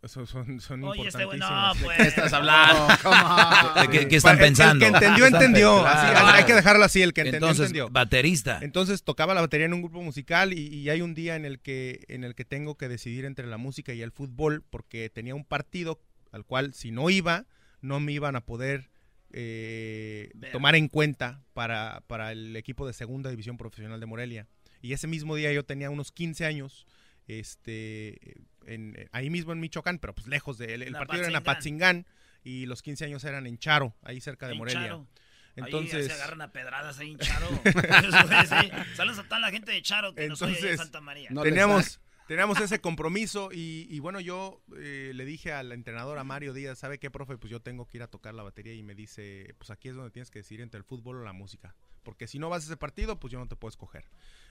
Son, 0.06 0.26
son, 0.26 0.62
son 0.62 0.82
Oye, 0.86 1.10
este 1.10 1.26
no, 1.26 1.72
pues. 1.84 1.98
¿Qué 1.98 2.04
estás 2.08 2.32
hablando? 2.32 2.88
¿De 3.82 3.88
qué, 3.89 4.08
qué 4.08 4.16
están 4.16 4.38
el- 4.38 4.46
pensando? 4.46 4.86
El, 4.86 4.91
que 4.94 4.98
entendió, 4.98 5.26
entendió. 5.26 5.80
Claro. 5.82 6.20
Así, 6.20 6.38
hay 6.38 6.44
que 6.46 6.54
dejarlo 6.54 6.86
así, 6.86 7.02
el 7.02 7.12
que 7.14 7.20
entendió, 7.20 7.39
Entonces, 7.50 7.66
entendió. 7.66 7.89
baterista. 7.89 8.60
Entonces 8.62 9.04
tocaba 9.04 9.34
la 9.34 9.41
batería 9.41 9.66
en 9.66 9.74
un 9.74 9.82
grupo 9.82 10.02
musical 10.02 10.54
y, 10.54 10.68
y 10.74 10.89
hay 10.89 11.02
un 11.02 11.16
día 11.16 11.36
en 11.36 11.44
el 11.44 11.60
que 11.60 12.06
en 12.08 12.24
el 12.24 12.34
que 12.34 12.46
tengo 12.46 12.78
que 12.78 12.88
decidir 12.88 13.26
entre 13.26 13.46
la 13.48 13.58
música 13.58 13.94
y 13.94 14.02
el 14.02 14.12
fútbol 14.14 14.64
porque 14.70 15.10
tenía 15.10 15.36
un 15.36 15.44
partido 15.44 16.00
al 16.32 16.46
cual 16.46 16.74
si 16.74 16.92
no 16.92 17.10
iba 17.10 17.46
no 17.82 18.00
me 18.00 18.12
iban 18.12 18.36
a 18.36 18.46
poder 18.46 18.90
eh, 19.32 20.32
tomar 20.52 20.76
en 20.76 20.88
cuenta 20.88 21.42
para, 21.54 22.02
para 22.08 22.32
el 22.32 22.56
equipo 22.56 22.86
de 22.88 22.94
segunda 22.94 23.30
división 23.30 23.58
profesional 23.58 24.00
de 24.00 24.06
Morelia. 24.06 24.48
Y 24.82 24.94
ese 24.94 25.08
mismo 25.08 25.36
día 25.36 25.52
yo 25.54 25.64
tenía 25.66 25.90
unos 25.90 26.12
15 26.12 26.46
años, 26.46 26.88
este, 27.28 28.38
en- 28.66 29.08
ahí 29.12 29.30
mismo 29.30 29.52
en 29.54 29.60
Michoacán, 29.60 30.00
pero 30.00 30.14
pues 30.16 30.28
lejos 30.28 30.58
de 30.58 30.74
él. 30.74 30.82
El 30.84 30.94
partido 30.94 31.22
era 31.22 31.30
en 31.30 31.36
Apatzingán 31.36 32.06
y 32.44 32.66
los 32.66 32.82
15 32.82 33.06
años 33.06 33.24
eran 33.24 33.46
en 33.48 33.58
Charo, 33.58 33.96
ahí 34.04 34.20
cerca 34.22 34.48
de 34.48 34.54
en 34.54 34.58
Morelia. 34.58 34.82
Charo. 34.82 35.08
Entonces, 35.56 36.04
Ahí 36.04 36.08
se 36.08 36.14
agarran 36.14 36.42
a 36.42 36.52
pedradas 36.54 37.00
ahí 37.00 37.12
en 37.12 37.18
Charo. 37.18 37.48
Eso 37.66 38.32
es, 38.32 38.50
sí. 38.50 38.72
Saludos 38.96 39.20
a 39.20 39.24
toda 39.24 39.40
la 39.40 39.52
gente 39.52 39.72
de 39.72 39.82
Charo 39.82 40.16
que 40.16 40.28
nos 40.30 40.42
oye 40.42 40.52
en 40.52 40.58
Entonces, 40.58 40.80
Santa 40.80 41.02
María. 41.02 41.30
No 41.32 41.44
teníamos, 41.44 42.00
teníamos 42.30 42.62
ese 42.62 42.80
compromiso 42.80 43.50
y, 43.52 43.98
bueno, 44.02 44.20
yo 44.20 44.62
eh, 44.78 45.14
le 45.16 45.26
dije 45.26 45.52
al 45.52 45.72
entrenador, 45.72 46.20
a 46.20 46.24
Mario 46.24 46.54
Díaz, 46.54 46.78
¿sabe 46.78 47.00
qué, 47.00 47.10
profe? 47.10 47.40
Pues 47.40 47.50
yo 47.50 47.60
tengo 47.60 47.88
que 47.88 47.98
ir 47.98 48.04
a 48.04 48.08
tocar 48.08 48.36
la 48.36 48.44
batería 48.44 48.76
y 48.76 48.84
me 48.84 48.94
dice, 48.94 49.56
pues 49.58 49.72
aquí 49.72 49.90
es 49.90 49.96
donde 49.96 50.12
tienes 50.12 50.30
que 50.30 50.38
decidir 50.38 50.62
entre 50.62 50.78
el 50.78 50.84
fútbol 50.84 51.16
o 51.16 51.24
la 51.24 51.34
música. 51.34 51.74
Porque 52.04 52.28
si 52.28 52.38
no 52.38 52.48
vas 52.48 52.62
a 52.62 52.66
ese 52.68 52.78
partido, 52.78 53.20
pues 53.20 53.34
yo 53.34 53.40
no 53.40 53.48
te 53.48 53.56
puedo 53.56 53.72
escoger. 53.72 54.06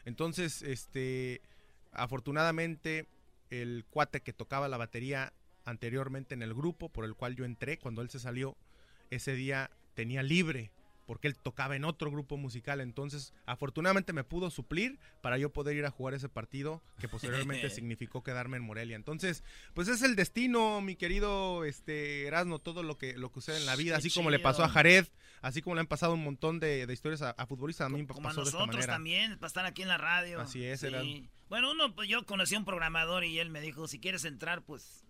Entonces, 0.04 0.62
este, 0.62 1.40
afortunadamente, 1.92 3.06
el 3.48 3.84
cuate 3.88 4.22
que 4.22 4.32
tocaba 4.32 4.66
la 4.66 4.76
batería 4.76 5.32
anteriormente 5.64 6.34
en 6.34 6.42
el 6.42 6.54
grupo 6.54 6.88
por 6.88 7.04
el 7.04 7.14
cual 7.14 7.36
yo 7.36 7.44
entré. 7.44 7.78
Cuando 7.78 8.02
él 8.02 8.10
se 8.10 8.18
salió, 8.18 8.56
ese 9.10 9.36
día 9.36 9.70
tenía 9.94 10.24
libre 10.24 10.72
porque 11.08 11.26
él 11.26 11.38
tocaba 11.38 11.74
en 11.74 11.86
otro 11.86 12.10
grupo 12.10 12.36
musical. 12.36 12.82
Entonces, 12.82 13.32
afortunadamente 13.46 14.12
me 14.12 14.24
pudo 14.24 14.50
suplir 14.50 14.98
para 15.22 15.38
yo 15.38 15.50
poder 15.50 15.74
ir 15.74 15.86
a 15.86 15.90
jugar 15.90 16.12
ese 16.12 16.28
partido 16.28 16.82
que 17.00 17.08
posteriormente 17.48 17.70
significó 17.70 18.22
quedarme 18.22 18.58
en 18.58 18.62
Morelia. 18.62 18.94
Entonces, 18.94 19.42
pues 19.72 19.88
es 19.88 20.02
el 20.02 20.16
destino, 20.16 20.82
mi 20.82 20.96
querido 20.96 21.64
este 21.64 22.26
Erasmo, 22.26 22.58
todo 22.58 22.82
lo 22.82 22.98
que 22.98 23.14
lo 23.16 23.30
que 23.30 23.36
sucede 23.36 23.56
en 23.56 23.64
la 23.64 23.74
vida, 23.74 23.96
así 23.96 24.10
como 24.10 24.28
le 24.28 24.38
pasó 24.38 24.62
a 24.62 24.68
Jared, 24.68 25.06
así 25.40 25.62
como 25.62 25.76
le 25.76 25.80
han 25.80 25.86
pasado 25.86 26.12
un 26.12 26.22
montón 26.22 26.60
de, 26.60 26.86
historias 26.92 27.22
a, 27.22 27.46
futbolistas, 27.46 27.86
a 27.86 27.88
mí 27.88 28.06
como 28.06 28.28
a 28.28 28.34
nosotros 28.34 28.86
también, 28.86 29.38
para 29.38 29.46
estar 29.46 29.64
aquí 29.64 29.80
en 29.80 29.88
la 29.88 29.96
radio. 29.96 30.42
Así 30.42 30.62
es, 30.62 30.84
Bueno, 31.48 31.70
uno, 31.70 31.94
pues 31.94 32.06
yo 32.06 32.26
conocí 32.26 32.54
a 32.54 32.58
un 32.58 32.66
programador 32.66 33.24
y 33.24 33.38
él 33.38 33.48
me 33.48 33.62
dijo, 33.62 33.88
si 33.88 33.98
quieres 33.98 34.26
entrar, 34.26 34.60
pues... 34.60 35.06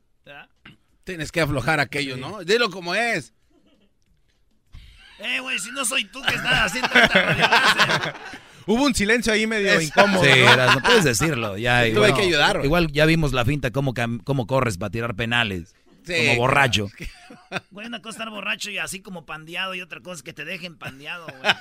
Tienes 1.02 1.32
que 1.32 1.40
aflojar 1.40 1.80
aquello, 1.80 2.16
¿no? 2.16 2.44
Dilo 2.44 2.70
como 2.70 2.94
es. 2.94 3.34
Eh, 5.18 5.40
güey, 5.40 5.58
si 5.58 5.70
no 5.72 5.84
soy 5.84 6.04
tú 6.04 6.22
que 6.22 6.34
estás 6.34 6.66
haciendo 6.66 6.90
Hubo 8.66 8.84
un 8.84 8.94
silencio 8.94 9.32
ahí 9.32 9.46
medio 9.46 9.80
incómodo. 9.80 10.22
Sí, 10.22 10.30
no 10.74 10.82
puedes 10.82 11.04
decirlo. 11.04 11.56
Ya, 11.56 11.86
igual, 11.88 12.14
que 12.14 12.22
ayudar. 12.22 12.60
Igual 12.62 12.92
ya 12.92 13.06
vimos 13.06 13.32
la 13.32 13.46
finta, 13.46 13.70
cómo, 13.70 13.94
cómo 14.24 14.46
corres 14.46 14.76
para 14.76 14.90
tirar 14.90 15.16
penales. 15.16 15.74
como 16.06 16.36
borracho. 16.36 16.88
Güey, 17.70 17.86
una 17.86 18.02
cosa 18.02 18.18
estar 18.18 18.30
borracho 18.30 18.70
y 18.70 18.76
así 18.76 19.00
como 19.00 19.24
pandeado 19.24 19.74
y 19.74 19.80
otra 19.80 20.00
cosa 20.00 20.16
es 20.16 20.22
que 20.22 20.34
te 20.34 20.44
dejen 20.44 20.76
pandeado, 20.76 21.26
güey. 21.26 21.52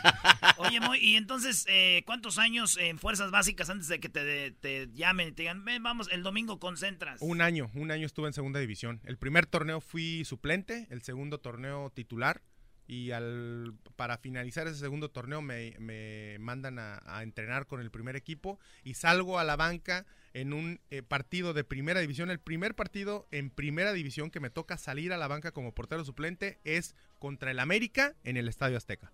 Oye, 0.58 0.82
Moy, 0.82 0.99
y 0.99 1.16
entonces, 1.16 1.66
eh, 1.70 2.03
¿cuántos 2.05 2.39
años 2.39 2.78
en 2.78 2.99
fuerzas 2.99 3.32
básicas 3.32 3.70
antes 3.70 3.88
de 3.88 4.01
que 4.01 4.10
te, 4.10 4.51
te 4.51 4.89
llamen 4.93 5.30
y 5.30 5.32
te 5.32 5.43
digan, 5.43 5.64
ven, 5.64 5.82
vamos, 5.84 6.10
el 6.12 6.24
domingo 6.24 6.60
concentras? 6.60 7.22
Un 7.22 7.41
año, 7.41 7.72
un 7.74 7.91
año 7.91 8.05
estuve 8.05 8.28
en 8.28 8.34
segunda 8.34 8.60
división. 8.60 8.99
El 9.05 9.18
primer 9.18 9.45
torneo 9.45 9.80
fui 9.80 10.26
suplente, 10.26 10.88
el 10.89 11.01
segundo 11.03 11.39
torneo 11.39 11.89
titular 11.89 12.41
y 12.88 13.11
al, 13.11 13.73
para 13.95 14.17
finalizar 14.17 14.67
ese 14.67 14.79
segundo 14.79 15.09
torneo 15.09 15.41
me, 15.41 15.75
me 15.79 16.38
mandan 16.39 16.79
a, 16.79 17.21
entrenar 17.21 17.67
con 17.67 17.81
el 17.81 17.91
primer 17.91 18.15
equipo 18.15 18.59
y 18.83 18.93
salgo 18.93 19.39
a 19.39 19.43
la 19.43 19.55
banca 19.57 20.05
en 20.33 20.53
un 20.53 20.79
eh, 20.89 21.03
partido 21.03 21.53
de 21.53 21.63
primera 21.63 21.99
división. 21.99 22.29
El 22.29 22.39
primer 22.39 22.75
partido 22.75 23.27
en 23.31 23.49
primera 23.49 23.91
división 23.91 24.31
que 24.31 24.39
me 24.39 24.49
toca 24.49 24.77
salir 24.77 25.11
a 25.11 25.17
la 25.17 25.27
banca 25.27 25.51
como 25.51 25.73
portero 25.73 26.05
suplente 26.05 26.59
es 26.63 26.95
contra 27.19 27.51
el 27.51 27.59
América 27.59 28.15
en 28.23 28.38
el 28.38 28.47
Estadio 28.47 28.77
Azteca. 28.77 29.11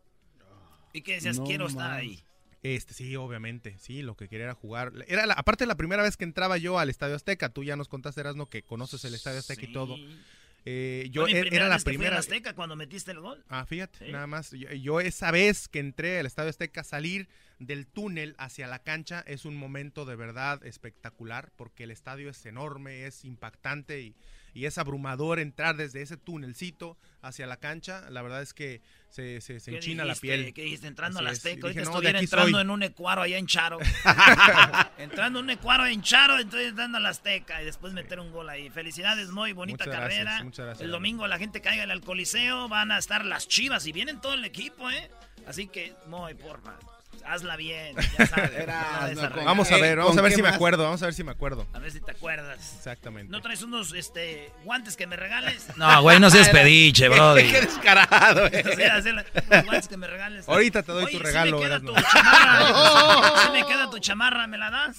¿Y 0.93 1.01
qué 1.01 1.13
decías? 1.15 1.39
Quiero 1.39 1.67
estar 1.67 1.91
ahí. 1.91 2.23
Este, 2.61 2.93
sí, 2.93 3.15
obviamente, 3.17 3.77
sí, 3.77 4.03
lo 4.03 4.15
que 4.15 4.29
quería 4.29 4.45
era 4.45 4.53
jugar. 4.53 4.93
Era 5.07 5.25
la, 5.25 5.33
aparte 5.33 5.65
la 5.65 5.75
primera 5.75 6.01
vez 6.01 6.15
que 6.15 6.23
entraba 6.23 6.57
yo 6.57 6.79
al 6.79 6.89
Estadio 6.89 7.15
Azteca, 7.15 7.49
tú 7.49 7.63
ya 7.63 7.75
nos 7.75 7.89
contaste, 7.89 8.21
Erasno, 8.21 8.49
que 8.49 8.63
conoces 8.63 9.03
el 9.03 9.15
Estadio 9.15 9.39
Azteca 9.39 9.65
y 9.65 9.73
todo. 9.73 9.97
Eh, 10.65 11.09
yo 11.11 11.27
e-, 11.27 11.47
era 11.51 11.67
la 11.67 11.79
primera. 11.79 12.17
Azteca 12.17 12.53
cuando 12.53 12.75
metiste 12.75 13.11
el 13.11 13.19
gol. 13.19 13.43
Ah, 13.49 13.65
fíjate, 13.65 14.11
nada 14.11 14.27
más. 14.27 14.51
Yo, 14.51 14.99
esa 14.99 15.31
vez 15.31 15.67
que 15.67 15.79
entré 15.79 16.19
al 16.19 16.25
Estadio 16.25 16.49
Azteca, 16.49 16.83
salir 16.83 17.27
del 17.59 17.87
túnel 17.87 18.35
hacia 18.37 18.67
la 18.67 18.79
cancha 18.79 19.23
es 19.25 19.45
un 19.45 19.55
momento 19.55 20.05
de 20.05 20.15
verdad 20.15 20.65
espectacular 20.65 21.51
porque 21.55 21.83
el 21.85 21.91
estadio 21.91 22.29
es 22.29 22.45
enorme, 22.45 23.05
es 23.05 23.25
impactante 23.25 24.01
y, 24.01 24.15
y 24.53 24.65
es 24.65 24.77
abrumador 24.77 25.39
entrar 25.39 25.75
desde 25.75 26.01
ese 26.01 26.17
túnelcito 26.17 26.97
hacia 27.21 27.47
la 27.47 27.57
cancha. 27.57 28.09
La 28.09 28.21
verdad 28.21 28.41
es 28.41 28.53
que 28.53 28.81
se, 29.09 29.41
se, 29.41 29.59
se 29.59 29.75
enchina 29.75 30.05
la 30.05 30.15
piel. 30.15 30.53
¿Qué 30.53 30.63
dijiste? 30.63 30.87
Entrando 30.87 31.19
al 31.19 31.27
Azteca. 31.27 31.67
Dije, 31.69 31.81
no, 31.83 32.01
entrando 32.01 32.59
en 32.59 32.69
un 32.69 32.83
ecuaro 32.83 33.21
allá 33.21 33.37
en 33.37 33.47
Charo. 33.47 33.79
entrando 34.97 35.39
en 35.39 35.45
un 35.45 35.49
ecuaro 35.51 35.85
en 35.85 36.01
Charo, 36.01 36.39
entonces 36.39 36.69
entrando 36.69 36.97
al 36.97 37.05
Azteca 37.05 37.61
y 37.61 37.65
después 37.65 37.93
meter 37.93 38.19
un 38.19 38.31
gol 38.31 38.49
ahí. 38.49 38.69
Felicidades, 38.69 39.29
muy 39.29 39.53
bonita 39.53 39.85
carrera. 39.85 40.45
El 40.79 40.91
domingo 40.91 41.27
la 41.27 41.37
gente 41.37 41.61
caiga 41.61 41.83
al 41.83 42.01
Coliseo, 42.01 42.67
van 42.69 42.91
a 42.91 42.97
estar 42.97 43.25
las 43.25 43.47
chivas 43.47 43.87
y 43.87 43.91
vienen 43.91 44.21
todo 44.21 44.33
el 44.33 44.45
equipo, 44.45 44.89
¿eh? 44.89 45.09
Así 45.45 45.67
que, 45.67 45.93
muy 46.07 46.33
porfa 46.35 46.77
hazla 47.25 47.55
bien, 47.55 47.95
ya 48.17 48.27
sabes. 48.27 48.65
vamos 49.45 49.71
a 49.71 49.77
ver, 49.77 49.97
vamos 49.97 50.17
a 50.17 50.21
ver 50.21 50.31
si 50.31 50.41
me 50.41 50.49
acuerdo, 50.49 50.83
vamos 50.83 51.01
a 51.01 51.05
ver 51.05 51.13
si 51.13 51.23
me 51.23 51.31
acuerdo. 51.31 51.67
A 51.73 51.79
ver 51.79 51.91
si 51.91 51.99
te 51.99 52.11
acuerdas. 52.11 52.75
Exactamente. 52.77 53.31
¿No 53.31 53.41
traes 53.41 53.61
unos 53.61 53.93
este, 53.93 54.51
guantes 54.63 54.95
que 54.95 55.07
me 55.07 55.15
regales? 55.15 55.67
No, 55.75 56.01
güey, 56.01 56.19
no 56.19 56.29
seas 56.29 56.49
pediche, 56.51 57.09
bro. 57.09 57.35
Qué 57.35 57.61
descarado, 57.61 58.47
eh. 58.47 58.63
Los 59.49 59.65
guantes 59.65 59.87
que 59.87 59.97
me 59.97 60.07
regales. 60.07 60.47
Ahorita 60.47 60.83
te 60.83 60.91
doy 60.91 61.11
tu 61.11 61.19
regalo. 61.19 61.57
Si 61.57 61.63
me 61.63 61.69
queda 61.69 61.79
tu 61.79 61.93
chamarra, 61.95 63.43
si 63.45 63.51
me 63.51 63.65
queda 63.65 63.89
tu 63.89 63.99
chamarra, 63.99 64.47
¿me 64.47 64.57
la 64.57 64.69
das? 64.71 64.97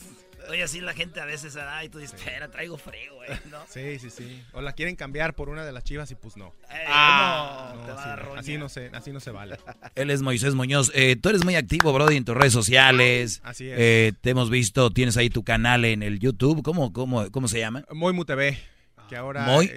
Oye, 0.48 0.62
así 0.62 0.80
la 0.80 0.94
gente 0.94 1.20
a 1.20 1.24
veces 1.24 1.54
da 1.54 1.84
y 1.84 1.88
tú 1.88 1.98
dices, 1.98 2.18
espera, 2.18 2.50
traigo 2.50 2.76
frío, 2.76 3.14
güey, 3.14 3.30
¿no? 3.50 3.58
Sí, 3.68 3.98
sí, 3.98 4.10
sí. 4.10 4.42
O 4.52 4.60
la 4.60 4.72
quieren 4.72 4.96
cambiar 4.96 5.34
por 5.34 5.48
una 5.48 5.64
de 5.64 5.72
las 5.72 5.84
chivas 5.84 6.10
y 6.10 6.14
pues 6.14 6.36
no. 6.36 6.54
ah, 6.88 7.74
no, 7.86 8.34
así, 8.36 8.58
no 8.58 8.68
se, 8.68 8.90
así 8.92 9.12
no 9.12 9.20
se 9.20 9.30
vale. 9.30 9.56
Él 9.94 10.10
es 10.10 10.22
Moisés 10.22 10.54
Muñoz. 10.54 10.90
Eh, 10.94 11.16
tú 11.16 11.28
eres 11.28 11.44
muy 11.44 11.56
activo, 11.56 11.92
Brody, 11.92 12.16
en 12.16 12.24
tus 12.24 12.36
redes 12.36 12.52
sociales. 12.52 13.40
Así 13.44 13.68
es. 13.68 13.76
Eh, 13.78 14.12
te 14.20 14.30
hemos 14.30 14.50
visto, 14.50 14.90
tienes 14.90 15.16
ahí 15.16 15.30
tu 15.30 15.44
canal 15.44 15.84
en 15.84 16.02
el 16.02 16.18
YouTube. 16.18 16.62
¿Cómo, 16.62 16.92
cómo, 16.92 17.30
cómo 17.30 17.48
se 17.48 17.58
llama? 17.58 17.84
Moimu 17.90 18.24
TV. 18.24 18.73
Que 19.08 19.16
ahora 19.16 19.44
Muy 19.44 19.70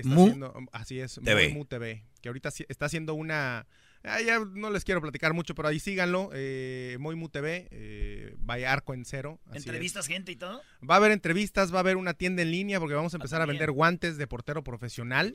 así 0.71 0.99
es, 0.99 1.19
TV. 1.23 1.49
Moimu 1.49 1.65
TV. 1.65 2.03
Que 2.21 2.29
ahorita 2.29 2.49
está 2.67 2.85
haciendo 2.85 3.13
una 3.13 3.67
Ah, 4.03 4.21
ya 4.21 4.39
no 4.39 4.69
les 4.69 4.85
quiero 4.85 5.01
platicar 5.01 5.33
mucho, 5.33 5.53
pero 5.53 5.67
ahí 5.67 5.79
síganlo. 5.79 6.29
Eh, 6.33 6.97
Moimu 6.99 7.29
TV, 7.29 7.67
eh, 7.71 8.35
vaya 8.39 8.71
arco 8.71 8.93
en 8.93 9.03
cero. 9.05 9.39
¿Entrevistas 9.53 10.07
gente 10.07 10.31
y 10.31 10.35
todo? 10.35 10.61
Va 10.87 10.95
a 10.95 10.97
haber 10.97 11.11
entrevistas, 11.11 11.73
va 11.73 11.77
a 11.77 11.79
haber 11.81 11.97
una 11.97 12.13
tienda 12.13 12.41
en 12.41 12.51
línea 12.51 12.79
porque 12.79 12.95
vamos 12.95 13.13
a 13.13 13.17
empezar 13.17 13.41
a 13.41 13.45
vender 13.45 13.71
guantes 13.71 14.17
de 14.17 14.27
portero 14.27 14.63
profesional. 14.63 15.33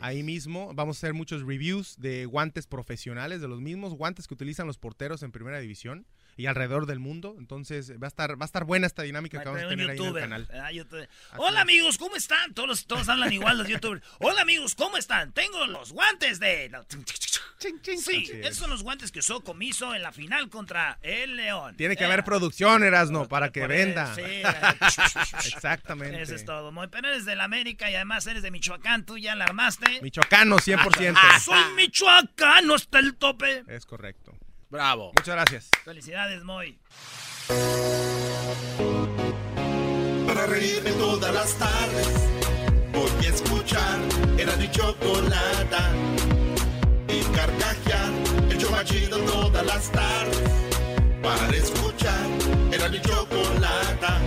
Ahí 0.00 0.22
mismo 0.22 0.72
vamos 0.74 0.96
a 0.96 0.98
hacer 0.98 1.14
muchos 1.14 1.42
reviews 1.42 1.96
de 1.98 2.24
guantes 2.26 2.66
profesionales, 2.66 3.40
de 3.40 3.48
los 3.48 3.60
mismos 3.60 3.94
guantes 3.94 4.26
que 4.26 4.34
utilizan 4.34 4.66
los 4.66 4.78
porteros 4.78 5.22
en 5.22 5.30
primera 5.30 5.60
división 5.60 6.06
y 6.38 6.46
alrededor 6.46 6.86
del 6.86 7.00
mundo. 7.00 7.34
Entonces 7.36 7.92
va 8.00 8.06
a 8.06 8.08
estar, 8.08 8.40
va 8.40 8.44
a 8.44 8.46
estar 8.46 8.64
buena 8.64 8.86
esta 8.86 9.02
dinámica 9.02 9.40
que 9.40 9.44
vamos 9.44 9.64
a 9.64 9.68
tener 9.68 9.90
ahí 9.90 9.98
en 9.98 10.06
el 10.06 10.14
canal. 10.14 10.48
Ah, 10.54 10.70
Hola 11.36 11.60
amigos, 11.60 11.98
¿cómo 11.98 12.14
están? 12.14 12.54
Todos, 12.54 12.86
todos 12.86 13.08
hablan 13.08 13.32
igual 13.32 13.58
los 13.58 13.66
youtubers. 13.66 14.02
Hola 14.20 14.42
amigos, 14.42 14.76
¿cómo 14.76 14.96
están? 14.96 15.32
Tengo 15.32 15.66
los 15.66 15.92
guantes 15.92 16.38
de... 16.38 16.70
Sí, 17.58 18.30
esos 18.40 18.56
son 18.56 18.70
los 18.70 18.84
guantes 18.84 19.10
que 19.10 19.18
usó 19.18 19.40
Comiso 19.40 19.92
en 19.96 20.02
la 20.02 20.12
final 20.12 20.48
contra 20.48 21.00
el 21.02 21.36
León. 21.36 21.76
Tiene 21.76 21.96
que 21.96 22.04
haber 22.04 22.22
producción, 22.22 22.84
Erasno, 22.84 23.26
para 23.26 23.50
que 23.50 23.66
venda. 23.66 24.14
Sí, 24.14 24.22
Exactamente. 25.54 26.22
Eso 26.22 26.36
es 26.36 26.44
todo. 26.44 26.72
Pero 26.88 27.08
eres 27.08 27.24
del 27.24 27.40
América 27.40 27.90
y 27.90 27.96
además 27.96 28.28
eres 28.28 28.44
de 28.44 28.52
Michoacán, 28.52 29.04
tú 29.04 29.18
ya 29.18 29.34
la 29.34 29.46
armaste. 29.46 30.00
Michoacano, 30.02 30.58
100%. 30.58 31.40
Soy 31.40 31.74
michoacano 31.74 32.76
hasta 32.76 33.00
el 33.00 33.16
tope. 33.16 33.64
Es 33.66 33.84
correcto. 33.86 34.38
Bravo. 34.70 35.12
Muchas 35.16 35.34
gracias. 35.34 35.68
Felicidades, 35.84 36.42
Moy. 36.44 36.78
Para 40.26 40.46
reírme 40.46 40.92
todas 40.92 41.32
las 41.34 41.54
tardes, 41.54 42.28
voy 42.92 43.26
a 43.26 43.28
escuchar 43.28 43.98
era 44.38 44.54
mi 44.56 44.70
chocolata 44.70 45.90
y 47.08 47.22
carcajear 47.34 48.12
el 48.50 48.58
chomachido 48.58 49.18
todas 49.20 49.64
las 49.64 49.90
tardes. 49.90 50.50
Para 51.22 51.48
escuchar 51.56 52.26
era 52.72 52.88
mi 52.88 53.00
chocolata 53.00 54.18